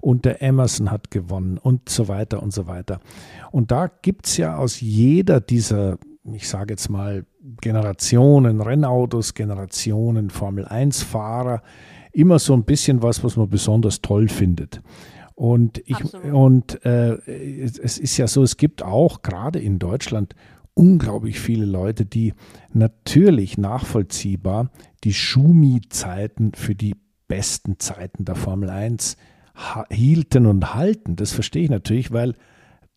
und 0.02 0.26
der 0.26 0.42
Emerson 0.42 0.92
hat 0.92 1.12
gewonnen 1.12 1.58
und 1.58 1.90
so 1.90 2.08
weiter 2.08 2.42
und 2.42 2.54
so 2.54 2.68
weiter. 2.68 3.00
Und 3.52 3.72
da 3.72 3.90
gibt's 4.02 4.38
ja 4.38 4.58
aus 4.58 4.82
jeder 4.82 5.40
dieser, 5.40 5.98
ich 6.34 6.48
sage 6.48 6.74
jetzt 6.74 6.90
mal, 6.90 7.26
Generationen 7.62 8.60
Rennautos, 8.62 9.34
Generationen 9.34 10.30
Formel 10.30 10.66
1 10.66 11.04
Fahrer 11.04 11.62
immer 12.12 12.40
so 12.40 12.54
ein 12.54 12.64
bisschen 12.64 13.04
was, 13.04 13.24
was 13.24 13.38
man 13.38 13.48
besonders 13.48 14.02
toll 14.02 14.28
findet. 14.28 14.82
Und, 15.38 15.84
ich, 15.86 16.16
und 16.16 16.84
äh, 16.84 17.16
es 17.22 18.00
ist 18.00 18.18
ja 18.18 18.26
so, 18.26 18.42
es 18.42 18.58
gibt 18.58 18.82
auch 18.82 19.22
gerade 19.22 19.60
in 19.60 19.78
Deutschland 19.78 20.34
unglaublich 20.74 21.40
viele 21.40 21.66
Leute, 21.66 22.08
die 22.08 22.34
natürlich 22.74 23.56
nachvollziehbar 23.56 24.72
die 25.04 25.14
Schumi-Zeiten 25.14 26.54
für 26.56 26.74
die 26.74 26.96
besten 27.28 27.78
Zeiten 27.78 28.26
der 28.26 28.34
Formel 28.34 28.72
1 28.72 29.16
hielten 29.92 30.48
und 30.48 30.74
halten. 30.74 31.16
Das 31.16 31.34
verstehe 31.34 31.66
ich 31.66 31.70
natürlich, 31.70 32.12
weil 32.12 32.34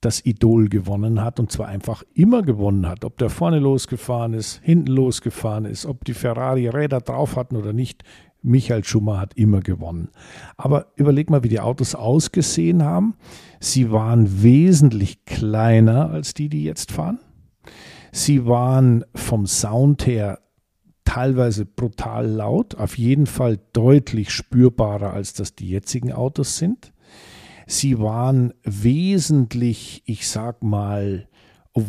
das 0.00 0.24
Idol 0.24 0.70
gewonnen 0.70 1.22
hat 1.22 1.40
und 1.40 1.53
zwar 1.53 1.68
einfach 1.68 2.05
immer 2.14 2.40
gewonnen 2.40 2.88
hat. 2.88 3.05
Ob 3.05 3.18
der 3.18 3.29
vorne 3.29 3.59
losgefahren 3.59 4.33
ist, 4.33 4.62
hinten 4.62 4.92
losgefahren 4.92 5.66
ist, 5.66 5.85
ob 5.85 6.07
die 6.07 6.14
Ferrari 6.14 6.68
Räder 6.68 7.03
drauf 7.03 7.37
hatten 7.37 7.57
oder 7.57 7.74
nicht, 7.74 8.03
Michael 8.42 8.85
Schumacher 8.85 9.20
hat 9.20 9.35
immer 9.35 9.61
gewonnen. 9.61 10.11
Aber 10.57 10.92
überleg 10.96 11.31
mal, 11.31 11.42
wie 11.42 11.48
die 11.48 11.61
Autos 11.61 11.94
ausgesehen 11.94 12.83
haben. 12.83 13.14
Sie 13.61 13.90
waren 13.92 14.42
wesentlich 14.42 15.24
kleiner 15.24 16.11
als 16.11 16.35
die, 16.35 16.48
die 16.48 16.64
jetzt 16.64 16.92
fahren. 16.92 17.18
Sie 18.12 18.46
waren 18.46 19.05
vom 19.14 19.46
Sound 19.46 20.07
her 20.07 20.40
teilweise 21.05 21.66
brutal 21.66 22.26
laut, 22.26 22.76
auf 22.76 22.96
jeden 22.96 23.26
Fall 23.26 23.59
deutlich 23.72 24.31
spürbarer, 24.31 25.12
als 25.12 25.35
das 25.35 25.55
die 25.55 25.68
jetzigen 25.68 26.12
Autos 26.12 26.57
sind. 26.57 26.92
Sie 27.66 27.98
waren 27.98 28.53
wesentlich, 28.62 30.03
ich 30.07 30.29
sag 30.29 30.62
mal, 30.62 31.29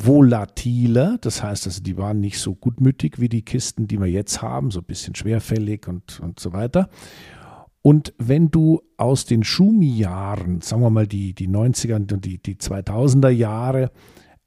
volatiler, 0.06 1.18
das 1.22 1.44
heißt 1.44 1.68
also, 1.68 1.82
die 1.82 1.98
waren 1.98 2.20
nicht 2.20 2.40
so 2.40 2.56
gutmütig 2.56 3.20
wie 3.20 3.30
die 3.30 3.44
Kisten, 3.44 3.88
die 3.88 4.00
wir 4.00 4.08
jetzt 4.08 4.42
haben, 4.42 4.72
so 4.72 4.80
ein 4.80 4.86
bisschen 4.86 5.16
schwerfällig 5.16 5.88
und, 5.88 6.20
und 6.20 6.40
so 6.40 6.54
weiter. 6.54 6.90
Und 7.82 8.14
wenn 8.18 8.52
du 8.52 8.82
aus 8.98 9.26
den 9.26 9.44
Schumi-Jahren, 9.44 10.62
sagen 10.62 10.82
wir 10.82 10.90
mal 10.90 11.08
die, 11.08 11.34
die 11.34 11.48
90er 11.48 11.96
und 11.96 12.26
die, 12.26 12.38
die 12.38 12.56
2000er 12.56 13.30
Jahre, 13.30 13.92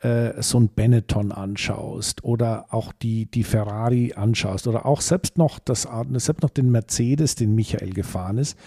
äh, 0.00 0.40
so 0.42 0.60
ein 0.60 0.68
Benetton 0.68 1.32
anschaust 1.32 2.22
oder 2.22 2.66
auch 2.70 2.92
die, 2.92 3.26
die 3.30 3.42
Ferrari 3.42 4.12
anschaust 4.14 4.68
oder 4.68 4.86
auch 4.86 5.00
selbst 5.00 5.38
noch, 5.38 5.58
das, 5.58 5.88
selbst 6.16 6.42
noch 6.42 6.50
den 6.50 6.70
Mercedes, 6.70 7.34
den 7.34 7.54
Michael 7.54 7.90
gefahren 7.90 8.38
ist, 8.38 8.58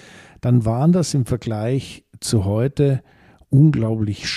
dann 0.41 0.65
waren 0.65 0.91
das 0.91 1.13
im 1.13 1.25
Vergleich 1.25 2.05
zu 2.19 2.43
heute 2.43 3.03
unglaublich 3.49 4.27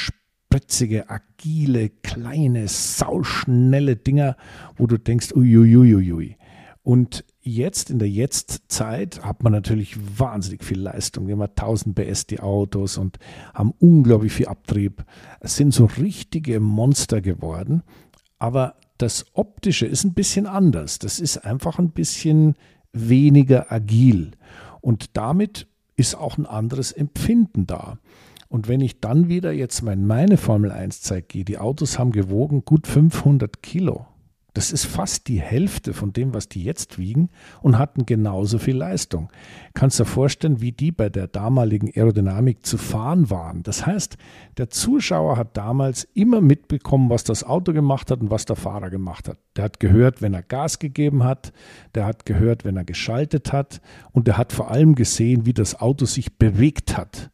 spritzige, 0.50 1.08
agile, 1.08 1.90
kleine, 2.02 2.66
sauschnelle 2.66 3.94
Dinger, 3.94 4.36
wo 4.76 4.88
du 4.88 4.98
denkst, 4.98 5.32
uiuiuiui. 5.32 6.36
Und 6.82 7.24
jetzt 7.40 7.88
in 7.88 8.00
der 8.00 8.10
Jetztzeit 8.10 9.22
hat 9.22 9.44
man 9.44 9.52
natürlich 9.52 9.96
wahnsinnig 10.18 10.64
viel 10.64 10.80
Leistung. 10.80 11.28
Wir 11.28 11.34
haben 11.34 11.42
1000 11.42 11.94
PS 11.94 12.26
die 12.26 12.40
Autos 12.40 12.98
und 12.98 13.18
haben 13.54 13.74
unglaublich 13.78 14.32
viel 14.32 14.48
Abtrieb. 14.48 15.04
Es 15.38 15.54
sind 15.54 15.72
so 15.72 15.84
richtige 15.84 16.58
Monster 16.58 17.20
geworden. 17.20 17.84
Aber 18.40 18.74
das 18.98 19.26
Optische 19.34 19.86
ist 19.86 20.02
ein 20.02 20.14
bisschen 20.14 20.46
anders. 20.46 20.98
Das 20.98 21.20
ist 21.20 21.44
einfach 21.44 21.78
ein 21.78 21.90
bisschen 21.90 22.56
weniger 22.92 23.70
agil. 23.70 24.32
Und 24.80 25.16
damit 25.16 25.68
ist 25.94 26.16
auch 26.16 26.38
ein 26.38 26.46
anderes 26.46 26.90
Empfinden 26.90 27.68
da. 27.68 27.98
Und 28.50 28.66
wenn 28.66 28.80
ich 28.80 29.00
dann 29.00 29.28
wieder 29.28 29.52
jetzt 29.52 29.82
meine 29.82 30.36
Formel 30.36 30.72
1 30.72 31.02
zeige, 31.02 31.44
die 31.44 31.58
Autos 31.58 32.00
haben 32.00 32.10
gewogen 32.10 32.64
gut 32.64 32.88
500 32.88 33.62
Kilo. 33.62 34.06
Das 34.54 34.72
ist 34.72 34.86
fast 34.86 35.28
die 35.28 35.40
Hälfte 35.40 35.94
von 35.94 36.12
dem, 36.12 36.34
was 36.34 36.48
die 36.48 36.64
jetzt 36.64 36.98
wiegen 36.98 37.30
und 37.62 37.78
hatten 37.78 38.06
genauso 38.06 38.58
viel 38.58 38.76
Leistung. 38.76 39.30
Kannst 39.74 40.00
du 40.00 40.02
dir 40.02 40.10
vorstellen, 40.10 40.60
wie 40.60 40.72
die 40.72 40.90
bei 40.90 41.08
der 41.08 41.28
damaligen 41.28 41.92
Aerodynamik 41.94 42.66
zu 42.66 42.76
fahren 42.76 43.30
waren. 43.30 43.62
Das 43.62 43.86
heißt, 43.86 44.16
der 44.56 44.68
Zuschauer 44.68 45.36
hat 45.36 45.56
damals 45.56 46.02
immer 46.14 46.40
mitbekommen, 46.40 47.08
was 47.08 47.22
das 47.22 47.44
Auto 47.44 47.72
gemacht 47.72 48.10
hat 48.10 48.20
und 48.20 48.32
was 48.32 48.46
der 48.46 48.56
Fahrer 48.56 48.90
gemacht 48.90 49.28
hat. 49.28 49.38
Der 49.54 49.62
hat 49.62 49.78
gehört, 49.78 50.22
wenn 50.22 50.34
er 50.34 50.42
Gas 50.42 50.80
gegeben 50.80 51.22
hat, 51.22 51.52
der 51.94 52.04
hat 52.04 52.26
gehört, 52.26 52.64
wenn 52.64 52.76
er 52.76 52.84
geschaltet 52.84 53.52
hat 53.52 53.80
und 54.10 54.26
der 54.26 54.36
hat 54.36 54.52
vor 54.52 54.72
allem 54.72 54.96
gesehen, 54.96 55.46
wie 55.46 55.54
das 55.54 55.80
Auto 55.80 56.04
sich 56.04 56.36
bewegt 56.36 56.96
hat. 56.96 57.30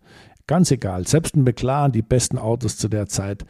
Ganz 0.46 0.70
egal, 0.70 1.06
selbst 1.06 1.36
ein 1.36 1.42
McLaren, 1.42 1.92
die 1.92 2.02
besten 2.02 2.38
Autos 2.38 2.76
zu 2.76 2.88
der 2.88 3.06
Zeit, 3.06 3.44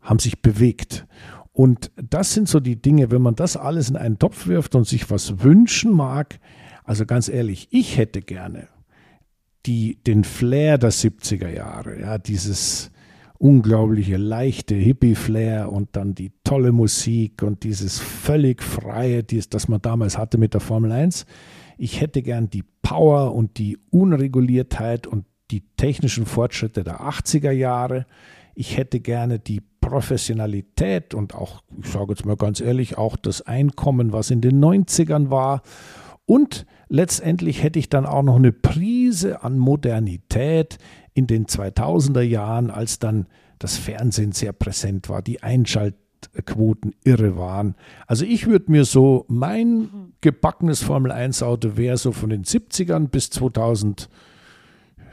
haben 0.00 0.18
sich 0.18 0.40
bewegt. 0.40 1.06
Und 1.52 1.90
das 1.96 2.32
sind 2.32 2.48
so 2.48 2.60
die 2.60 2.80
Dinge, 2.80 3.10
wenn 3.10 3.22
man 3.22 3.34
das 3.34 3.56
alles 3.56 3.90
in 3.90 3.96
einen 3.96 4.18
Topf 4.18 4.46
wirft 4.46 4.74
und 4.74 4.86
sich 4.86 5.10
was 5.10 5.42
wünschen 5.42 5.92
mag, 5.92 6.38
also 6.84 7.06
ganz 7.06 7.28
ehrlich, 7.28 7.68
ich 7.70 7.98
hätte 7.98 8.20
gerne 8.20 8.68
die, 9.66 10.02
den 10.02 10.24
Flair 10.24 10.78
der 10.78 10.90
70er 10.90 11.48
Jahre, 11.48 12.00
ja, 12.00 12.18
dieses 12.18 12.90
unglaubliche 13.38 14.16
leichte 14.16 14.74
Hippie-Flair 14.74 15.72
und 15.72 15.96
dann 15.96 16.14
die 16.14 16.32
tolle 16.44 16.72
Musik 16.72 17.42
und 17.42 17.64
dieses 17.64 17.98
völlig 17.98 18.62
freie, 18.62 19.22
dies, 19.22 19.48
das 19.48 19.68
man 19.68 19.80
damals 19.80 20.18
hatte 20.18 20.36
mit 20.36 20.52
der 20.52 20.60
Formel 20.60 20.92
1. 20.92 21.26
Ich 21.78 22.00
hätte 22.00 22.22
gern 22.22 22.50
die 22.50 22.64
Power 22.82 23.34
und 23.34 23.56
die 23.58 23.78
Unreguliertheit 23.90 25.06
und 25.06 25.24
die 25.50 25.62
technischen 25.76 26.26
Fortschritte 26.26 26.84
der 26.84 27.00
80er 27.00 27.50
Jahre. 27.50 28.06
Ich 28.54 28.76
hätte 28.76 29.00
gerne 29.00 29.38
die 29.38 29.62
Professionalität 29.80 31.14
und 31.14 31.34
auch, 31.34 31.62
ich 31.82 31.88
sage 31.88 32.12
jetzt 32.12 32.26
mal 32.26 32.36
ganz 32.36 32.60
ehrlich, 32.60 32.98
auch 32.98 33.16
das 33.16 33.42
Einkommen, 33.42 34.12
was 34.12 34.30
in 34.30 34.40
den 34.40 34.62
90ern 34.62 35.30
war. 35.30 35.62
Und 36.26 36.66
letztendlich 36.88 37.62
hätte 37.62 37.78
ich 37.78 37.88
dann 37.88 38.06
auch 38.06 38.22
noch 38.22 38.36
eine 38.36 38.52
Prise 38.52 39.42
an 39.42 39.58
Modernität 39.58 40.78
in 41.14 41.26
den 41.26 41.46
2000er 41.46 42.20
Jahren, 42.20 42.70
als 42.70 42.98
dann 42.98 43.26
das 43.58 43.76
Fernsehen 43.76 44.32
sehr 44.32 44.52
präsent 44.52 45.08
war, 45.08 45.22
die 45.22 45.42
Einschaltquoten 45.42 46.94
irre 47.04 47.36
waren. 47.36 47.74
Also 48.06 48.24
ich 48.24 48.46
würde 48.46 48.70
mir 48.70 48.84
so, 48.84 49.24
mein 49.28 50.12
gebackenes 50.20 50.82
Formel 50.82 51.10
1 51.10 51.42
Auto 51.42 51.76
wäre 51.76 51.96
so 51.96 52.12
von 52.12 52.30
den 52.30 52.44
70ern 52.44 53.08
bis 53.08 53.30
2000, 53.30 54.08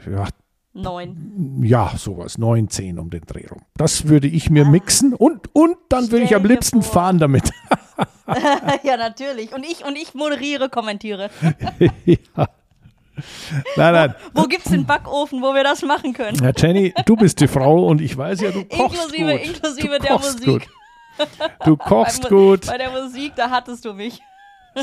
ja, 0.06 0.28
Neun. 0.74 1.62
Ja, 1.64 1.92
sowas, 1.96 2.38
neun, 2.38 2.68
zehn 2.68 2.98
um 2.98 3.10
den 3.10 3.22
Dreh 3.22 3.46
rum. 3.46 3.62
Das 3.76 4.06
würde 4.06 4.28
ich 4.28 4.48
mir 4.48 4.64
ah. 4.64 4.68
mixen 4.68 5.12
und, 5.12 5.52
und 5.54 5.76
dann 5.88 6.10
würde 6.12 6.24
ich 6.24 6.36
am 6.36 6.44
liebsten 6.44 6.82
vor. 6.82 6.92
fahren 6.92 7.18
damit. 7.18 7.50
ja, 8.82 8.96
natürlich. 8.96 9.52
Und 9.54 9.64
ich, 9.64 9.84
und 9.84 9.96
ich 9.96 10.14
moderiere, 10.14 10.68
kommentiere. 10.68 11.30
ja. 12.04 12.48
Nein, 13.76 13.92
nein. 13.92 14.14
Wo, 14.32 14.42
wo 14.42 14.46
gibt 14.46 14.66
es 14.66 14.70
den 14.70 14.86
Backofen, 14.86 15.42
wo 15.42 15.52
wir 15.52 15.64
das 15.64 15.82
machen 15.82 16.12
können? 16.12 16.38
Ja, 16.42 16.52
Jenny, 16.56 16.94
du 17.04 17.16
bist 17.16 17.40
die 17.40 17.48
Frau 17.48 17.86
und 17.86 18.00
ich 18.00 18.16
weiß 18.16 18.40
ja, 18.42 18.52
du 18.52 18.64
kochst 18.64 19.02
inklusive, 19.02 19.32
gut. 19.32 19.46
Inklusive 19.46 19.98
du 19.98 20.06
der 20.06 20.18
Musik. 20.18 20.44
Gut. 20.44 20.68
Du 21.64 21.76
kochst 21.76 22.22
bei, 22.22 22.28
gut. 22.28 22.66
Bei 22.66 22.78
der 22.78 22.90
Musik, 22.90 23.32
da 23.34 23.50
hattest 23.50 23.84
du 23.84 23.92
mich. 23.92 24.20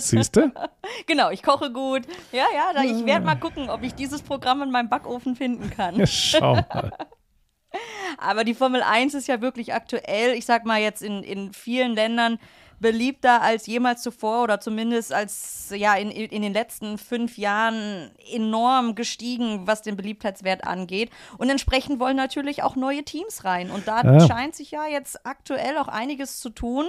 Siehst 0.01 0.35
du? 0.35 0.51
genau, 1.07 1.29
ich 1.29 1.43
koche 1.43 1.71
gut. 1.71 2.03
Ja, 2.31 2.45
ja, 2.53 2.83
ich 2.83 3.05
werde 3.05 3.25
mal 3.25 3.35
gucken, 3.35 3.69
ob 3.69 3.83
ich 3.83 3.93
dieses 3.93 4.21
Programm 4.21 4.61
in 4.61 4.71
meinem 4.71 4.89
Backofen 4.89 5.35
finden 5.35 5.69
kann. 5.69 6.05
Schau 6.07 6.55
mal. 6.55 6.91
Aber 8.17 8.43
die 8.43 8.53
Formel 8.53 8.81
1 8.81 9.13
ist 9.13 9.27
ja 9.27 9.41
wirklich 9.41 9.73
aktuell. 9.73 10.33
Ich 10.33 10.45
sag 10.45 10.65
mal 10.65 10.79
jetzt 10.79 11.01
in, 11.01 11.23
in 11.23 11.53
vielen 11.53 11.93
Ländern 11.93 12.39
beliebter 12.79 13.41
als 13.41 13.67
jemals 13.67 14.01
zuvor 14.01 14.43
oder 14.43 14.59
zumindest 14.59 15.13
als 15.13 15.71
ja 15.75 15.95
in, 15.95 16.11
in 16.11 16.41
den 16.41 16.53
letzten 16.53 16.97
fünf 16.97 17.37
Jahren 17.37 18.11
enorm 18.33 18.95
gestiegen, 18.95 19.67
was 19.67 19.81
den 19.81 19.95
Beliebtheitswert 19.95 20.65
angeht. 20.65 21.09
Und 21.37 21.49
entsprechend 21.49 21.99
wollen 21.99 22.17
natürlich 22.17 22.63
auch 22.63 22.75
neue 22.75 23.03
Teams 23.03 23.43
rein. 23.45 23.71
Und 23.71 23.87
da 23.87 24.03
ja. 24.03 24.27
scheint 24.27 24.55
sich 24.55 24.71
ja 24.71 24.85
jetzt 24.87 25.25
aktuell 25.25 25.77
auch 25.77 25.87
einiges 25.87 26.39
zu 26.39 26.49
tun. 26.49 26.85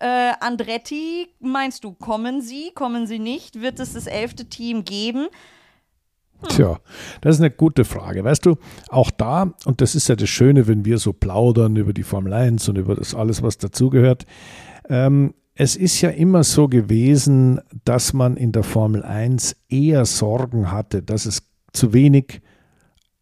Äh, 0.00 0.32
Andretti, 0.40 1.28
meinst 1.40 1.84
du, 1.84 1.92
kommen 1.92 2.40
sie, 2.40 2.72
kommen 2.74 3.06
sie 3.06 3.18
nicht? 3.18 3.60
Wird 3.60 3.80
es 3.80 3.94
das 3.94 4.06
elfte 4.06 4.46
Team 4.46 4.84
geben? 4.84 5.28
Hm. 6.40 6.48
Tja, 6.48 6.80
das 7.20 7.36
ist 7.36 7.40
eine 7.40 7.50
gute 7.50 7.84
Frage. 7.84 8.24
Weißt 8.24 8.44
du, 8.44 8.56
auch 8.88 9.10
da, 9.10 9.54
und 9.64 9.80
das 9.80 9.94
ist 9.94 10.08
ja 10.08 10.16
das 10.16 10.28
Schöne, 10.28 10.66
wenn 10.66 10.84
wir 10.84 10.98
so 10.98 11.12
plaudern 11.12 11.76
über 11.76 11.92
die 11.92 12.02
Formel 12.02 12.32
1 12.32 12.68
und 12.68 12.78
über 12.78 12.96
das 12.96 13.14
alles, 13.14 13.42
was 13.42 13.58
dazugehört, 13.58 14.26
ähm, 14.88 15.34
es 15.54 15.76
ist 15.76 16.00
ja 16.00 16.10
immer 16.10 16.42
so 16.42 16.68
gewesen, 16.68 17.60
dass 17.84 18.12
man 18.12 18.36
in 18.36 18.52
der 18.52 18.64
Formel 18.64 19.02
1 19.04 19.56
eher 19.68 20.04
Sorgen 20.04 20.72
hatte, 20.72 21.02
dass 21.02 21.26
es 21.26 21.42
zu 21.72 21.92
wenig 21.92 22.40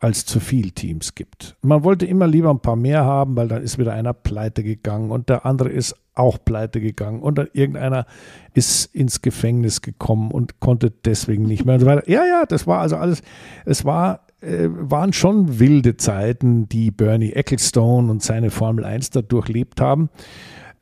als 0.03 0.27
zu 0.27 0.40
viel 0.40 0.72
Teams 0.72 1.14
gibt. 1.14 1.57
Man 1.62 1.85
wollte 1.85 2.07
immer 2.07 2.27
lieber 2.27 2.51
ein 2.51 2.59
paar 2.59 2.75
mehr 2.75 3.05
haben, 3.05 3.37
weil 3.37 3.46
dann 3.46 3.62
ist 3.62 3.79
wieder 3.79 3.92
einer 3.92 4.12
pleite 4.12 4.64
gegangen 4.64 5.12
und 5.12 5.29
der 5.29 5.46
andere 5.46 5.68
ist 5.68 5.94
auch 6.14 6.38
pleite 6.44 6.81
gegangen 6.81 7.20
und 7.20 7.38
dann 7.38 7.48
irgendeiner 7.53 8.07
ist 8.53 8.92
ins 8.94 9.22
Gefängnis 9.22 9.81
gekommen 9.81 10.33
und 10.33 10.59
konnte 10.59 10.90
deswegen 10.90 11.44
nicht 11.44 11.64
mehr 11.64 11.75
und 11.77 11.81
so 11.83 11.87
weiter. 11.87 12.11
Ja, 12.11 12.25
ja, 12.25 12.44
das 12.46 12.66
war 12.66 12.81
also 12.81 12.96
alles, 12.96 13.22
es 13.64 13.85
war, 13.85 14.27
äh, 14.40 14.68
waren 14.70 15.12
schon 15.12 15.61
wilde 15.61 15.96
Zeiten, 15.96 16.68
die 16.68 16.90
Bernie 16.90 17.33
Ecclestone 17.33 18.11
und 18.11 18.22
seine 18.22 18.51
Formel 18.51 18.85
1 18.85 19.11
da 19.11 19.22
durchlebt 19.22 19.81
haben. 19.81 20.11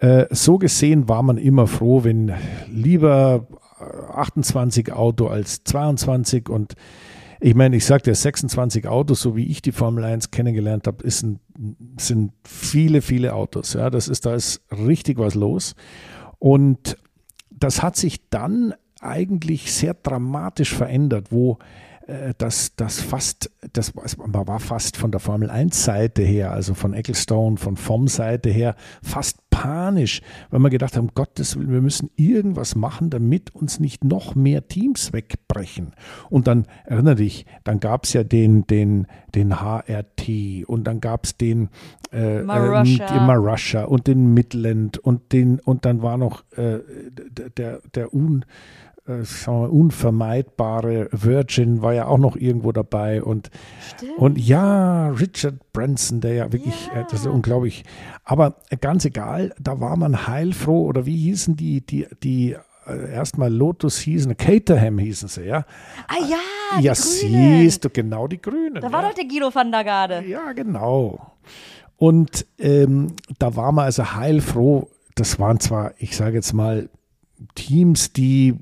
Äh, 0.00 0.26
so 0.30 0.58
gesehen 0.58 1.08
war 1.08 1.22
man 1.22 1.36
immer 1.38 1.66
froh, 1.66 2.04
wenn 2.04 2.32
lieber 2.70 3.46
28 4.14 4.92
Auto 4.92 5.28
als 5.28 5.62
22 5.64 6.48
und 6.48 6.74
ich 7.42 7.54
meine, 7.54 7.76
ich 7.76 7.86
sagte 7.86 8.14
26 8.14 8.86
Autos, 8.86 9.22
so 9.22 9.34
wie 9.34 9.46
ich 9.46 9.62
die 9.62 9.72
Formel 9.72 10.04
1 10.04 10.30
kennengelernt 10.30 10.86
habe, 10.86 11.02
ist 11.04 11.22
ein, 11.22 11.40
sind 11.98 12.32
viele, 12.44 13.00
viele 13.00 13.32
Autos. 13.32 13.72
Ja, 13.72 13.88
das 13.88 14.08
ist, 14.08 14.26
da 14.26 14.34
ist 14.34 14.60
richtig 14.70 15.18
was 15.18 15.34
los. 15.34 15.74
Und 16.38 16.98
das 17.50 17.82
hat 17.82 17.96
sich 17.96 18.28
dann 18.28 18.74
eigentlich 19.00 19.72
sehr 19.72 19.94
dramatisch 19.94 20.74
verändert, 20.74 21.28
wo 21.30 21.58
äh, 22.06 22.34
das, 22.38 22.74
das 22.76 23.00
fast, 23.00 23.50
das 23.72 23.94
man 23.94 24.46
war 24.46 24.60
fast 24.60 24.96
von 24.96 25.10
der 25.10 25.20
Formel 25.20 25.50
1 25.50 25.84
Seite 25.84 26.22
her, 26.22 26.52
also 26.52 26.74
von 26.74 26.94
Ecclestone, 26.94 27.56
von 27.56 27.76
vom 27.76 28.08
Seite 28.08 28.50
her, 28.50 28.74
fast 29.02 29.38
panisch, 29.50 30.22
weil 30.50 30.60
wir 30.60 30.70
gedacht 30.70 30.96
haben, 30.96 31.10
Gottes 31.14 31.56
Willen, 31.56 31.70
wir 31.70 31.82
müssen 31.82 32.10
irgendwas 32.16 32.74
machen, 32.76 33.10
damit 33.10 33.54
uns 33.54 33.80
nicht 33.80 34.04
noch 34.04 34.34
mehr 34.34 34.68
Teams 34.68 35.12
wegbrechen. 35.12 35.92
Und 36.30 36.46
dann, 36.46 36.66
erinnere 36.84 37.16
dich, 37.16 37.46
dann 37.64 37.80
gab 37.80 38.04
es 38.04 38.12
ja 38.12 38.24
den, 38.24 38.66
den, 38.66 39.06
den 39.34 39.60
HRT 39.60 40.66
und 40.66 40.84
dann 40.84 41.00
gab 41.00 41.24
es 41.24 41.36
den 41.36 41.68
äh, 42.12 42.42
Marussia. 42.42 43.06
äh, 43.06 43.26
Marussia 43.26 43.84
und 43.84 44.06
den 44.06 44.32
Midland 44.32 44.98
und 44.98 45.32
den, 45.32 45.60
und 45.60 45.84
dann 45.84 46.02
war 46.02 46.16
noch 46.16 46.44
äh, 46.56 46.78
der, 47.56 47.80
der 47.94 48.14
Un 48.14 48.44
äh, 49.10 49.50
unvermeidbare 49.50 51.08
Virgin 51.12 51.82
war 51.82 51.92
ja 51.92 52.06
auch 52.06 52.18
noch 52.18 52.36
irgendwo 52.36 52.72
dabei 52.72 53.22
und, 53.22 53.50
und 54.16 54.38
ja, 54.38 55.08
Richard 55.08 55.72
Branson, 55.72 56.20
der 56.20 56.34
ja 56.34 56.52
wirklich, 56.52 56.88
ja. 56.88 57.00
Äh, 57.00 57.04
das 57.10 57.20
ist 57.20 57.26
unglaublich. 57.26 57.84
Aber 58.24 58.56
ganz 58.80 59.04
egal, 59.04 59.52
da 59.58 59.80
war 59.80 59.96
man 59.96 60.26
heilfroh 60.26 60.86
oder 60.86 61.06
wie 61.06 61.16
hießen 61.16 61.56
die, 61.56 61.80
die, 61.80 62.06
die 62.22 62.56
äh, 62.86 63.12
erstmal 63.12 63.52
Lotus 63.52 63.98
hießen, 63.98 64.36
Caterham 64.36 64.98
hießen 64.98 65.28
sie, 65.28 65.44
ja. 65.44 65.64
Ah 66.08 66.24
ja, 66.28 66.80
Ja, 66.80 66.94
siehst 66.94 67.84
du, 67.84 67.90
genau 67.90 68.26
die 68.26 68.40
Grünen. 68.40 68.80
Da 68.80 68.92
war 68.92 69.02
ja. 69.02 69.08
doch 69.08 69.14
der 69.14 69.26
Guido 69.26 69.54
van 69.54 69.70
der 69.70 69.84
Garde. 69.84 70.24
Ja, 70.26 70.52
genau. 70.52 71.34
Und 71.96 72.46
ähm, 72.58 73.14
da 73.38 73.56
war 73.56 73.72
man 73.72 73.84
also 73.84 74.14
heilfroh. 74.14 74.88
Das 75.16 75.38
waren 75.38 75.60
zwar, 75.60 75.92
ich 75.98 76.16
sage 76.16 76.36
jetzt 76.36 76.54
mal, 76.54 76.88
Teams, 77.54 78.12
die 78.12 78.54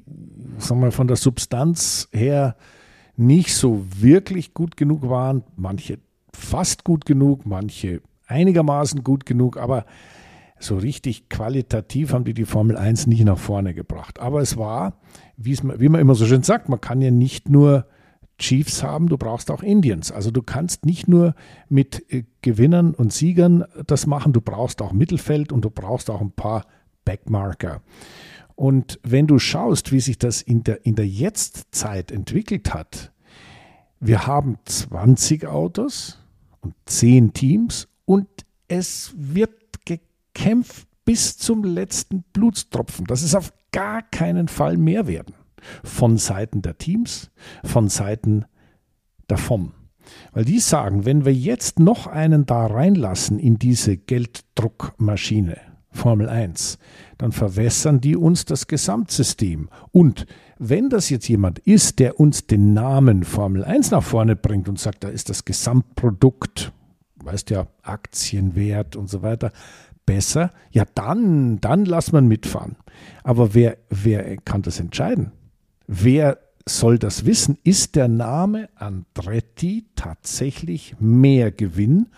sagen 0.58 0.80
wir, 0.80 0.92
von 0.92 1.08
der 1.08 1.16
Substanz 1.16 2.08
her 2.12 2.56
nicht 3.16 3.54
so 3.54 3.84
wirklich 3.96 4.54
gut 4.54 4.76
genug 4.76 5.08
waren. 5.08 5.44
Manche 5.56 5.98
fast 6.32 6.84
gut 6.84 7.04
genug, 7.04 7.46
manche 7.46 8.00
einigermaßen 8.26 9.02
gut 9.02 9.26
genug, 9.26 9.56
aber 9.56 9.84
so 10.60 10.76
richtig 10.76 11.28
qualitativ 11.28 12.12
haben 12.12 12.24
die 12.24 12.34
die 12.34 12.44
Formel 12.44 12.76
1 12.76 13.06
nicht 13.06 13.24
nach 13.24 13.38
vorne 13.38 13.74
gebracht. 13.74 14.18
Aber 14.18 14.40
es 14.40 14.56
war, 14.56 14.94
wie 15.36 15.88
man 15.88 16.00
immer 16.00 16.14
so 16.14 16.26
schön 16.26 16.42
sagt, 16.42 16.68
man 16.68 16.80
kann 16.80 17.00
ja 17.00 17.10
nicht 17.10 17.48
nur 17.48 17.86
Chiefs 18.38 18.84
haben, 18.84 19.08
du 19.08 19.18
brauchst 19.18 19.50
auch 19.50 19.62
Indians. 19.62 20.12
Also 20.12 20.30
du 20.30 20.42
kannst 20.42 20.86
nicht 20.86 21.08
nur 21.08 21.34
mit 21.68 22.04
äh, 22.12 22.24
Gewinnern 22.42 22.94
und 22.94 23.12
Siegern 23.12 23.64
das 23.86 24.06
machen, 24.06 24.32
du 24.32 24.40
brauchst 24.40 24.80
auch 24.80 24.92
Mittelfeld 24.92 25.52
und 25.52 25.64
du 25.64 25.70
brauchst 25.70 26.08
auch 26.08 26.20
ein 26.20 26.30
paar 26.30 26.64
Backmarker. 27.04 27.82
Und 28.58 28.98
wenn 29.04 29.28
du 29.28 29.38
schaust, 29.38 29.92
wie 29.92 30.00
sich 30.00 30.18
das 30.18 30.42
in 30.42 30.64
der, 30.64 30.84
in 30.84 30.96
der 30.96 31.06
Jetztzeit 31.06 32.10
entwickelt 32.10 32.74
hat, 32.74 33.12
wir 34.00 34.26
haben 34.26 34.58
20 34.64 35.46
Autos 35.46 36.18
und 36.60 36.74
10 36.86 37.34
Teams 37.34 37.86
und 38.04 38.26
es 38.66 39.14
wird 39.16 39.52
gekämpft 39.84 40.88
bis 41.04 41.38
zum 41.38 41.62
letzten 41.62 42.24
Blutstropfen. 42.32 43.06
Das 43.06 43.22
ist 43.22 43.36
auf 43.36 43.52
gar 43.70 44.02
keinen 44.02 44.48
Fall 44.48 44.76
mehr 44.76 45.06
werden 45.06 45.36
von 45.84 46.16
Seiten 46.16 46.60
der 46.60 46.78
Teams, 46.78 47.30
von 47.62 47.88
Seiten 47.88 48.44
FOM. 49.32 49.72
Weil 50.32 50.44
die 50.44 50.58
sagen, 50.58 51.04
wenn 51.04 51.24
wir 51.24 51.32
jetzt 51.32 51.78
noch 51.78 52.08
einen 52.08 52.44
da 52.44 52.66
reinlassen 52.66 53.38
in 53.38 53.60
diese 53.60 53.96
Gelddruckmaschine, 53.96 55.58
Formel 55.92 56.28
1, 56.28 56.78
dann 57.18 57.32
verwässern 57.32 58.00
die 58.00 58.16
uns 58.16 58.44
das 58.44 58.68
Gesamtsystem. 58.68 59.68
Und 59.92 60.26
wenn 60.58 60.88
das 60.88 61.10
jetzt 61.10 61.28
jemand 61.28 61.58
ist, 61.58 61.98
der 61.98 62.18
uns 62.18 62.46
den 62.46 62.72
Namen 62.72 63.24
Formel 63.24 63.64
1 63.64 63.90
nach 63.90 64.02
vorne 64.02 64.36
bringt 64.36 64.68
und 64.68 64.78
sagt, 64.78 65.04
da 65.04 65.08
ist 65.08 65.28
das 65.28 65.44
Gesamtprodukt, 65.44 66.72
weißt 67.22 67.50
ja, 67.50 67.66
Aktienwert 67.82 68.96
und 68.96 69.10
so 69.10 69.22
weiter, 69.22 69.52
besser, 70.06 70.52
ja 70.70 70.84
dann, 70.94 71.60
dann 71.60 71.84
lass 71.84 72.12
man 72.12 72.26
mitfahren. 72.28 72.76
Aber 73.24 73.54
wer, 73.54 73.76
wer 73.90 74.36
kann 74.38 74.62
das 74.62 74.80
entscheiden? 74.80 75.32
Wer 75.86 76.38
soll 76.66 76.98
das 76.98 77.26
wissen? 77.26 77.58
Ist 77.64 77.96
der 77.96 78.08
Name 78.08 78.68
Andretti 78.76 79.86
tatsächlich 79.96 80.96
mehr 80.98 81.50
Gewinn 81.50 82.08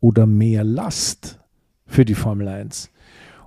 oder 0.00 0.26
mehr 0.26 0.64
Last 0.64 1.40
für 1.86 2.04
die 2.04 2.14
Formel 2.14 2.48
1? 2.48 2.90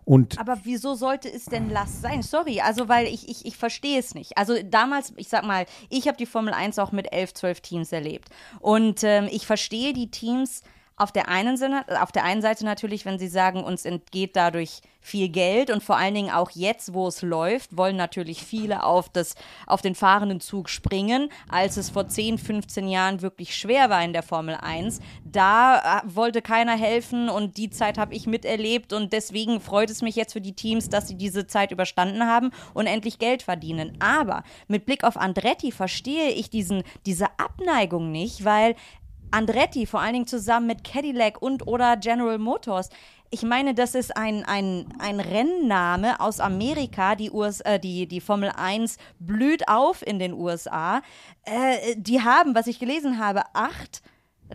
Und 0.06 0.40
aber 0.40 0.60
wieso 0.64 0.96
sollte 0.96 1.32
es 1.32 1.46
denn 1.46 1.70
Last 1.70 2.02
sein? 2.02 2.22
Sorry, 2.22 2.62
also 2.62 2.90
weil 2.90 3.08
ich, 3.08 3.30
ich, 3.30 3.46
ich 3.46 3.58
verstehe 3.58 4.00
es 4.00 4.16
nicht. 4.16 4.38
Also 4.38 4.56
damals, 4.64 5.14
ich 5.16 5.30
sag 5.30 5.44
mal, 5.46 5.66
ich 5.90 6.08
habe 6.08 6.18
die 6.18 6.26
Formel 6.26 6.54
1 6.54 6.80
auch 6.80 6.92
mit 6.92 7.12
11, 7.12 7.34
12 7.34 7.62
Teams 7.62 7.92
erlebt. 7.92 8.30
Und 8.60 9.04
ähm, 9.04 9.28
ich 9.32 9.46
verstehe 9.46 9.94
die 9.94 10.12
Teams 10.12 10.64
auf 10.96 11.12
der 11.12 11.28
einen 11.28 11.58
Sinne, 11.58 11.86
auf 12.02 12.12
der 12.12 12.24
einen 12.24 12.42
Seite 12.42 12.66
natürlich, 12.66 13.06
wenn 13.06 13.20
sie 13.20 13.28
sagen, 13.28 13.64
uns 13.64 13.86
entgeht 13.86 14.36
dadurch 14.36 14.82
viel 15.04 15.28
Geld 15.28 15.70
und 15.70 15.84
vor 15.84 15.98
allen 15.98 16.14
Dingen 16.14 16.32
auch 16.32 16.52
jetzt, 16.52 16.94
wo 16.94 17.08
es 17.08 17.22
läuft, 17.22 17.76
wollen 17.76 17.98
natürlich 17.98 18.42
viele 18.42 18.84
auf 18.84 19.10
das 19.10 19.36
auf 19.68 19.82
den 19.82 19.96
fahrenden 19.96 20.40
Zug 20.40 20.70
springen, 20.70 21.30
als 21.50 21.76
es 21.76 21.90
vor 21.90 22.08
10, 22.08 22.38
15 22.38 22.88
Jahren 22.88 23.22
wirklich 23.22 23.56
schwer 23.56 23.90
war 23.90 24.04
in 24.04 24.14
der 24.14 24.24
Formel 24.24 24.56
1. 24.56 25.02
Da 25.26 26.00
äh, 26.00 26.16
wollte 26.16 26.42
keiner 26.42 26.78
helfen 26.78 27.28
und 27.28 27.58
die 27.58 27.70
Zeit 27.70 27.98
habe 27.98 28.16
ich 28.16 28.28
miterlebt 28.28 28.94
und 28.94 29.12
deswegen 29.12 29.60
freut 29.60 29.90
es 29.90 30.02
mich 30.02 30.16
jetzt 30.16 30.34
für 30.34 30.42
die 30.42 30.56
Teams, 30.56 30.88
dass 30.90 31.10
sie 31.10 31.16
diese 31.16 31.48
Zeit 31.48 31.72
überstanden 31.72 32.26
haben 32.26 32.52
und 32.74 32.88
endlich 32.88 33.20
Geld 33.20 33.44
verdienen. 33.44 33.98
Aber 34.00 34.44
mit 34.70 34.86
Blick 34.86 35.04
auf 35.04 35.18
Andretti 35.18 35.74
verstehe 35.74 36.30
ich 36.30 36.50
diesen 36.50 36.84
diese 37.06 37.28
Abneigung 37.40 38.12
nicht, 38.12 38.46
weil 38.46 38.76
Andretti, 39.34 39.86
vor 39.86 40.00
allen 40.00 40.14
Dingen 40.14 40.28
zusammen 40.28 40.68
mit 40.68 40.84
Cadillac 40.84 41.42
und 41.42 41.68
oder 41.68 41.98
General 41.98 42.38
Motors. 42.38 42.90
Ich 43.32 43.42
meine, 43.42 43.74
das 43.74 43.96
ist 43.96 44.16
ein, 44.16 44.46
ein, 44.46 44.86
ein 45.00 45.20
Rennname 45.20 46.20
aus 46.20 46.40
Amerika. 46.40 47.16
Die, 47.16 47.32
US, 47.32 47.62
äh, 47.62 47.80
die, 47.80 48.08
die 48.08 48.22
Formel 48.22 48.52
1 48.56 48.98
blüht 49.18 49.68
auf 49.68 50.06
in 50.06 50.20
den 50.20 50.34
USA. 50.34 51.02
Äh, 51.46 51.96
die 51.98 52.22
haben, 52.22 52.54
was 52.54 52.68
ich 52.68 52.78
gelesen 52.78 53.18
habe, 53.18 53.42
acht 53.54 54.04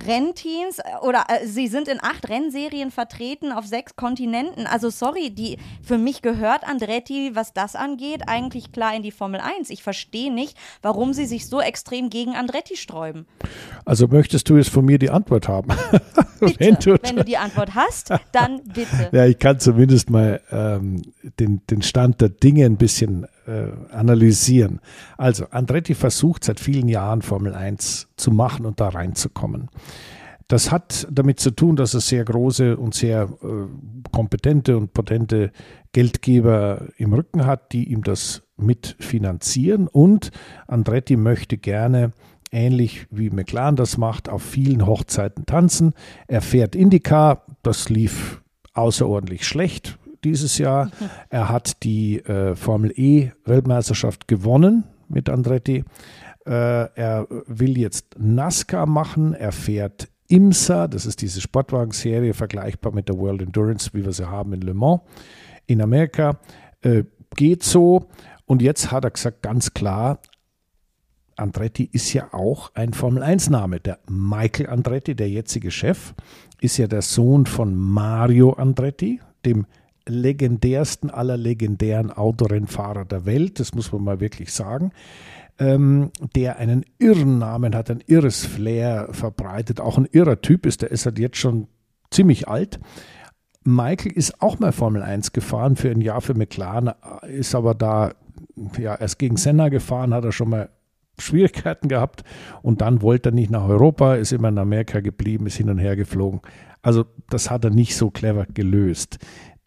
Rennteams 0.07 0.79
äh, 0.79 0.83
oder 1.03 1.25
äh, 1.29 1.47
sie 1.47 1.69
sind 1.69 1.89
in 1.89 1.99
acht 2.03 2.29
Rennserien 2.29 2.91
vertreten 2.91 3.53
auf 3.53 3.67
sechs 3.67 3.97
Kontinenten. 3.97 4.67
Also 4.67 4.91
sorry, 4.91 5.31
die 5.31 5.59
für 5.83 5.99
mich 5.99 6.23
gehört 6.23 6.65
Andretti, 6.69 7.33
was 7.35 7.53
das 7.53 7.77
angeht, 7.77 8.23
eigentlich 8.27 8.73
klar 8.73 8.95
in 8.95 9.03
die 9.03 9.11
Formel 9.11 9.41
1. 9.41 9.71
Ich 9.71 9.83
verstehe 9.83 10.33
nicht, 10.33 10.57
warum 10.83 11.13
sie 11.13 11.27
sich 11.27 11.47
so 11.47 11.61
extrem 11.61 12.11
gegen 12.11 12.35
Andretti 12.35 12.77
sträuben. 12.77 13.27
Also 13.85 14.07
möchtest 14.09 14.49
du 14.49 14.57
jetzt 14.57 14.71
von 14.71 14.85
mir 14.85 14.99
die 14.99 15.11
Antwort 15.11 15.49
haben? 15.49 15.69
Bitte, 16.41 16.61
wenn, 16.61 16.75
du, 16.77 16.99
wenn, 17.03 17.17
du, 17.17 17.25
die 17.25 17.37
Antwort 17.37 17.75
hast, 17.75 18.11
dann 18.31 18.63
bitte. 18.63 19.09
Ja, 19.11 19.27
ich 19.27 19.41
kann 19.41 19.59
zumindest 19.59 20.09
mal 20.09 20.41
ähm, 20.53 21.03
den, 21.41 21.63
den 21.69 21.83
Stand 21.83 22.21
der 22.21 22.29
Dinge 22.29 22.65
ein 22.65 22.77
bisschen 22.77 23.27
analysieren. 23.91 24.81
Also, 25.17 25.47
Andretti 25.51 25.95
versucht 25.95 26.45
seit 26.45 26.61
vielen 26.61 26.89
Jahren 26.89 27.23
Formel 27.23 27.55
1 27.55 28.09
zu 28.17 28.31
machen 28.31 28.67
und 28.67 28.81
da 28.81 28.89
reinzukommen. 28.89 29.69
Das 30.49 30.73
hat 30.73 31.07
damit 31.11 31.41
zu 31.41 31.51
tun, 31.51 31.77
dass 31.77 31.93
er 31.93 32.01
sehr 32.01 32.25
große 32.25 32.79
und 32.79 32.95
sehr 32.95 33.29
äh, 33.43 33.47
kompetente 34.11 34.79
und 34.79 34.95
potente 34.95 35.53
Geldgeber 35.93 36.89
im 36.97 37.13
Rücken 37.13 37.45
hat, 37.45 37.73
die 37.73 37.93
ihm 37.93 38.03
das 38.03 38.43
mitfinanzieren. 38.57 39.89
Und 39.89 40.31
Andretti 40.67 41.17
möchte 41.17 41.59
gerne, 41.59 42.13
ähnlich 42.51 43.07
wie 43.11 43.29
McLaren 43.29 43.77
das 43.77 43.99
macht, 43.99 44.31
auf 44.31 44.43
vielen 44.43 44.87
Hochzeiten 44.87 45.45
tanzen. 45.45 45.93
Er 46.29 46.41
fährt 46.41 46.75
IndyCar, 46.75 47.45
das 47.63 47.91
lief 47.91 48.43
außerordentlich 48.73 49.47
schlecht 49.47 49.98
dieses 50.25 50.59
Jahr. 50.59 50.91
Er 51.31 51.49
hat 51.49 51.83
die 51.83 52.19
äh, 52.21 52.55
Formel 52.55 52.93
E 52.97 53.31
Weltmeisterschaft 53.45 54.29
gewonnen 54.29 54.85
mit 55.09 55.29
Andretti. 55.29 55.85
Äh, 56.47 56.51
er 56.51 57.27
will 57.47 57.79
jetzt 57.79 58.17
NASCAR 58.19 58.87
machen. 58.87 59.35
Er 59.35 59.53
fährt 59.53 60.09
IMSA, 60.29 60.89
das 60.89 61.07
ist 61.07 61.23
diese 61.23 61.41
Sportwagenserie, 61.41 62.35
vergleichbar 62.35 62.93
mit 62.93 63.09
der 63.09 63.19
World 63.19 63.43
Endurance, 63.43 63.91
wie 63.95 64.05
wir 64.05 64.13
sie 64.13 64.29
haben 64.29 64.53
in 64.53 64.61
Le 64.61 64.75
Mans 64.75 65.01
in 65.67 65.81
Amerika. 65.81 66.39
Äh, 66.83 67.05
geht 67.37 67.63
so. 67.63 68.09
Und 68.47 68.63
jetzt 68.63 68.91
hat 68.91 69.05
er 69.05 69.11
gesagt, 69.11 69.43
ganz 69.43 69.75
klar, 69.75 70.21
Andretti 71.37 71.89
ist 71.93 72.13
ja 72.13 72.33
auch 72.33 72.75
ein 72.75 72.93
Formel-1-Name. 72.93 73.81
Der 73.81 74.01
Michael 74.09 74.71
Andretti, 74.71 75.15
der 75.15 75.29
jetzige 75.29 75.71
Chef, 75.71 76.15
ist 76.61 76.79
ja 76.79 76.87
der 76.89 77.03
Sohn 77.03 77.47
von 77.47 77.75
Mario 77.75 78.53
Andretti, 78.53 79.21
dem 79.45 79.67
legendärsten 80.09 81.11
aller 81.11 81.37
legendären 81.37 82.11
Autorennfahrer 82.11 83.05
der 83.05 83.27
Welt, 83.27 83.61
das 83.61 83.75
muss 83.75 83.93
man 83.93 84.05
mal 84.05 84.21
wirklich 84.21 84.53
sagen, 84.53 84.93
ähm, 85.59 86.11
der 86.35 86.59
einen 86.59 86.85
irren 86.99 87.39
Namen 87.39 87.75
hat, 87.75 87.91
ein 87.91 88.03
irres 88.07 88.47
Flair 88.47 89.09
verbreitet, 89.13 89.81
auch 89.81 89.99
ein 89.99 90.09
irrer 90.11 90.41
Typ 90.41 90.67
ist, 90.67 90.83
der 90.83 90.91
ist 90.91 91.07
halt 91.07 91.19
jetzt 91.19 91.37
schon 91.37 91.69
ziemlich 92.11 92.49
alt. 92.49 92.79
Michael 93.65 94.13
ist 94.13 94.41
auch 94.41 94.59
mal 94.59 94.73
Formel 94.73 95.03
1 95.03 95.33
gefahren 95.33 95.77
für 95.77 95.91
ein 95.91 96.01
Jahr 96.01 96.21
für 96.21 96.35
McLaren, 96.35 96.93
ist 97.27 97.55
aber 97.55 97.75
da 97.75 98.13
ja 98.79 98.95
erst 98.95 99.19
gegen 99.19 99.37
Senna 99.37 99.69
gefahren, 99.69 100.15
hat 100.15 100.25
er 100.25 100.33
schon 100.33 100.51
mal 100.51 100.71
Schwierigkeiten 101.21 101.89
gehabt 101.89 102.23
und 102.63 102.81
dann 102.81 103.03
wollte 103.03 103.31
er 103.31 103.33
nicht 103.33 103.51
nach 103.51 103.69
Europa, 103.69 104.15
ist 104.15 104.33
immer 104.33 104.49
in 104.49 104.59
Amerika 104.59 105.01
geblieben, 105.01 105.47
ist 105.47 105.57
hin 105.57 105.69
und 105.69 105.79
her 105.79 105.97
geflogen. 105.97 106.41
Also 106.83 107.05
das 107.29 107.51
hat 107.51 107.65
er 107.65 107.71
nicht 107.71 107.97
so 107.97 108.11
clever 108.11 108.47
gelöst. 108.47 109.19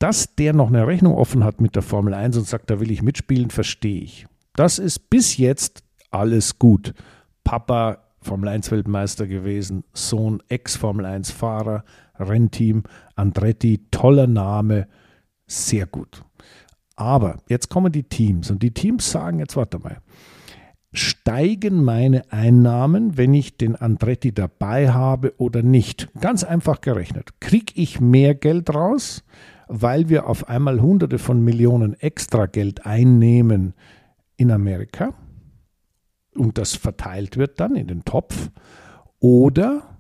Dass 0.01 0.33
der 0.33 0.53
noch 0.53 0.69
eine 0.69 0.87
Rechnung 0.87 1.13
offen 1.13 1.43
hat 1.43 1.61
mit 1.61 1.75
der 1.75 1.83
Formel 1.83 2.15
1 2.15 2.35
und 2.35 2.47
sagt, 2.47 2.71
da 2.71 2.79
will 2.79 2.89
ich 2.89 3.03
mitspielen, 3.03 3.51
verstehe 3.51 4.01
ich. 4.01 4.25
Das 4.55 4.79
ist 4.79 5.11
bis 5.11 5.37
jetzt 5.37 5.83
alles 6.09 6.57
gut. 6.57 6.95
Papa 7.43 7.99
Formel 8.19 8.49
1 8.49 8.71
Weltmeister 8.71 9.27
gewesen, 9.27 9.83
Sohn 9.93 10.41
Ex-Formel 10.49 11.05
1 11.05 11.29
Fahrer, 11.29 11.83
Rennteam, 12.17 12.81
Andretti, 13.15 13.85
toller 13.91 14.25
Name, 14.25 14.87
sehr 15.45 15.85
gut. 15.85 16.23
Aber 16.95 17.37
jetzt 17.47 17.69
kommen 17.69 17.91
die 17.91 18.09
Teams 18.09 18.49
und 18.49 18.63
die 18.63 18.73
Teams 18.73 19.11
sagen, 19.11 19.37
jetzt 19.37 19.55
warte 19.55 19.77
mal, 19.77 19.97
steigen 20.93 21.83
meine 21.83 22.23
Einnahmen, 22.31 23.17
wenn 23.17 23.35
ich 23.35 23.55
den 23.55 23.75
Andretti 23.75 24.33
dabei 24.33 24.91
habe 24.91 25.35
oder 25.37 25.61
nicht? 25.61 26.09
Ganz 26.19 26.43
einfach 26.43 26.81
gerechnet. 26.81 27.39
Kriege 27.39 27.73
ich 27.75 28.01
mehr 28.01 28.33
Geld 28.33 28.73
raus, 28.73 29.23
weil 29.73 30.09
wir 30.09 30.27
auf 30.27 30.49
einmal 30.49 30.81
Hunderte 30.81 31.17
von 31.17 31.41
Millionen 31.41 31.93
extra 31.93 32.45
Geld 32.45 32.85
einnehmen 32.85 33.73
in 34.35 34.51
Amerika 34.51 35.13
und 36.35 36.57
das 36.57 36.75
verteilt 36.75 37.37
wird 37.37 37.61
dann 37.61 37.75
in 37.77 37.87
den 37.87 38.03
Topf? 38.03 38.51
Oder 39.19 39.97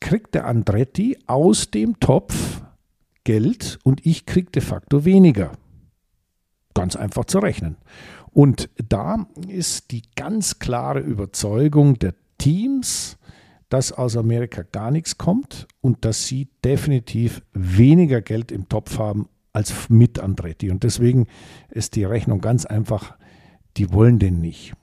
kriegt 0.00 0.34
der 0.34 0.46
Andretti 0.46 1.18
aus 1.26 1.70
dem 1.70 2.00
Topf 2.00 2.62
Geld 3.24 3.78
und 3.84 4.06
ich 4.06 4.24
kriege 4.24 4.50
de 4.50 4.62
facto 4.62 5.04
weniger? 5.04 5.52
Ganz 6.72 6.96
einfach 6.96 7.26
zu 7.26 7.40
rechnen. 7.40 7.76
Und 8.30 8.70
da 8.88 9.26
ist 9.46 9.90
die 9.90 10.02
ganz 10.16 10.58
klare 10.58 11.00
Überzeugung 11.00 11.98
der 11.98 12.14
Teams, 12.38 13.18
dass 13.68 13.92
aus 13.92 14.16
Amerika 14.16 14.62
gar 14.62 14.90
nichts 14.90 15.18
kommt 15.18 15.66
und 15.80 16.04
dass 16.04 16.26
sie 16.26 16.48
definitiv 16.64 17.42
weniger 17.52 18.20
Geld 18.20 18.52
im 18.52 18.68
Topf 18.68 18.98
haben 18.98 19.28
als 19.52 19.88
mit 19.88 20.18
Andretti. 20.18 20.70
Und 20.70 20.82
deswegen 20.82 21.26
ist 21.70 21.94
die 21.94 22.04
Rechnung 22.04 22.40
ganz 22.40 22.66
einfach, 22.66 23.16
die 23.76 23.92
wollen 23.92 24.18
den 24.18 24.40
nicht. 24.40 24.74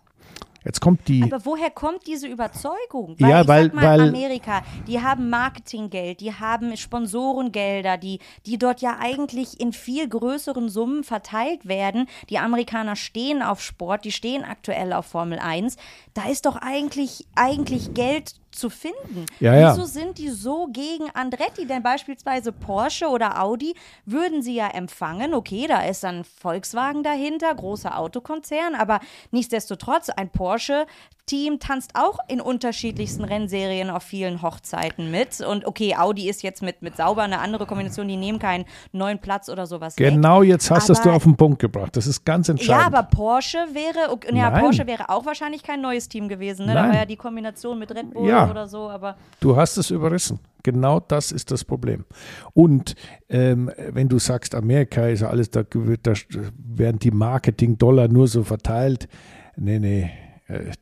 Jetzt 0.64 0.80
kommt 0.80 1.08
die. 1.08 1.24
Aber 1.24 1.44
woher 1.46 1.72
kommt 1.72 2.06
diese 2.06 2.28
Überzeugung? 2.28 3.16
Weil 3.18 3.30
ja, 3.30 3.48
weil, 3.48 3.70
mal, 3.70 3.84
weil 3.84 4.10
Amerika, 4.10 4.62
die 4.88 5.02
haben 5.02 5.30
Marketinggeld, 5.30 6.20
die 6.20 6.34
haben 6.34 6.78
Sponsorengelder, 6.78 7.98
die, 7.98 8.20
die 8.46 8.60
dort 8.60 8.80
ja 8.82 8.98
eigentlich 9.00 9.60
in 9.60 9.74
viel 9.74 10.08
größeren 10.08 10.70
Summen 10.70 11.04
verteilt 11.04 11.68
werden. 11.68 12.08
Die 12.30 12.38
Amerikaner 12.38 12.96
stehen 12.96 13.42
auf 13.42 13.60
Sport, 13.60 14.06
die 14.06 14.12
stehen 14.12 14.44
aktuell 14.44 14.94
auf 14.94 15.08
Formel 15.08 15.40
1. 15.40 15.78
Da 16.14 16.30
ist 16.30 16.46
doch 16.46 16.58
eigentlich, 16.58 17.26
eigentlich 17.36 17.96
Geld 17.96 18.36
zu 18.52 18.70
finden. 18.70 19.26
Ja, 19.40 19.56
ja. 19.56 19.72
Wieso 19.74 19.86
sind 19.86 20.18
die 20.18 20.30
so 20.30 20.68
gegen 20.68 21.10
Andretti? 21.14 21.66
Denn 21.66 21.84
beispielsweise 21.84 22.52
Porsche 22.52 23.08
oder 23.08 23.42
Audi 23.42 23.76
würden 24.06 24.42
sie 24.42 24.56
ja 24.56 24.68
empfangen. 24.68 25.34
Okay, 25.34 25.68
da 25.68 25.82
ist 25.82 26.04
dann 26.04 26.24
Volkswagen 26.24 27.04
dahinter, 27.04 27.54
großer 27.54 27.98
Autokonzern, 27.98 28.76
aber 28.76 29.00
nichtsdestotrotz, 29.32 30.10
ein 30.10 30.30
Porsche 30.30 30.86
Team 31.26 31.60
tanzt 31.60 31.92
auch 31.96 32.20
in 32.28 32.42
unterschiedlichsten 32.42 33.24
Rennserien 33.24 33.90
auf 33.90 34.04
vielen 34.04 34.42
Hochzeiten 34.42 35.12
mit. 35.12 35.42
Und 35.42 35.66
okay, 35.66 35.96
Audi 35.96 36.30
ist 36.30 36.44
jetzt 36.44 36.62
mit, 36.62 36.82
mit 36.82 36.98
sauber 36.98 37.24
eine 37.24 37.40
andere 37.40 37.66
Kombination, 37.66 38.08
die 38.08 38.18
nehmen 38.18 38.40
keinen 38.40 38.66
neuen 38.92 39.20
Platz 39.20 39.50
oder 39.50 39.66
sowas. 39.66 39.96
Genau, 39.96 40.42
weg. 40.42 40.50
jetzt 40.50 40.72
hast 40.72 40.90
du 40.90 40.94
es 40.94 41.06
auf 41.06 41.24
den 41.24 41.38
Punkt 41.38 41.60
gebracht. 41.60 41.96
Das 41.96 42.08
ist 42.08 42.26
ganz 42.26 42.50
entscheidend. 42.50 42.82
Ja, 42.82 42.88
aber 42.88 43.04
Porsche 43.04 43.60
wäre, 43.74 44.12
okay, 44.12 44.36
ja, 44.36 44.50
Porsche 44.52 44.88
wäre 44.88 45.10
auch 45.10 45.26
wahrscheinlich 45.26 45.64
kein 45.64 45.82
neues 45.82 46.10
Team 46.10 46.28
gewesen. 46.28 46.66
Ne? 46.66 46.74
Da 46.74 46.84
war 46.88 46.96
ja 46.96 47.06
die 47.06 47.18
Kombination 47.18 47.80
mit 47.80 47.94
Red 47.94 48.14
Bull 48.14 48.28
ja, 48.28 48.50
oder 48.50 48.68
so. 48.68 48.90
Aber 48.90 49.16
du 49.40 49.56
hast 49.56 49.78
es 49.78 49.90
überrissen. 49.90 50.40
Genau 50.64 51.00
das 51.00 51.32
ist 51.32 51.52
das 51.52 51.64
Problem. 51.64 52.06
Und 52.54 52.96
ähm, 53.30 53.72
wenn 53.90 54.10
du 54.10 54.20
sagst, 54.20 54.54
Amerika 54.54 55.08
ist 55.08 55.22
ja 55.22 55.30
alles, 55.30 55.50
da, 55.50 55.64
da 55.64 56.14
werden 56.58 57.00
die 57.00 57.12
Marketing-Dollar 57.12 58.08
nur 58.08 58.28
so 58.28 58.44
verteilt. 58.44 59.08
Nee, 59.56 59.80
nee, 59.80 60.12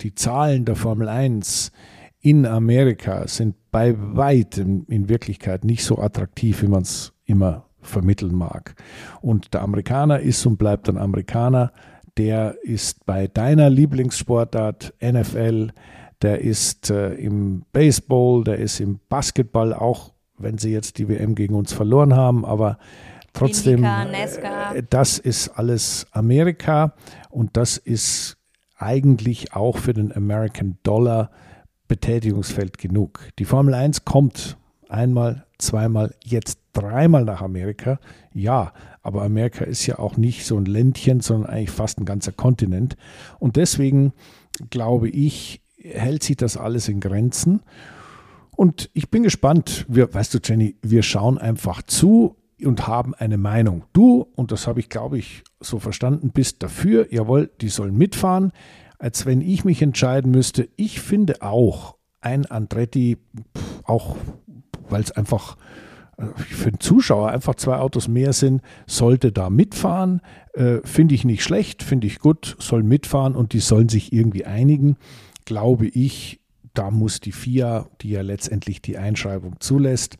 die 0.02 0.16
Zahlen 0.16 0.66
der 0.66 0.76
Formel 0.76 1.08
1 1.08 1.72
in 2.22 2.46
Amerika 2.46 3.28
sind 3.28 3.56
bei 3.72 3.96
weitem 3.98 4.86
in 4.90 5.10
Wirklichkeit 5.10 5.64
nicht 5.64 5.84
so 5.84 6.00
attraktiv, 6.00 6.62
wie 6.62 6.68
man 6.68 6.82
es 6.82 7.14
immer 7.26 7.66
vermitteln 7.82 8.36
mag. 8.36 8.76
Und 9.22 9.54
der 9.54 9.62
Amerikaner 9.62 10.20
ist 10.20 10.46
und 10.46 10.58
bleibt 10.58 10.90
ein 10.90 10.98
Amerikaner. 10.98 11.72
Der 12.18 12.58
ist 12.64 13.06
bei 13.06 13.28
deiner 13.28 13.70
Lieblingssportart 13.70 14.94
NFL, 15.02 15.70
der 16.22 16.42
ist 16.42 16.90
äh, 16.90 17.14
im 17.14 17.64
Baseball, 17.72 18.44
der 18.44 18.58
ist 18.58 18.82
im 18.82 19.00
Basketball, 19.08 19.74
auch 19.74 20.12
wenn 20.38 20.58
sie 20.58 20.72
jetzt 20.72 20.98
die 20.98 21.08
WM 21.08 21.36
gegen 21.36 21.56
uns 21.56 21.72
verloren 21.72 22.16
haben, 22.16 22.44
aber 22.44 22.78
trotzdem, 23.32 23.86
Indica, 23.86 24.74
äh, 24.74 24.84
das 24.90 25.18
ist 25.18 25.50
alles 25.50 26.08
Amerika. 26.12 26.94
Und 27.30 27.56
das 27.56 27.78
ist 27.78 28.39
eigentlich 28.80 29.54
auch 29.54 29.78
für 29.78 29.94
den 29.94 30.16
American 30.16 30.78
Dollar 30.84 31.32
Betätigungsfeld 31.88 32.78
genug. 32.78 33.30
Die 33.40 33.46
Formel 33.46 33.74
1 33.74 34.06
kommt 34.06 34.58
einmal, 34.88 35.46
zweimal, 35.58 36.16
jetzt 36.24 36.60
dreimal 36.74 37.26
nach 37.26 37.42
Amerika. 37.42 38.00
Ja, 38.34 38.74
aber 39.02 39.24
Amerika 39.24 39.66
ist 39.66 39.86
ja 39.86 40.00
auch 40.00 40.18
nicht 40.18 40.46
so 40.46 40.58
ein 40.58 40.66
Ländchen, 40.66 41.20
sondern 41.22 41.50
eigentlich 41.50 41.72
fast 41.72 42.00
ein 42.00 42.06
ganzer 42.06 42.32
Kontinent. 42.32 42.96
Und 43.40 43.56
deswegen 43.56 44.14
glaube 44.70 45.10
ich, 45.10 45.62
hält 45.78 46.24
sich 46.24 46.38
das 46.38 46.58
alles 46.58 46.88
in 46.90 47.00
Grenzen. 47.00 47.62
Und 48.52 48.90
ich 48.94 49.10
bin 49.10 49.24
gespannt. 49.24 49.86
Wir, 49.88 50.14
weißt 50.14 50.34
du, 50.34 50.40
Jenny, 50.44 50.76
wir 50.82 51.04
schauen 51.04 51.38
einfach 51.38 51.82
zu 51.84 52.36
und 52.66 52.88
haben 52.88 53.14
eine 53.16 53.38
Meinung. 53.38 53.84
Du, 53.94 54.28
und 54.36 54.52
das 54.52 54.68
habe 54.68 54.80
ich, 54.80 54.90
glaube 54.90 55.18
ich, 55.18 55.44
so 55.60 55.80
verstanden, 55.80 56.32
bist 56.32 56.64
dafür, 56.64 57.14
jawohl, 57.14 57.50
die 57.62 57.70
sollen 57.70 57.98
mitfahren, 57.98 58.52
als 58.98 59.26
wenn 59.26 59.42
ich 59.42 59.66
mich 59.66 59.82
entscheiden 59.82 60.32
müsste. 60.32 60.70
Ich 60.76 61.02
finde 61.02 61.42
auch 61.42 61.96
ein 62.22 62.46
Andretti, 62.46 63.18
auch 63.84 64.18
weil 64.90 65.02
es 65.02 65.12
einfach 65.12 65.58
äh, 66.18 66.26
für 66.36 66.72
den 66.72 66.80
Zuschauer 66.80 67.30
einfach 67.30 67.56
zwei 67.56 67.78
Autos 67.78 68.08
mehr 68.08 68.34
sind, 68.34 68.62
sollte 68.88 69.32
da 69.32 69.50
mitfahren. 69.50 70.22
Äh, 70.54 70.80
finde 70.84 71.16
ich 71.16 71.26
nicht 71.26 71.44
schlecht, 71.44 71.84
finde 71.84 72.08
ich 72.08 72.20
gut, 72.20 72.56
soll 72.60 72.84
mitfahren 72.84 73.36
und 73.36 73.54
die 73.54 73.60
sollen 73.60 73.90
sich 73.90 74.12
irgendwie 74.12 74.46
einigen. 74.46 74.98
Glaube 75.46 75.88
ich, 75.88 76.42
da 76.74 76.92
muss 76.92 77.20
die 77.20 77.32
FIA, 77.32 77.88
die 78.02 78.12
ja 78.12 78.22
letztendlich 78.22 78.82
die 78.82 78.98
Einschreibung 78.98 79.56
zulässt, 79.60 80.18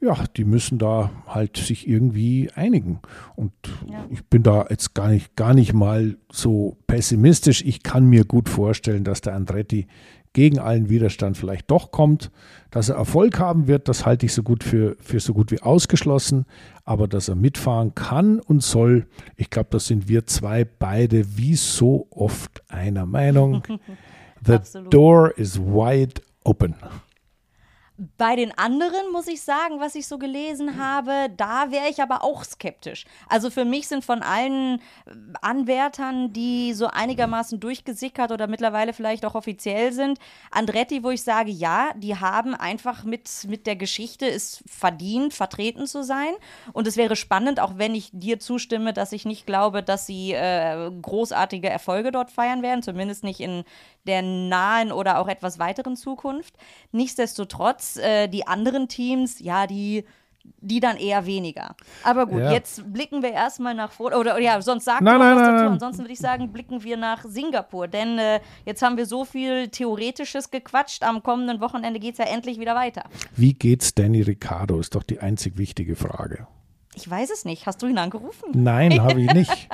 ja, 0.00 0.24
die 0.36 0.44
müssen 0.44 0.78
da 0.78 1.10
halt 1.26 1.56
sich 1.56 1.88
irgendwie 1.88 2.50
einigen. 2.54 3.00
Und 3.34 3.52
ja. 3.90 4.04
ich 4.10 4.24
bin 4.26 4.42
da 4.42 4.66
jetzt 4.68 4.94
gar 4.94 5.08
nicht, 5.08 5.36
gar 5.36 5.54
nicht 5.54 5.72
mal 5.72 6.16
so 6.30 6.76
pessimistisch. 6.86 7.62
Ich 7.64 7.82
kann 7.82 8.06
mir 8.06 8.24
gut 8.24 8.48
vorstellen, 8.48 9.04
dass 9.04 9.20
der 9.20 9.34
Andretti 9.34 9.86
gegen 10.32 10.58
allen 10.58 10.90
Widerstand 10.90 11.38
vielleicht 11.38 11.70
doch 11.70 11.92
kommt. 11.92 12.30
Dass 12.70 12.90
er 12.90 12.96
Erfolg 12.96 13.38
haben 13.38 13.68
wird, 13.68 13.88
das 13.88 14.04
halte 14.04 14.26
ich 14.26 14.34
so 14.34 14.42
gut 14.42 14.64
für, 14.64 14.96
für 15.00 15.18
so 15.18 15.32
gut 15.32 15.50
wie 15.50 15.62
ausgeschlossen. 15.62 16.44
Aber 16.84 17.08
dass 17.08 17.28
er 17.28 17.36
mitfahren 17.36 17.94
kann 17.94 18.38
und 18.40 18.62
soll, 18.62 19.06
ich 19.36 19.48
glaube, 19.48 19.68
da 19.70 19.78
sind 19.78 20.08
wir 20.08 20.26
zwei 20.26 20.66
beide 20.66 21.38
wie 21.38 21.56
so 21.56 22.06
oft 22.10 22.62
einer 22.68 23.06
Meinung. 23.06 23.62
The 24.44 24.58
door 24.90 25.36
is 25.38 25.58
wide 25.58 26.20
open. 26.44 26.74
Bei 28.18 28.36
den 28.36 28.56
anderen 28.58 29.10
muss 29.10 29.26
ich 29.26 29.40
sagen, 29.40 29.80
was 29.80 29.94
ich 29.94 30.06
so 30.06 30.18
gelesen 30.18 30.78
habe, 30.78 31.30
da 31.34 31.70
wäre 31.70 31.88
ich 31.88 32.02
aber 32.02 32.22
auch 32.22 32.44
skeptisch. 32.44 33.06
Also 33.26 33.48
für 33.48 33.64
mich 33.64 33.88
sind 33.88 34.04
von 34.04 34.22
allen 34.22 34.80
äh, 35.06 35.12
Anwärtern, 35.40 36.32
die 36.34 36.74
so 36.74 36.88
einigermaßen 36.88 37.58
durchgesickert 37.58 38.32
oder 38.32 38.48
mittlerweile 38.48 38.92
vielleicht 38.92 39.24
auch 39.24 39.34
offiziell 39.34 39.92
sind, 39.92 40.18
Andretti, 40.50 41.02
wo 41.02 41.10
ich 41.10 41.22
sage, 41.22 41.50
ja, 41.50 41.90
die 41.96 42.16
haben 42.16 42.54
einfach 42.54 43.04
mit, 43.04 43.30
mit 43.48 43.66
der 43.66 43.76
Geschichte 43.76 44.26
es 44.26 44.62
verdient, 44.66 45.32
vertreten 45.32 45.86
zu 45.86 46.04
sein. 46.04 46.34
Und 46.74 46.86
es 46.86 46.98
wäre 46.98 47.16
spannend, 47.16 47.60
auch 47.60 47.78
wenn 47.78 47.94
ich 47.94 48.10
dir 48.12 48.38
zustimme, 48.40 48.92
dass 48.92 49.12
ich 49.12 49.24
nicht 49.24 49.46
glaube, 49.46 49.82
dass 49.82 50.06
sie 50.06 50.32
äh, 50.32 50.90
großartige 51.00 51.70
Erfolge 51.70 52.12
dort 52.12 52.30
feiern 52.30 52.60
werden, 52.60 52.82
zumindest 52.82 53.24
nicht 53.24 53.40
in 53.40 53.64
der 54.06 54.22
nahen 54.22 54.92
oder 54.92 55.18
auch 55.18 55.28
etwas 55.28 55.58
weiteren 55.58 55.96
Zukunft. 55.96 56.54
Nichtsdestotrotz, 56.92 57.85
äh, 57.96 58.28
die 58.28 58.46
anderen 58.46 58.88
Teams, 58.88 59.38
ja, 59.38 59.66
die 59.66 60.04
die 60.60 60.80
dann 60.80 60.96
eher 60.96 61.26
weniger. 61.26 61.74
Aber 62.02 62.26
gut, 62.26 62.40
ja. 62.40 62.52
jetzt 62.52 62.92
blicken 62.92 63.22
wir 63.22 63.32
erstmal 63.32 63.74
nach 63.74 63.92
vor 63.92 64.14
oder 64.16 64.38
ja, 64.38 64.60
sonst 64.60 64.84
sagt 64.84 65.02
nein, 65.02 65.18
nein, 65.18 65.36
was 65.36 65.42
dazu. 65.42 65.64
Nein. 65.64 65.72
Ansonsten 65.72 66.02
würde 66.02 66.12
ich 66.12 66.18
sagen, 66.18 66.52
blicken 66.52 66.82
wir 66.82 66.96
nach 66.96 67.24
Singapur, 67.24 67.88
denn 67.88 68.18
äh, 68.18 68.40
jetzt 68.64 68.82
haben 68.82 68.96
wir 68.96 69.06
so 69.06 69.24
viel 69.24 69.68
theoretisches 69.68 70.50
gequatscht. 70.50 71.02
Am 71.02 71.22
kommenden 71.22 71.60
Wochenende 71.60 72.00
geht 72.00 72.12
es 72.12 72.18
ja 72.18 72.26
endlich 72.26 72.58
wieder 72.58 72.74
weiter. 72.74 73.04
Wie 73.34 73.54
geht's 73.54 73.94
Danny 73.94 74.22
Ricciardo? 74.22 74.78
Ist 74.80 74.94
doch 74.94 75.02
die 75.02 75.20
einzig 75.20 75.58
wichtige 75.58 75.96
Frage. 75.96 76.46
Ich 76.96 77.08
weiß 77.08 77.30
es 77.30 77.44
nicht. 77.44 77.66
Hast 77.66 77.82
du 77.82 77.86
ihn 77.86 77.98
angerufen? 77.98 78.50
Nein, 78.54 79.00
habe 79.02 79.20
ich 79.20 79.32
nicht. 79.32 79.68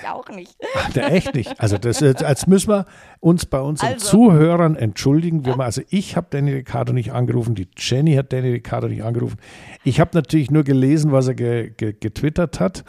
ich 0.00 0.08
auch 0.08 0.28
nicht. 0.28 0.54
Ach, 0.76 0.94
echt 0.94 1.34
nicht. 1.34 1.58
Also 1.58 1.78
das 1.78 2.02
ist, 2.02 2.22
als 2.22 2.46
müssen 2.46 2.68
wir 2.68 2.86
uns 3.20 3.46
bei 3.46 3.60
unseren 3.60 3.94
also. 3.94 4.06
Zuhörern 4.06 4.76
entschuldigen. 4.76 5.46
Wir, 5.46 5.58
also 5.58 5.80
ich 5.88 6.16
habe 6.16 6.26
Danny 6.30 6.52
Ricciardo 6.52 6.92
nicht 6.92 7.12
angerufen, 7.12 7.54
die 7.54 7.66
Jenny 7.76 8.14
hat 8.14 8.32
Danny 8.32 8.50
Ricciardo 8.50 8.88
nicht 8.88 9.02
angerufen. 9.02 9.38
Ich 9.84 10.00
habe 10.00 10.10
natürlich 10.12 10.50
nur 10.50 10.64
gelesen, 10.64 11.12
was 11.12 11.28
er 11.28 11.34
ge, 11.34 11.70
ge, 11.74 11.94
getwittert 11.98 12.60
hat. 12.60 12.84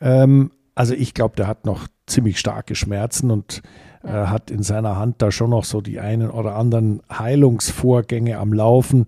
Ähm, 0.00 0.50
also 0.74 0.94
ich 0.94 1.14
glaube, 1.14 1.36
der 1.36 1.46
hat 1.46 1.66
noch 1.66 1.86
ziemlich 2.06 2.40
starke 2.40 2.74
Schmerzen 2.74 3.30
und 3.30 3.62
äh, 4.02 4.08
hat 4.08 4.50
in 4.50 4.64
seiner 4.64 4.96
Hand 4.96 5.22
da 5.22 5.30
schon 5.30 5.50
noch 5.50 5.64
so 5.64 5.80
die 5.80 6.00
einen 6.00 6.28
oder 6.28 6.56
anderen 6.56 7.02
Heilungsvorgänge 7.10 8.36
am 8.38 8.52
Laufen. 8.52 9.04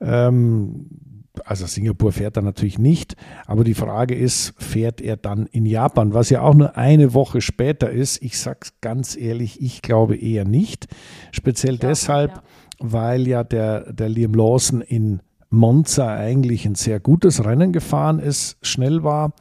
Ähm, 0.00 1.03
also 1.44 1.66
Singapur 1.66 2.12
fährt 2.12 2.36
er 2.36 2.42
natürlich 2.42 2.78
nicht, 2.78 3.16
aber 3.46 3.64
die 3.64 3.74
Frage 3.74 4.14
ist, 4.14 4.54
fährt 4.58 5.00
er 5.00 5.16
dann 5.16 5.46
in 5.46 5.66
Japan, 5.66 6.14
was 6.14 6.30
ja 6.30 6.42
auch 6.42 6.54
nur 6.54 6.76
eine 6.76 7.12
Woche 7.14 7.40
später 7.40 7.90
ist? 7.90 8.22
Ich 8.22 8.38
sag's 8.38 8.74
ganz 8.80 9.16
ehrlich, 9.16 9.60
ich 9.60 9.82
glaube 9.82 10.16
eher 10.16 10.44
nicht. 10.44 10.86
Speziell 11.32 11.76
glaube, 11.76 11.88
deshalb, 11.88 12.30
ja. 12.30 12.42
weil 12.78 13.26
ja 13.26 13.42
der, 13.42 13.92
der 13.92 14.08
Liam 14.08 14.34
Lawson 14.34 14.80
in 14.80 15.20
Monza 15.50 16.14
eigentlich 16.14 16.66
ein 16.66 16.74
sehr 16.74 17.00
gutes 17.00 17.44
Rennen 17.44 17.72
gefahren 17.72 18.18
ist, 18.18 18.56
schnell 18.62 19.02
war, 19.02 19.32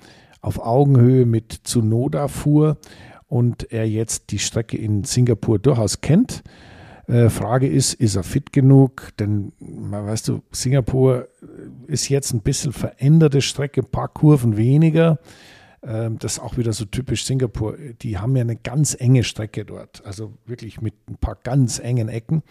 auf 0.42 0.60
Augenhöhe 0.60 1.26
mit 1.26 1.64
Tsunoda 1.64 2.28
fuhr 2.28 2.78
und 3.28 3.72
er 3.72 3.88
jetzt 3.88 4.32
die 4.32 4.40
Strecke 4.40 4.78
in 4.78 5.04
Singapur 5.04 5.58
durchaus 5.58 6.02
kennt. 6.02 6.44
Äh, 7.14 7.30
Frage 7.30 7.68
ist, 7.68 7.94
ist 7.94 8.16
er 8.16 8.24
fit 8.24 8.52
genug? 8.52 9.10
Denn, 9.20 9.54
weißt 9.60 10.30
du, 10.30 10.42
Singapur 10.52 11.28
ist 11.86 12.10
jetzt 12.10 12.34
ein 12.34 12.42
bisschen 12.42 12.74
veränderte 12.74 13.42
Strecke, 13.42 13.82
ein 13.82 13.92
paar 13.92 14.08
Kurven 14.08 14.58
weniger. 14.58 15.20
Ähm, 15.84 16.18
das 16.18 16.34
ist 16.34 16.40
auch 16.40 16.58
wieder 16.58 16.74
so 16.74 16.86
typisch 16.86 17.26
Singapur. 17.26 17.78
Die 18.02 18.18
haben 18.18 18.36
ja 18.36 18.42
eine 18.42 18.56
ganz 18.56 19.00
enge 19.00 19.24
Strecke 19.24 19.64
dort, 19.64 20.04
also 20.08 20.34
wirklich 20.48 20.82
mit 20.82 20.96
ein 21.08 21.18
paar 21.18 21.36
ganz 21.36 21.78
engen 21.78 22.10
Ecken. 22.10 22.42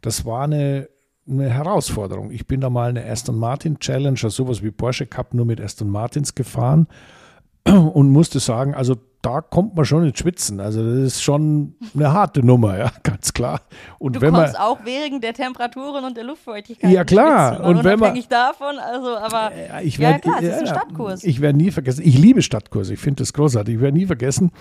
Das 0.00 0.24
war 0.24 0.42
eine, 0.42 0.88
eine 1.28 1.48
Herausforderung. 1.48 2.32
Ich 2.32 2.48
bin 2.48 2.60
da 2.60 2.68
mal 2.68 2.88
eine 2.90 3.06
Aston 3.06 3.38
Martin 3.38 3.78
Challenger, 3.78 4.30
sowas 4.30 4.60
wie 4.60 4.72
Porsche 4.72 5.06
Cup, 5.06 5.34
nur 5.34 5.46
mit 5.46 5.60
Aston 5.60 5.88
Martins 5.88 6.34
gefahren 6.34 6.88
und 7.64 8.10
musste 8.10 8.40
sagen, 8.40 8.74
also 8.74 8.96
da 9.22 9.42
kommt 9.42 9.76
man 9.76 9.84
schon 9.84 10.06
ins 10.06 10.18
Schwitzen. 10.18 10.60
Also 10.60 10.82
das 10.82 10.98
ist 10.98 11.22
schon 11.22 11.74
eine 11.94 12.12
harte 12.12 12.44
Nummer, 12.44 12.78
ja, 12.78 12.90
ganz 13.02 13.32
klar. 13.32 13.60
Und 13.98 14.16
du 14.16 14.20
wenn 14.20 14.32
kommst 14.32 14.54
man, 14.54 14.62
auch 14.62 14.84
wegen 14.84 15.20
der 15.20 15.34
Temperaturen 15.34 16.04
und 16.04 16.16
der 16.16 16.24
Luftfeuchtigkeit. 16.24 16.90
Ja 16.90 17.04
klar. 17.04 17.56
Schwitzen, 17.56 17.66
und 17.66 17.84
wenn 17.84 17.98
man 17.98 18.18
davon, 18.28 18.78
also 18.78 19.16
aber 19.16 19.52
ich 19.82 19.98
werd, 19.98 20.24
ja 20.24 20.32
klar, 20.32 20.42
es 20.42 20.48
ist 20.48 20.60
ein 20.60 20.66
Stadtkurs. 20.66 21.24
Ich 21.24 21.40
werde 21.40 21.58
nie 21.58 21.70
vergessen. 21.70 22.02
Ich 22.04 22.18
liebe 22.18 22.40
Stadtkurse. 22.40 22.94
Ich 22.94 23.00
finde 23.00 23.22
das 23.22 23.32
großartig. 23.32 23.74
Ich 23.74 23.80
werde 23.80 23.96
nie 23.96 24.06
vergessen, 24.06 24.52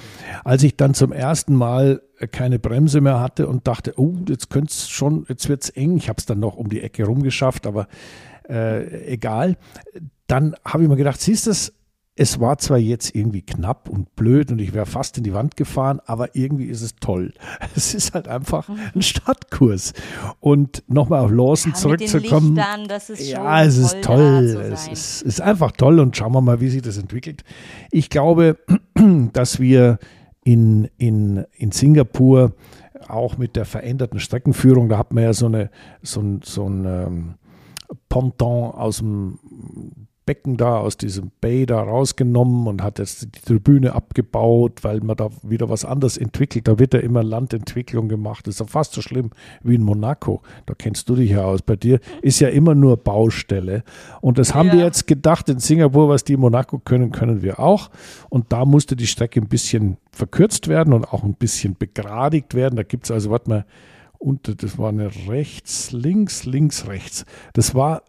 als 0.43 0.63
ich 0.63 0.75
dann 0.75 0.93
zum 0.93 1.11
ersten 1.11 1.55
Mal 1.55 2.01
keine 2.31 2.59
Bremse 2.59 2.99
mehr 2.99 3.21
hatte 3.21 3.47
und 3.47 3.67
dachte, 3.67 3.93
oh, 3.97 4.13
jetzt 4.27 4.49
könnte 4.49 4.71
es 4.71 4.89
schon, 4.89 5.25
jetzt 5.29 5.47
wird 5.47 5.63
es 5.63 5.69
eng. 5.69 5.95
Ich 5.97 6.09
habe 6.09 6.17
es 6.17 6.25
dann 6.25 6.39
noch 6.39 6.57
um 6.57 6.69
die 6.69 6.81
Ecke 6.81 7.05
rumgeschafft, 7.05 7.65
aber 7.65 7.87
äh, 8.49 9.05
egal. 9.05 9.55
Dann 10.27 10.55
habe 10.65 10.83
ich 10.83 10.89
mir 10.89 10.97
gedacht, 10.97 11.21
siehst 11.21 11.45
du 11.45 11.51
das? 11.51 11.73
Es 12.21 12.41
war 12.41 12.57
zwar 12.57 12.77
jetzt 12.77 13.15
irgendwie 13.15 13.41
knapp 13.41 13.87
und 13.87 14.13
blöd 14.17 14.51
und 14.51 14.59
ich 14.59 14.73
wäre 14.73 14.85
fast 14.85 15.17
in 15.17 15.23
die 15.23 15.33
Wand 15.33 15.55
gefahren, 15.55 16.01
aber 16.05 16.35
irgendwie 16.35 16.65
ist 16.65 16.81
es 16.81 16.97
toll. 16.97 17.33
Es 17.77 17.93
ist 17.93 18.13
halt 18.13 18.27
einfach 18.27 18.67
mhm. 18.67 18.77
ein 18.93 19.01
Stadtkurs. 19.01 19.93
Und 20.41 20.83
nochmal 20.87 21.21
auf 21.21 21.31
Lawson 21.31 21.71
ja, 21.71 21.77
zurückzukommen. 21.77 22.55
Lichtern, 22.55 22.87
ja, 23.19 23.63
es 23.63 23.77
ist 23.77 24.01
toll. 24.01 24.69
Es 24.73 24.89
ist, 24.89 25.21
ist 25.21 25.39
einfach 25.39 25.71
toll 25.71 26.01
und 26.01 26.17
schauen 26.17 26.33
wir 26.33 26.41
mal, 26.41 26.59
wie 26.59 26.67
sich 26.67 26.81
das 26.81 26.97
entwickelt. 26.97 27.45
Ich 27.89 28.09
glaube, 28.09 28.57
dass 29.31 29.61
wir 29.61 29.97
in, 30.43 30.89
in, 30.97 31.45
in 31.53 31.71
Singapur 31.71 32.53
auch 33.07 33.37
mit 33.37 33.55
der 33.55 33.63
veränderten 33.63 34.19
Streckenführung, 34.19 34.89
da 34.89 34.97
hat 34.97 35.13
man 35.13 35.23
ja 35.23 35.31
so, 35.31 35.45
eine, 35.45 35.69
so 36.01 36.19
ein, 36.19 36.41
so 36.43 36.67
ein 36.67 36.85
ähm, 36.85 37.35
Ponton 38.09 38.71
aus 38.71 38.97
dem 38.97 39.39
Becken 40.29 40.57
da 40.57 40.77
aus 40.77 40.95
diesem 40.95 41.31
Bay 41.41 41.65
da 41.65 41.81
rausgenommen 41.81 42.67
und 42.67 42.83
hat 42.83 42.99
jetzt 42.99 43.23
die 43.23 43.41
Tribüne 43.41 43.95
abgebaut, 43.95 44.83
weil 44.83 44.99
man 44.99 45.17
da 45.17 45.29
wieder 45.41 45.69
was 45.69 45.85
anderes 45.85 46.17
entwickelt. 46.17 46.67
Da 46.67 46.77
wird 46.77 46.93
ja 46.93 46.99
immer 46.99 47.23
Landentwicklung 47.23 48.09
gemacht. 48.09 48.45
Das 48.45 48.53
ist 48.53 48.59
ja 48.59 48.67
fast 48.67 48.93
so 48.93 49.01
schlimm 49.01 49.31
wie 49.63 49.73
in 49.73 49.81
Monaco. 49.81 50.43
Da 50.67 50.75
kennst 50.75 51.09
du 51.09 51.15
dich 51.15 51.31
ja 51.31 51.45
aus. 51.45 51.63
Bei 51.63 51.75
dir 51.75 51.99
ist 52.21 52.39
ja 52.41 52.49
immer 52.49 52.75
nur 52.75 52.97
Baustelle. 52.97 53.83
Und 54.21 54.37
das 54.37 54.53
haben 54.53 54.67
ja. 54.67 54.73
wir 54.73 54.83
jetzt 54.85 55.07
gedacht 55.07 55.49
in 55.49 55.57
Singapur, 55.57 56.09
was 56.09 56.25
die 56.25 56.33
in 56.33 56.41
Monaco 56.41 56.77
können, 56.77 57.11
können 57.11 57.41
wir 57.41 57.59
auch. 57.59 57.89
Und 58.29 58.53
da 58.53 58.65
musste 58.65 58.95
die 58.95 59.07
Strecke 59.07 59.41
ein 59.41 59.47
bisschen 59.47 59.97
verkürzt 60.11 60.67
werden 60.67 60.93
und 60.93 61.11
auch 61.11 61.23
ein 61.23 61.33
bisschen 61.33 61.75
begradigt 61.75 62.53
werden. 62.53 62.75
Da 62.75 62.83
gibt 62.83 63.05
es 63.05 63.09
also, 63.09 63.31
warte 63.31 63.49
mal, 63.49 63.65
und 64.19 64.61
das 64.61 64.77
war 64.77 64.89
eine 64.89 65.09
rechts, 65.27 65.91
links, 65.91 66.45
links, 66.45 66.87
rechts. 66.87 67.25
Das 67.53 67.73
war 67.73 68.03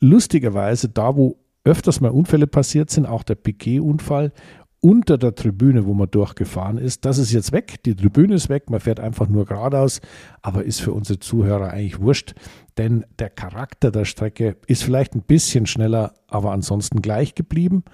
lustigerweise 0.00 0.88
da, 0.88 1.14
wo 1.16 1.36
öfters 1.66 2.00
mal 2.00 2.10
Unfälle 2.10 2.46
passiert 2.46 2.90
sind, 2.90 3.06
auch 3.06 3.22
der 3.22 3.34
Piquet-Unfall 3.34 4.32
unter 4.80 5.18
der 5.18 5.34
Tribüne, 5.34 5.86
wo 5.86 5.94
man 5.94 6.10
durchgefahren 6.10 6.78
ist. 6.78 7.04
Das 7.04 7.18
ist 7.18 7.32
jetzt 7.32 7.52
weg, 7.52 7.82
die 7.84 7.96
Tribüne 7.96 8.34
ist 8.34 8.48
weg, 8.48 8.70
man 8.70 8.80
fährt 8.80 9.00
einfach 9.00 9.28
nur 9.28 9.44
geradeaus, 9.44 10.00
aber 10.42 10.64
ist 10.64 10.80
für 10.80 10.92
unsere 10.92 11.18
Zuhörer 11.18 11.70
eigentlich 11.70 12.00
wurscht, 12.00 12.34
denn 12.78 13.04
der 13.18 13.30
Charakter 13.30 13.90
der 13.90 14.04
Strecke 14.04 14.56
ist 14.66 14.84
vielleicht 14.84 15.14
ein 15.14 15.22
bisschen 15.22 15.66
schneller, 15.66 16.14
aber 16.28 16.52
ansonsten 16.52 17.02
gleich 17.02 17.34
geblieben 17.34 17.84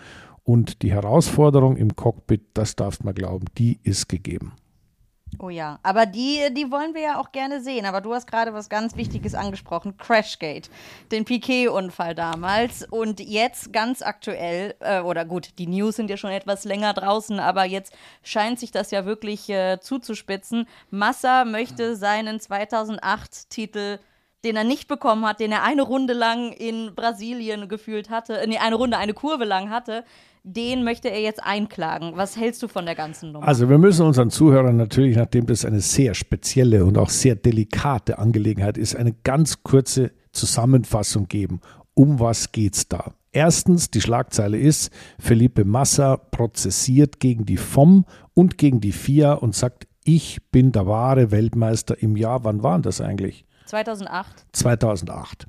und 0.45 0.83
die 0.83 0.93
Herausforderung 0.93 1.77
im 1.77 1.97
Cockpit, 1.97 2.43
das 2.55 2.77
darfst 2.77 3.05
man 3.05 3.15
glauben, 3.15 3.47
die 3.57 3.79
ist 3.83 4.09
gegeben. 4.09 4.53
Oh 5.39 5.49
ja, 5.49 5.79
aber 5.83 6.07
die, 6.07 6.53
die 6.53 6.71
wollen 6.71 6.95
wir 6.95 7.01
ja 7.01 7.21
auch 7.21 7.33
gerne 7.33 7.61
sehen. 7.61 7.87
Aber 7.87 8.01
du 8.01 8.15
hast 8.15 8.27
gerade 8.27 8.53
was 8.53 8.69
ganz 8.69 8.97
Wichtiges 8.97 9.35
angesprochen: 9.35 9.97
Crashgate, 9.97 10.71
den 11.11 11.25
Piquet-Unfall 11.25 12.15
damals. 12.15 12.87
Und 12.91 13.21
jetzt 13.21 13.73
ganz 13.73 14.03
aktuell, 14.03 14.75
äh, 14.81 15.01
oder 15.01 15.25
gut, 15.25 15.59
die 15.59 15.67
News 15.67 15.97
sind 15.97 16.11
ja 16.11 16.17
schon 16.17 16.31
etwas 16.31 16.65
länger 16.65 16.93
draußen, 16.93 17.41
aber 17.41 17.65
jetzt 17.65 17.95
scheint 18.23 18.61
sich 18.61 18.71
das 18.71 18.91
ja 18.91 19.07
wirklich 19.07 19.49
äh, 19.49 19.81
zuzuspitzen. 19.81 20.69
Massa 20.91 21.45
möchte 21.45 21.97
seinen 21.97 22.39
2008-Titel 22.39 23.99
den 24.45 24.57
er 24.57 24.65
nicht 24.65 24.89
bekommen 24.89 25.25
hat, 25.25 25.39
den 25.39 25.53
er 25.53 25.63
eine 25.63 25.83
Runde 25.83 26.15
lang 26.15 26.53
in 26.53 26.95
Brasilien 26.97 27.69
gefühlt 27.69 28.11
hatte, 28.11 28.41
äh, 28.41 28.47
nee, 28.47 28.59
eine 28.59 28.75
Runde, 28.75 28.99
eine 28.99 29.15
Kurve 29.15 29.45
lang 29.45 29.71
hatte, 29.71 30.05
den 30.45 30.83
möchte 30.83 31.09
er 31.09 31.21
jetzt 31.21 31.43
einklagen. 31.43 32.13
Was 32.17 32.37
hältst 32.37 32.63
du 32.63 32.69
von 32.69 32.85
der 32.85 32.95
ganzen 32.95 33.33
Nummer? 33.33 33.47
Also 33.47 33.69
wir 33.69 33.79
müssen 33.79 34.07
unseren 34.07 34.31
Zuhörern 34.31 34.77
natürlich, 34.77 35.17
nachdem 35.17 35.47
das 35.47 35.65
eine 35.65 35.81
sehr 35.81 36.15
spezielle 36.15 36.85
und 36.85 36.99
auch 36.99 37.11
sehr 37.11 37.37
delikate 37.37 38.19
Angelegenheit 38.19 38.77
ist, 38.77 38.97
eine 38.97 39.15
ganz 39.25 39.63
kurze 39.63 40.11
Zusammenfassung 40.33 41.29
geben. 41.29 41.61
Um 41.95 42.19
was 42.19 42.53
geht's 42.53 42.89
da? 42.89 43.13
Erstens, 43.33 43.91
die 43.91 44.01
Schlagzeile 44.01 44.59
ist, 44.59 44.93
Felipe 45.19 45.65
Massa 45.65 46.17
prozessiert 46.17 47.21
gegen 47.21 47.47
die 47.47 47.57
FOM 47.57 48.05
und 48.35 48.59
gegen 48.59 48.81
die 48.81 48.93
FIA 48.93 49.35
und 49.35 49.55
sagt, 49.55 49.87
ich 50.05 50.41
bin 50.51 50.73
der 50.73 50.87
wahre 50.87 51.31
Weltmeister 51.31 52.03
im 52.03 52.17
Jahr. 52.17 52.45
Wann 52.45 52.63
war 52.63 52.79
das 52.81 53.01
eigentlich? 53.01 53.47
2008. 53.67 54.47
2008. 54.53 55.47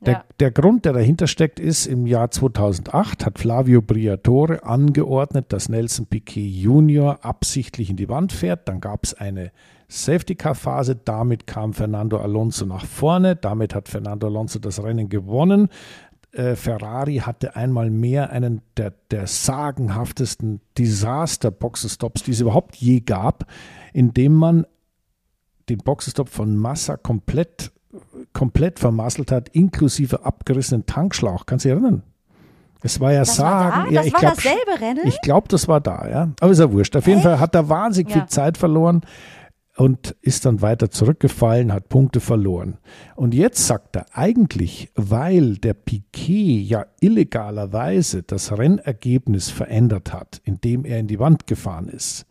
Der, 0.00 0.12
ja. 0.14 0.24
der 0.38 0.50
Grund, 0.50 0.86
der 0.86 0.94
dahinter 0.94 1.26
steckt, 1.26 1.60
ist, 1.60 1.86
im 1.86 2.06
Jahr 2.06 2.30
2008 2.30 3.26
hat 3.26 3.38
Flavio 3.38 3.82
Briatore 3.82 4.64
angeordnet, 4.64 5.52
dass 5.52 5.68
Nelson 5.68 6.06
Piquet 6.06 6.48
Junior 6.48 7.22
absichtlich 7.22 7.90
in 7.90 7.96
die 7.96 8.08
Wand 8.08 8.32
fährt. 8.32 8.66
Dann 8.66 8.80
gab 8.80 9.04
es 9.04 9.12
eine 9.12 9.52
Safety-Car-Phase. 9.88 10.96
Damit 10.96 11.46
kam 11.46 11.74
Fernando 11.74 12.18
Alonso 12.18 12.64
nach 12.64 12.86
vorne. 12.86 13.36
Damit 13.36 13.74
hat 13.74 13.88
Fernando 13.88 14.26
Alonso 14.26 14.58
das 14.58 14.82
Rennen 14.82 15.10
gewonnen. 15.10 15.68
Äh, 16.32 16.54
Ferrari 16.54 17.16
hatte 17.18 17.56
einmal 17.56 17.90
mehr 17.90 18.30
einen 18.30 18.62
der, 18.78 18.94
der 19.10 19.26
sagenhaftesten 19.26 20.60
Desaster-Boxenstops, 20.78 22.22
die 22.22 22.30
es 22.30 22.40
überhaupt 22.40 22.76
je 22.76 23.00
gab, 23.00 23.46
indem 23.92 24.32
man 24.32 24.66
den 25.68 25.78
Boxenstopp 25.78 26.28
von 26.30 26.56
Massa 26.56 26.96
komplett 26.96 27.72
komplett 28.32 28.78
vermasselt 28.78 29.32
hat, 29.32 29.48
inklusive 29.50 30.24
abgerissenen 30.24 30.86
Tankschlauch. 30.86 31.46
Kannst 31.46 31.64
du 31.64 31.68
dich 31.68 31.74
erinnern? 31.74 32.02
Es 32.82 33.00
war 33.00 33.12
ja 33.12 33.20
das 33.20 33.36
Sagen. 33.36 33.76
War 33.76 33.84
da? 33.84 33.90
Ja, 33.90 34.00
das 34.00 34.06
ich 34.06 34.12
war 34.12 34.20
glaub, 34.20 34.34
dasselbe 34.34 34.80
Rennen? 34.80 35.06
Ich 35.06 35.20
glaube, 35.20 35.48
das 35.48 35.68
war 35.68 35.80
da, 35.80 36.08
ja. 36.08 36.28
Aber 36.40 36.50
ist 36.50 36.58
ja 36.58 36.72
wurscht. 36.72 36.96
Auf 36.96 37.06
jeden 37.06 37.18
Echt? 37.18 37.26
Fall 37.26 37.40
hat 37.40 37.54
er 37.54 37.68
wahnsinnig 37.68 38.14
ja. 38.14 38.20
viel 38.20 38.28
Zeit 38.28 38.56
verloren 38.56 39.02
und 39.76 40.16
ist 40.20 40.44
dann 40.46 40.62
weiter 40.62 40.90
zurückgefallen, 40.90 41.72
hat 41.72 41.88
Punkte 41.88 42.20
verloren. 42.20 42.78
Und 43.16 43.34
jetzt 43.34 43.66
sagt 43.66 43.96
er 43.96 44.06
eigentlich, 44.12 44.90
weil 44.94 45.56
der 45.56 45.74
Piquet 45.74 46.62
ja 46.62 46.86
illegalerweise 47.00 48.22
das 48.22 48.56
Rennergebnis 48.56 49.50
verändert 49.50 50.12
hat, 50.12 50.40
indem 50.44 50.84
er 50.84 50.98
in 50.98 51.06
die 51.06 51.18
Wand 51.18 51.46
gefahren 51.46 51.88
ist, 51.88 52.26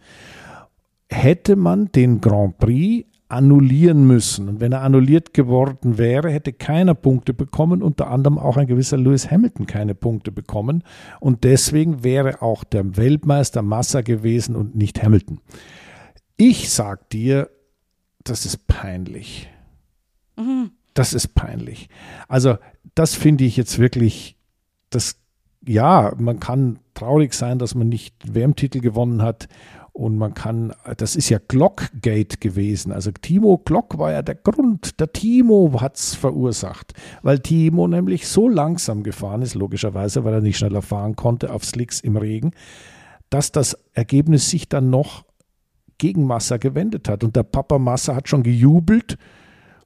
hätte 1.10 1.56
man 1.56 1.92
den 1.92 2.22
Grand 2.22 2.58
Prix 2.60 3.09
annullieren 3.30 4.08
müssen. 4.08 4.50
Und 4.50 4.60
wenn 4.60 4.72
er 4.72 4.82
annulliert 4.82 5.34
geworden 5.36 6.00
wäre, 6.00 6.32
hätte 6.32 6.52
keiner 6.52 6.96
Punkte 6.96 7.34
bekommen, 7.34 7.84
unter 7.84 8.10
anderem 8.10 8.40
auch 8.40 8.58
ein 8.58 8.68
gewisser 8.68 8.98
Lewis 8.98 9.30
Hamilton 9.30 9.68
keine 9.68 9.94
Punkte 9.94 10.32
bekommen. 10.32 10.84
Und 11.20 11.44
deswegen 11.44 12.04
wäre 12.04 12.42
auch 12.42 12.64
der 12.64 12.98
Weltmeister 12.98 13.62
Massa 13.62 14.02
gewesen 14.02 14.56
und 14.56 14.76
nicht 14.76 15.02
Hamilton. 15.04 15.40
Ich 16.38 16.72
sag 16.72 17.10
dir, 17.12 17.50
das 18.24 18.46
ist 18.46 18.66
peinlich. 18.66 19.48
Mhm. 20.36 20.72
Das 20.96 21.14
ist 21.14 21.36
peinlich. 21.36 21.88
Also, 22.28 22.58
das 22.96 23.14
finde 23.14 23.44
ich 23.46 23.56
jetzt 23.56 23.78
wirklich, 23.78 24.38
das, 24.90 25.18
ja, 25.66 26.14
man 26.18 26.40
kann 26.40 26.80
traurig 26.96 27.34
sein, 27.36 27.60
dass 27.60 27.76
man 27.76 27.90
nicht 27.90 28.16
WM-Titel 28.34 28.80
gewonnen 28.80 29.22
hat 29.22 29.48
Und 30.00 30.18
man 30.18 30.34
kann, 30.34 30.72
das 30.96 31.18
ist 31.18 31.28
ja 31.28 31.40
Glockgate 31.46 32.40
gewesen. 32.40 32.94
Also 32.94 33.12
Timo 33.12 33.58
Glock 33.58 33.98
war 33.98 34.14
ja 34.14 34.22
der 34.22 34.36
Grund. 34.36 34.98
Der 35.02 35.12
Timo 35.12 35.82
hat 35.82 35.98
es 35.98 36.16
verursacht, 36.16 36.94
weil 37.22 37.40
Timo 37.40 37.86
nämlich 37.86 38.26
so 38.30 38.48
langsam 38.48 39.04
gefahren 39.04 39.42
ist, 39.42 39.56
logischerweise, 39.56 40.24
weil 40.24 40.36
er 40.36 40.40
nicht 40.40 40.58
schneller 40.58 40.82
fahren 40.82 41.18
konnte 41.18 41.52
auf 41.52 41.66
Slicks 41.66 42.00
im 42.00 42.16
Regen, 42.16 42.52
dass 43.30 43.52
das 43.52 43.78
Ergebnis 43.92 44.50
sich 44.50 44.70
dann 44.70 44.90
noch 44.90 45.26
gegen 45.98 46.26
Massa 46.26 46.56
gewendet 46.56 47.10
hat. 47.10 47.26
Und 47.26 47.36
der 47.36 47.44
Papa 47.44 47.78
Massa 47.78 48.16
hat 48.16 48.30
schon 48.30 48.44
gejubelt. 48.44 49.18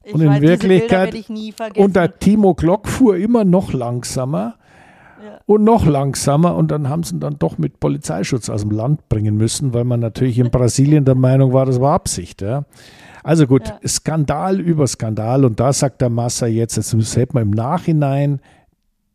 Ich 0.04 0.14
und 0.14 0.20
in 0.20 0.40
Wirklichkeit, 0.40 1.28
und 1.74 1.96
der 1.96 2.20
Timo 2.20 2.54
Glock 2.54 2.86
fuhr 2.86 3.16
immer 3.16 3.44
noch 3.44 3.72
langsamer 3.72 4.58
und 5.46 5.64
noch 5.64 5.86
langsamer 5.86 6.54
und 6.56 6.70
dann 6.70 6.88
haben 6.88 7.02
sie 7.02 7.16
ihn 7.16 7.20
dann 7.20 7.38
doch 7.38 7.58
mit 7.58 7.80
Polizeischutz 7.80 8.48
aus 8.48 8.62
dem 8.62 8.70
Land 8.70 9.08
bringen 9.08 9.36
müssen, 9.36 9.74
weil 9.74 9.84
man 9.84 10.00
natürlich 10.00 10.38
in 10.38 10.50
Brasilien 10.50 11.04
der 11.04 11.14
Meinung 11.14 11.52
war, 11.52 11.66
das 11.66 11.80
war 11.80 11.94
Absicht. 11.94 12.42
Ja. 12.42 12.64
Also 13.22 13.46
gut, 13.46 13.66
ja. 13.66 13.88
Skandal 13.88 14.60
über 14.60 14.86
Skandal 14.86 15.44
und 15.44 15.60
da 15.60 15.72
sagt 15.72 16.00
der 16.00 16.10
Massa 16.10 16.46
jetzt, 16.46 16.76
jetzt 16.76 17.16
hätte 17.16 17.34
man 17.34 17.44
im 17.44 17.50
Nachhinein 17.50 18.40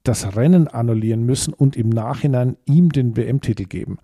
das 0.03 0.35
Rennen 0.35 0.67
annullieren 0.67 1.25
müssen 1.25 1.53
und 1.53 1.75
im 1.75 1.89
Nachhinein 1.89 2.57
ihm 2.65 2.91
den 2.91 3.15
WM-Titel 3.15 3.65
geben. 3.65 3.99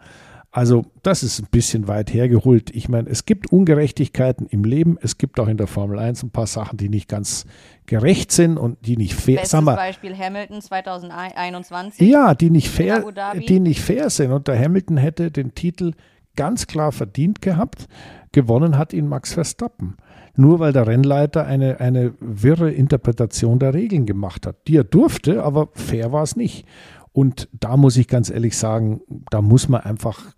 Also 0.55 0.85
das 1.03 1.21
ist 1.21 1.41
ein 1.41 1.47
bisschen 1.51 1.89
weit 1.89 2.13
hergeholt. 2.13 2.73
Ich 2.73 2.87
meine, 2.87 3.09
es 3.09 3.25
gibt 3.25 3.51
Ungerechtigkeiten 3.51 4.47
im 4.47 4.63
Leben. 4.63 4.97
Es 5.01 5.17
gibt 5.17 5.37
auch 5.41 5.49
in 5.49 5.57
der 5.57 5.67
Formel 5.67 5.99
1 5.99 6.23
ein 6.23 6.29
paar 6.29 6.47
Sachen, 6.47 6.77
die 6.77 6.87
nicht 6.87 7.09
ganz 7.09 7.45
gerecht 7.87 8.31
sind 8.31 8.57
und 8.57 8.77
die 8.87 8.95
nicht 8.95 9.15
fair 9.15 9.39
sind. 9.39 9.49
Zum 9.49 9.65
Beispiel 9.65 10.17
Hamilton 10.17 10.61
2021. 10.61 12.07
Ja, 12.09 12.33
die 12.35 12.51
nicht 12.51 12.69
fair, 12.69 13.03
die 13.49 13.59
nicht 13.59 13.81
fair 13.81 14.09
sind. 14.09 14.31
Und 14.31 14.47
der 14.47 14.57
Hamilton 14.57 14.95
hätte 14.95 15.29
den 15.29 15.55
Titel 15.55 15.91
ganz 16.37 16.67
klar 16.67 16.93
verdient 16.93 17.41
gehabt. 17.41 17.87
Gewonnen 18.31 18.77
hat 18.77 18.93
ihn 18.93 19.09
Max 19.09 19.33
Verstappen. 19.33 19.97
Nur 20.37 20.59
weil 20.59 20.71
der 20.71 20.87
Rennleiter 20.87 21.45
eine, 21.45 21.81
eine 21.81 22.13
wirre 22.21 22.71
Interpretation 22.71 23.59
der 23.59 23.73
Regeln 23.73 24.05
gemacht 24.05 24.47
hat, 24.47 24.55
die 24.69 24.77
er 24.77 24.85
durfte, 24.85 25.43
aber 25.43 25.67
fair 25.73 26.13
war 26.13 26.23
es 26.23 26.37
nicht. 26.37 26.65
Und 27.11 27.49
da 27.51 27.75
muss 27.75 27.97
ich 27.97 28.07
ganz 28.07 28.29
ehrlich 28.29 28.57
sagen, 28.57 29.01
da 29.29 29.41
muss 29.41 29.67
man 29.67 29.81
einfach 29.81 30.33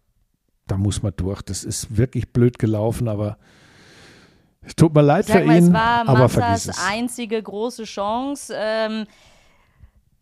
da 0.68 0.78
muss 0.78 1.02
man 1.02 1.14
durch. 1.16 1.42
Das 1.42 1.64
ist 1.64 1.98
wirklich 1.98 2.32
blöd 2.32 2.60
gelaufen, 2.60 3.08
aber 3.08 3.38
es 4.62 4.76
tut 4.76 4.94
mir 4.94 5.02
leid 5.02 5.26
für 5.26 5.44
mal, 5.44 5.58
ihn. 5.58 5.68
Es 5.68 5.74
war 5.74 6.08
aber 6.08 6.20
Massas 6.20 6.86
einzige 6.88 7.42
große 7.42 7.86
Chance. 7.86 8.54
Ähm, 8.56 9.06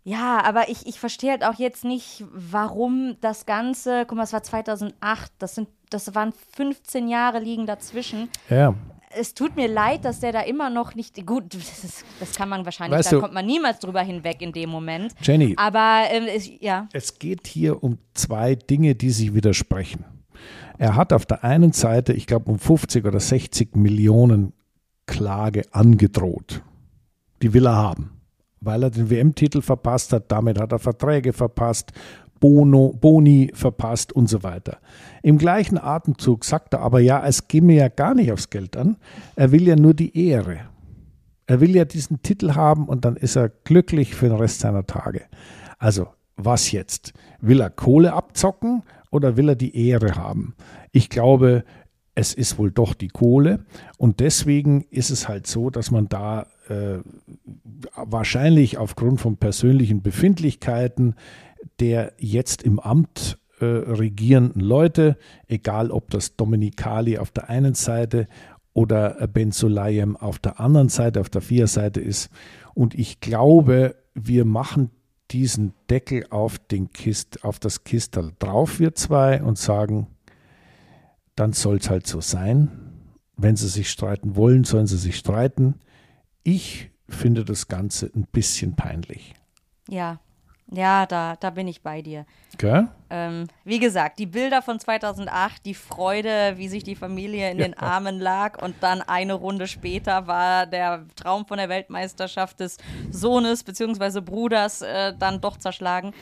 ja, 0.04 0.44
aber 0.44 0.70
ich, 0.70 0.86
ich 0.86 1.00
verstehe 1.00 1.32
halt 1.32 1.44
auch 1.44 1.56
jetzt 1.56 1.84
nicht, 1.84 2.24
warum 2.32 3.18
das 3.22 3.48
Ganze, 3.48 4.06
guck 4.08 4.18
mal, 4.18 4.24
es 4.24 4.34
war 4.34 4.44
2008, 4.44 5.32
das, 5.40 5.56
sind, 5.56 5.68
das 5.90 6.14
waren 6.14 6.32
15 6.56 7.08
Jahre 7.08 7.40
liegen 7.40 7.66
dazwischen. 7.66 8.30
Ja. 8.48 8.76
Es 9.18 9.34
tut 9.34 9.56
mir 9.56 9.68
leid, 9.68 10.06
dass 10.06 10.20
der 10.20 10.32
da 10.32 10.42
immer 10.42 10.70
noch 10.70 10.94
nicht, 10.94 11.26
gut, 11.26 11.46
das, 11.56 11.84
ist, 11.84 12.06
das 12.20 12.36
kann 12.36 12.50
man 12.50 12.66
wahrscheinlich, 12.66 13.00
weißt 13.00 13.14
da 13.14 13.16
du, 13.16 13.22
kommt 13.24 13.34
man 13.34 13.48
niemals 13.48 13.80
drüber 13.80 14.02
hinweg 14.02 14.44
in 14.44 14.52
dem 14.52 14.70
Moment. 14.70 15.16
Jenny, 15.24 15.56
aber 15.58 16.04
ähm, 16.12 16.26
es, 16.28 16.52
ja. 16.60 16.88
Es 16.94 17.18
geht 17.18 17.48
hier 17.48 17.84
um 17.84 17.98
zwei 18.14 18.54
Dinge, 18.54 18.94
die 18.94 19.10
sich 19.10 19.34
widersprechen. 19.34 20.06
Er 20.78 20.96
hat 20.96 21.14
auf 21.14 21.26
der 21.26 21.44
einen 21.44 21.72
Seite, 21.72 22.14
ich 22.14 22.28
glaube, 22.28 22.52
um 22.52 22.60
50 22.60 23.06
oder 23.06 23.20
60 23.20 23.76
Millionen 23.76 24.54
Klage 25.06 25.64
angedroht. 25.72 26.64
Die 27.42 27.54
will 27.54 27.66
er 27.66 27.76
haben, 27.76 28.12
weil 28.62 28.84
er 28.84 28.90
den 28.90 29.10
WM-Titel 29.10 29.62
verpasst 29.62 30.14
hat, 30.14 30.32
damit 30.32 30.60
hat 30.60 30.72
er 30.72 30.80
Verträge 30.80 31.34
verpasst, 31.34 31.92
Bono, 32.40 32.94
Boni 33.00 33.52
verpasst 33.54 34.14
und 34.14 34.30
so 34.30 34.44
weiter. 34.44 34.78
Im 35.24 35.38
gleichen 35.38 35.78
Atemzug 35.78 36.44
sagt 36.44 36.74
er 36.74 36.82
aber, 36.82 37.00
ja, 37.00 37.26
es 37.26 37.48
gehe 37.48 37.62
mir 37.62 37.76
ja 37.76 37.88
gar 37.88 38.14
nicht 38.14 38.32
aufs 38.32 38.50
Geld 38.50 38.76
an, 38.76 38.98
er 39.36 39.52
will 39.52 39.68
ja 39.68 39.76
nur 39.76 39.94
die 39.94 40.28
Ehre. 40.28 40.60
Er 41.48 41.62
will 41.62 41.76
ja 41.76 41.86
diesen 41.86 42.22
Titel 42.24 42.56
haben 42.56 42.88
und 42.88 43.06
dann 43.06 43.16
ist 43.16 43.36
er 43.36 43.50
glücklich 43.50 44.16
für 44.16 44.30
den 44.30 44.38
Rest 44.38 44.60
seiner 44.62 44.86
Tage. 44.86 45.22
Also, 45.78 46.08
was 46.38 46.72
jetzt? 46.72 47.14
Will 47.40 47.62
er 47.62 47.70
Kohle 47.70 48.14
abzocken 48.14 48.84
oder 49.16 49.38
will 49.38 49.50
er 49.50 49.56
die 49.56 49.88
Ehre 49.88 50.16
haben? 50.16 50.56
Ich 50.92 51.10
glaube, 51.10 51.64
es 52.14 52.34
ist 52.34 52.58
wohl 52.58 52.72
doch 52.72 52.94
die 52.94 53.08
Kohle 53.08 53.66
und 53.98 54.20
deswegen 54.20 54.82
ist 54.90 55.10
es 55.10 55.28
halt 55.28 55.48
so, 55.48 55.70
dass 55.70 55.92
man 55.92 56.08
da 56.08 56.48
äh, 56.70 57.00
wahrscheinlich 57.96 58.78
aufgrund 58.78 59.20
von 59.20 59.38
persönlichen 59.38 60.02
Befindlichkeiten 60.02 61.16
der 61.80 62.14
jetzt 62.18 62.64
im 62.64 62.80
Amt 62.80 63.38
äh, 63.60 63.66
regierenden 63.66 64.62
Leute, 64.62 65.18
egal 65.48 65.92
ob 65.92 66.10
das 66.10 66.36
Dominikali 66.36 67.18
auf 67.18 67.32
der 67.32 67.50
einen 67.50 67.74
Seite 67.74 68.28
oder 68.74 69.28
Ben 69.28 69.52
Sulayem 69.52 70.16
auf 70.16 70.40
der 70.40 70.60
anderen 70.60 70.90
Seite, 70.90 71.22
auf 71.22 71.30
der 71.30 71.42
Vierseite 71.42 72.02
ist. 72.02 72.30
Und 72.74 72.94
ich 72.94 73.20
glaube, 73.20 73.96
wir 74.14 74.46
machen 74.46 74.92
diesen 75.32 75.74
Deckel 75.90 76.26
auf, 76.30 76.60
den 76.60 76.92
Kist, 76.92 77.44
auf 77.44 77.60
das 77.60 77.84
Kistel 77.84 78.34
drauf, 78.40 78.80
wir 78.80 78.96
zwei, 78.96 79.42
und 79.42 79.58
sagen, 79.58 80.08
dann 81.36 81.54
soll 81.54 81.78
es 81.78 81.90
halt 81.90 82.08
so 82.08 82.22
sein. 82.22 82.72
Wenn 83.36 83.56
sie 83.56 83.68
sich 83.68 83.90
streiten 83.90 84.36
wollen, 84.36 84.64
sollen 84.64 84.88
sie 84.88 84.98
sich 84.98 85.18
streiten. 85.18 85.76
Ich 86.44 86.92
finde 87.10 87.44
das 87.44 87.68
Ganze 87.68 88.10
ein 88.16 88.28
bisschen 88.32 88.76
peinlich. 88.76 89.34
Ja, 89.90 90.20
ja, 90.72 91.06
da, 91.06 91.36
da 91.36 91.50
bin 91.52 91.68
ich 91.68 91.84
bei 91.84 92.02
dir. 92.02 92.26
Okay. 92.56 92.88
Ähm, 93.10 93.48
wie 93.64 93.80
gesagt, 93.80 94.18
die 94.18 94.26
Bilder 94.26 94.62
von 94.62 94.80
2008, 94.80 95.64
die 95.66 95.76
Freude, 95.76 96.54
wie 96.58 96.68
sich 96.68 96.84
die 96.84 96.96
Familie 96.96 97.52
in 97.52 97.60
ja. 97.60 97.68
den 97.68 97.78
Armen 97.78 98.20
lag 98.20 98.62
und 98.62 98.76
dann 98.82 99.02
eine 99.02 99.34
Runde 99.34 99.68
später 99.68 100.26
war 100.26 100.66
der 100.66 101.06
Traum 101.16 101.46
von 101.46 101.58
der 101.58 101.70
Weltmeisterschaft 101.70 102.60
des 102.60 102.78
Sohnes 103.12 103.64
bzw. 103.64 104.22
Bruders 104.22 104.82
äh, 104.82 105.14
dann 105.18 105.40
doch 105.40 105.58
zerschlagen 105.58 106.14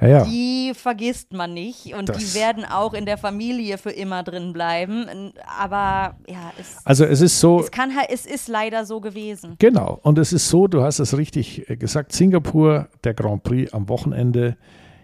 ja, 0.00 0.08
ja. 0.08 0.24
die 0.24 0.72
vergisst 0.74 1.32
man 1.32 1.54
nicht 1.54 1.94
und 1.94 2.08
das 2.08 2.18
die 2.18 2.34
werden 2.34 2.64
auch 2.64 2.94
in 2.94 3.06
der 3.06 3.18
Familie 3.18 3.78
für 3.78 3.90
immer 3.90 4.22
drin 4.22 4.52
bleiben. 4.52 5.32
Aber 5.58 6.16
ja, 6.28 6.52
es, 6.58 6.76
also 6.84 7.04
es 7.04 7.20
ist 7.20 7.40
so. 7.40 7.60
Es, 7.60 7.70
kann, 7.70 7.90
es 8.08 8.26
ist 8.26 8.48
leider 8.48 8.84
so 8.84 9.00
gewesen. 9.00 9.56
Genau. 9.58 9.98
Und 10.02 10.18
es 10.18 10.32
ist 10.32 10.48
so, 10.48 10.68
du 10.68 10.82
hast 10.82 10.98
es 10.98 11.16
richtig 11.16 11.68
äh, 11.68 11.76
gesagt, 11.76 12.12
Singapur, 12.12 12.88
der 13.04 13.14
Grand 13.14 13.42
Prix 13.42 13.72
am 13.72 13.88
Wochenende. 13.88 14.56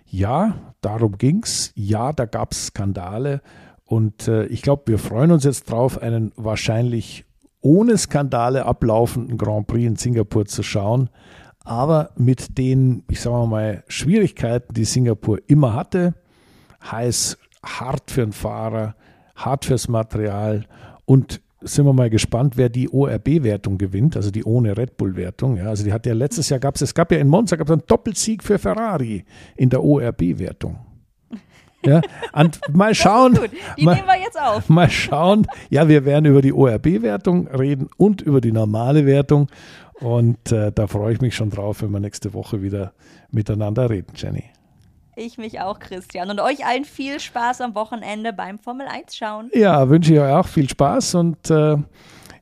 Ja, 0.06 0.54
darum 0.80 1.18
ging 1.18 1.42
es. 1.42 1.72
Ja, 1.74 2.12
da 2.12 2.24
gab 2.26 2.52
es 2.52 2.66
Skandale. 2.66 3.40
Und 3.84 4.28
äh, 4.28 4.46
ich 4.46 4.62
glaube, 4.62 4.84
wir 4.86 4.98
freuen 4.98 5.32
uns 5.32 5.44
jetzt 5.44 5.70
drauf, 5.70 6.00
einen 6.00 6.32
wahrscheinlich 6.36 7.24
ohne 7.60 7.96
Skandale 7.98 8.66
ablaufenden 8.66 9.38
Grand 9.38 9.66
Prix 9.66 9.86
in 9.86 9.96
Singapur 9.96 10.46
zu 10.46 10.62
schauen 10.62 11.10
aber 11.64 12.10
mit 12.16 12.58
den, 12.58 13.04
ich 13.08 13.20
sage 13.20 13.46
mal, 13.46 13.82
Schwierigkeiten, 13.88 14.74
die 14.74 14.84
Singapur 14.84 15.38
immer 15.46 15.74
hatte, 15.74 16.14
heiß, 16.90 17.38
hart 17.64 18.10
für 18.10 18.20
den 18.20 18.32
Fahrer, 18.32 18.94
hart 19.34 19.64
fürs 19.64 19.88
Material 19.88 20.66
und 21.06 21.40
sind 21.62 21.86
wir 21.86 21.94
mal 21.94 22.10
gespannt, 22.10 22.58
wer 22.58 22.68
die 22.68 22.90
ORB-Wertung 22.90 23.78
gewinnt, 23.78 24.16
also 24.16 24.30
die 24.30 24.44
ohne 24.44 24.76
Red 24.76 24.98
Bull-Wertung. 24.98 25.56
Ja, 25.56 25.68
also 25.68 25.82
die 25.82 25.94
hat 25.94 26.04
ja 26.04 26.12
letztes 26.12 26.50
Jahr 26.50 26.60
gab 26.60 26.76
es, 26.76 26.82
es 26.82 26.94
gab 26.94 27.10
ja 27.10 27.18
in 27.18 27.28
Monza 27.28 27.56
gab 27.56 27.68
es 27.68 27.72
einen 27.72 27.86
Doppelsieg 27.86 28.42
für 28.42 28.58
Ferrari 28.58 29.24
in 29.56 29.70
der 29.70 29.82
ORB-Wertung. 29.82 30.78
Ja, 31.86 32.00
und 32.32 32.60
mal 32.72 32.94
schauen. 32.94 33.38
Die 33.78 33.84
mal, 33.84 33.94
nehmen 33.94 34.06
wir 34.06 34.18
jetzt 34.18 34.40
auf. 34.40 34.68
Mal 34.68 34.90
schauen. 34.90 35.46
Ja, 35.68 35.88
wir 35.88 36.04
werden 36.04 36.24
über 36.26 36.40
die 36.40 36.52
ORB-Wertung 36.52 37.48
reden 37.48 37.88
und 37.96 38.22
über 38.22 38.40
die 38.40 38.52
normale 38.52 39.04
Wertung. 39.04 39.48
Und 40.04 40.52
äh, 40.52 40.70
da 40.70 40.86
freue 40.86 41.14
ich 41.14 41.22
mich 41.22 41.34
schon 41.34 41.48
drauf, 41.48 41.80
wenn 41.80 41.90
wir 41.90 41.98
nächste 41.98 42.34
Woche 42.34 42.60
wieder 42.60 42.92
miteinander 43.30 43.88
reden, 43.88 44.12
Jenny. 44.14 44.44
Ich 45.16 45.38
mich 45.38 45.60
auch, 45.60 45.78
Christian. 45.78 46.28
Und 46.28 46.40
euch 46.40 46.66
allen 46.66 46.84
viel 46.84 47.20
Spaß 47.20 47.62
am 47.62 47.74
Wochenende 47.74 48.34
beim 48.34 48.58
Formel 48.58 48.86
1 48.86 49.16
schauen. 49.16 49.50
Ja, 49.54 49.88
wünsche 49.88 50.12
ich 50.12 50.20
euch 50.20 50.30
auch 50.30 50.46
viel 50.46 50.68
Spaß 50.68 51.14
und 51.14 51.50
äh, 51.50 51.78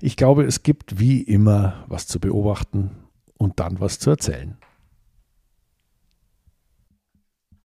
ich 0.00 0.16
glaube, 0.16 0.42
es 0.42 0.64
gibt 0.64 0.98
wie 0.98 1.22
immer 1.22 1.84
was 1.86 2.08
zu 2.08 2.18
beobachten 2.18 2.90
und 3.38 3.60
dann 3.60 3.78
was 3.78 4.00
zu 4.00 4.10
erzählen. 4.10 4.56